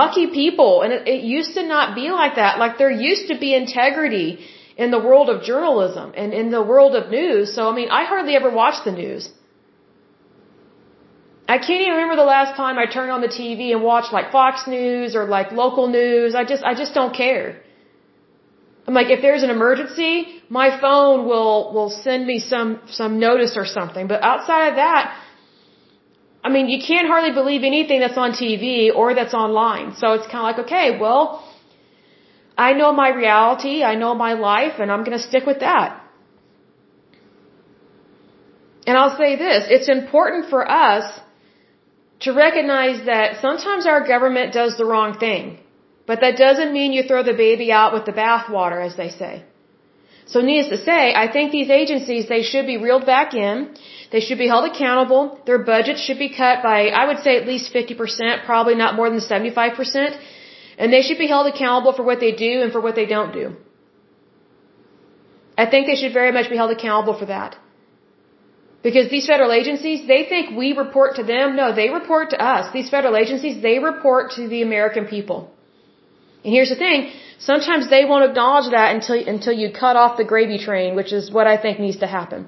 mucky 0.02 0.28
people. 0.42 0.84
And 0.84 0.94
it, 0.94 1.08
it 1.16 1.24
used 1.38 1.56
to 1.56 1.64
not 1.76 1.96
be 1.96 2.08
like 2.22 2.36
that. 2.36 2.60
Like 2.64 2.78
there 2.78 2.92
used 3.10 3.26
to 3.32 3.40
be 3.46 3.50
integrity 3.64 4.28
in 4.84 4.92
the 4.92 5.02
world 5.08 5.28
of 5.34 5.42
journalism 5.52 6.14
and 6.16 6.34
in 6.42 6.52
the 6.52 6.64
world 6.72 6.96
of 6.96 7.10
news. 7.10 7.56
So, 7.56 7.70
I 7.72 7.74
mean, 7.80 7.90
I 7.90 8.06
hardly 8.06 8.36
ever 8.36 8.52
watch 8.64 8.78
the 8.86 8.96
news. 9.04 9.30
I 11.56 11.58
can't 11.66 11.82
even 11.82 11.94
remember 11.94 12.18
the 12.18 12.32
last 12.38 12.58
time 12.58 12.78
I 12.78 12.86
turned 12.98 13.12
on 13.18 13.22
the 13.28 13.34
TV 13.40 13.72
and 13.76 13.82
watched 13.82 14.12
like 14.18 14.32
Fox 14.32 14.68
News 14.68 15.16
or 15.16 15.24
like 15.38 15.52
local 15.64 15.88
news. 15.88 16.36
I 16.36 16.44
just, 16.44 16.64
I 16.72 16.74
just 16.82 16.94
don't 16.94 17.16
care. 17.16 17.62
I'm 18.86 18.94
like, 18.94 19.10
if 19.10 19.22
there's 19.22 19.44
an 19.44 19.50
emergency, 19.50 20.42
my 20.50 20.68
phone 20.80 21.26
will, 21.26 21.74
will 21.74 21.90
send 21.90 22.28
me 22.28 22.40
some, 22.40 22.82
some 22.90 23.20
notice 23.20 23.56
or 23.62 23.66
something. 23.66 24.08
But 24.08 24.22
outside 24.24 24.68
of 24.70 24.76
that, 24.76 25.04
I 26.48 26.50
mean, 26.56 26.68
you 26.74 26.80
can't 26.90 27.08
hardly 27.14 27.34
believe 27.40 27.64
anything 27.74 28.00
that's 28.04 28.20
on 28.26 28.32
TV 28.42 28.68
or 29.00 29.08
that's 29.20 29.36
online. 29.46 29.88
So 30.02 30.14
it's 30.18 30.28
kind 30.34 30.42
of 30.44 30.48
like, 30.50 30.60
okay, 30.66 30.88
well, 31.04 31.22
I 32.66 32.70
know 32.80 32.92
my 33.04 33.10
reality, 33.24 33.76
I 33.92 33.96
know 34.02 34.12
my 34.26 34.34
life, 34.52 34.76
and 34.82 34.92
I'm 34.94 35.04
going 35.08 35.18
to 35.22 35.26
stick 35.32 35.46
with 35.52 35.60
that. 35.68 35.90
And 38.88 38.98
I'll 39.00 39.18
say 39.24 39.32
this, 39.46 39.68
it's 39.76 39.90
important 40.00 40.50
for 40.54 40.62
us 40.88 41.06
to 42.26 42.34
recognize 42.46 43.06
that 43.12 43.42
sometimes 43.46 43.86
our 43.94 44.02
government 44.14 44.54
does 44.62 44.78
the 44.82 44.86
wrong 44.92 45.18
thing. 45.26 45.60
But 46.10 46.22
that 46.22 46.38
doesn't 46.46 46.72
mean 46.78 46.94
you 46.98 47.04
throw 47.10 47.22
the 47.32 47.38
baby 47.46 47.68
out 47.80 47.92
with 47.96 48.06
the 48.10 48.16
bathwater, 48.24 48.80
as 48.90 48.96
they 49.02 49.10
say. 49.22 49.34
So 50.34 50.40
needless 50.42 50.70
to 50.76 50.80
say, 50.92 51.02
I 51.24 51.28
think 51.34 51.52
these 51.52 51.70
agencies, 51.82 52.30
they 52.30 52.44
should 52.44 52.68
be 52.74 52.78
reeled 52.86 53.06
back 53.06 53.34
in. 53.34 53.76
They 54.12 54.22
should 54.26 54.38
be 54.38 54.48
held 54.48 54.66
accountable. 54.72 55.40
Their 55.46 55.60
budgets 55.60 56.02
should 56.06 56.20
be 56.26 56.30
cut 56.42 56.64
by, 56.64 56.88
I 57.02 57.06
would 57.08 57.20
say 57.26 57.38
at 57.38 57.46
least 57.52 57.74
50%, 57.74 58.46
probably 58.46 58.76
not 58.76 58.96
more 58.96 59.10
than 59.10 59.20
75%. 59.20 60.18
And 60.78 60.94
they 60.94 61.02
should 61.02 61.18
be 61.18 61.28
held 61.28 61.48
accountable 61.54 61.94
for 61.94 62.04
what 62.04 62.20
they 62.20 62.34
do 62.48 62.62
and 62.64 62.72
for 62.72 62.82
what 62.82 62.96
they 62.96 63.06
don't 63.06 63.34
do. 63.34 63.56
I 65.58 65.66
think 65.66 65.88
they 65.88 65.96
should 66.02 66.14
very 66.14 66.32
much 66.32 66.50
be 66.50 66.56
held 66.56 66.72
accountable 66.72 67.18
for 67.22 67.26
that. 67.26 67.58
Because 68.88 69.10
these 69.10 69.28
federal 69.34 69.52
agencies, 69.52 70.08
they 70.08 70.22
think 70.32 70.56
we 70.56 70.68
report 70.84 71.16
to 71.20 71.24
them. 71.24 71.56
No, 71.56 71.68
they 71.80 71.90
report 71.90 72.30
to 72.36 72.40
us. 72.54 72.72
These 72.72 72.90
federal 72.96 73.16
agencies, 73.18 73.62
they 73.62 73.80
report 73.80 74.32
to 74.38 74.48
the 74.48 74.62
American 74.62 75.08
people. 75.16 75.40
And 76.44 76.54
here's 76.54 76.70
the 76.70 76.76
thing, 76.76 77.12
sometimes 77.40 77.90
they 77.90 78.06
won't 78.06 78.26
acknowledge 78.30 78.70
that 78.72 78.96
until, 78.96 79.18
until 79.36 79.54
you 79.62 79.68
cut 79.72 79.96
off 80.02 80.16
the 80.22 80.24
gravy 80.24 80.60
train, 80.68 80.96
which 80.96 81.12
is 81.12 81.32
what 81.32 81.48
I 81.48 81.58
think 81.58 81.80
needs 81.80 81.98
to 82.06 82.08
happen. 82.08 82.48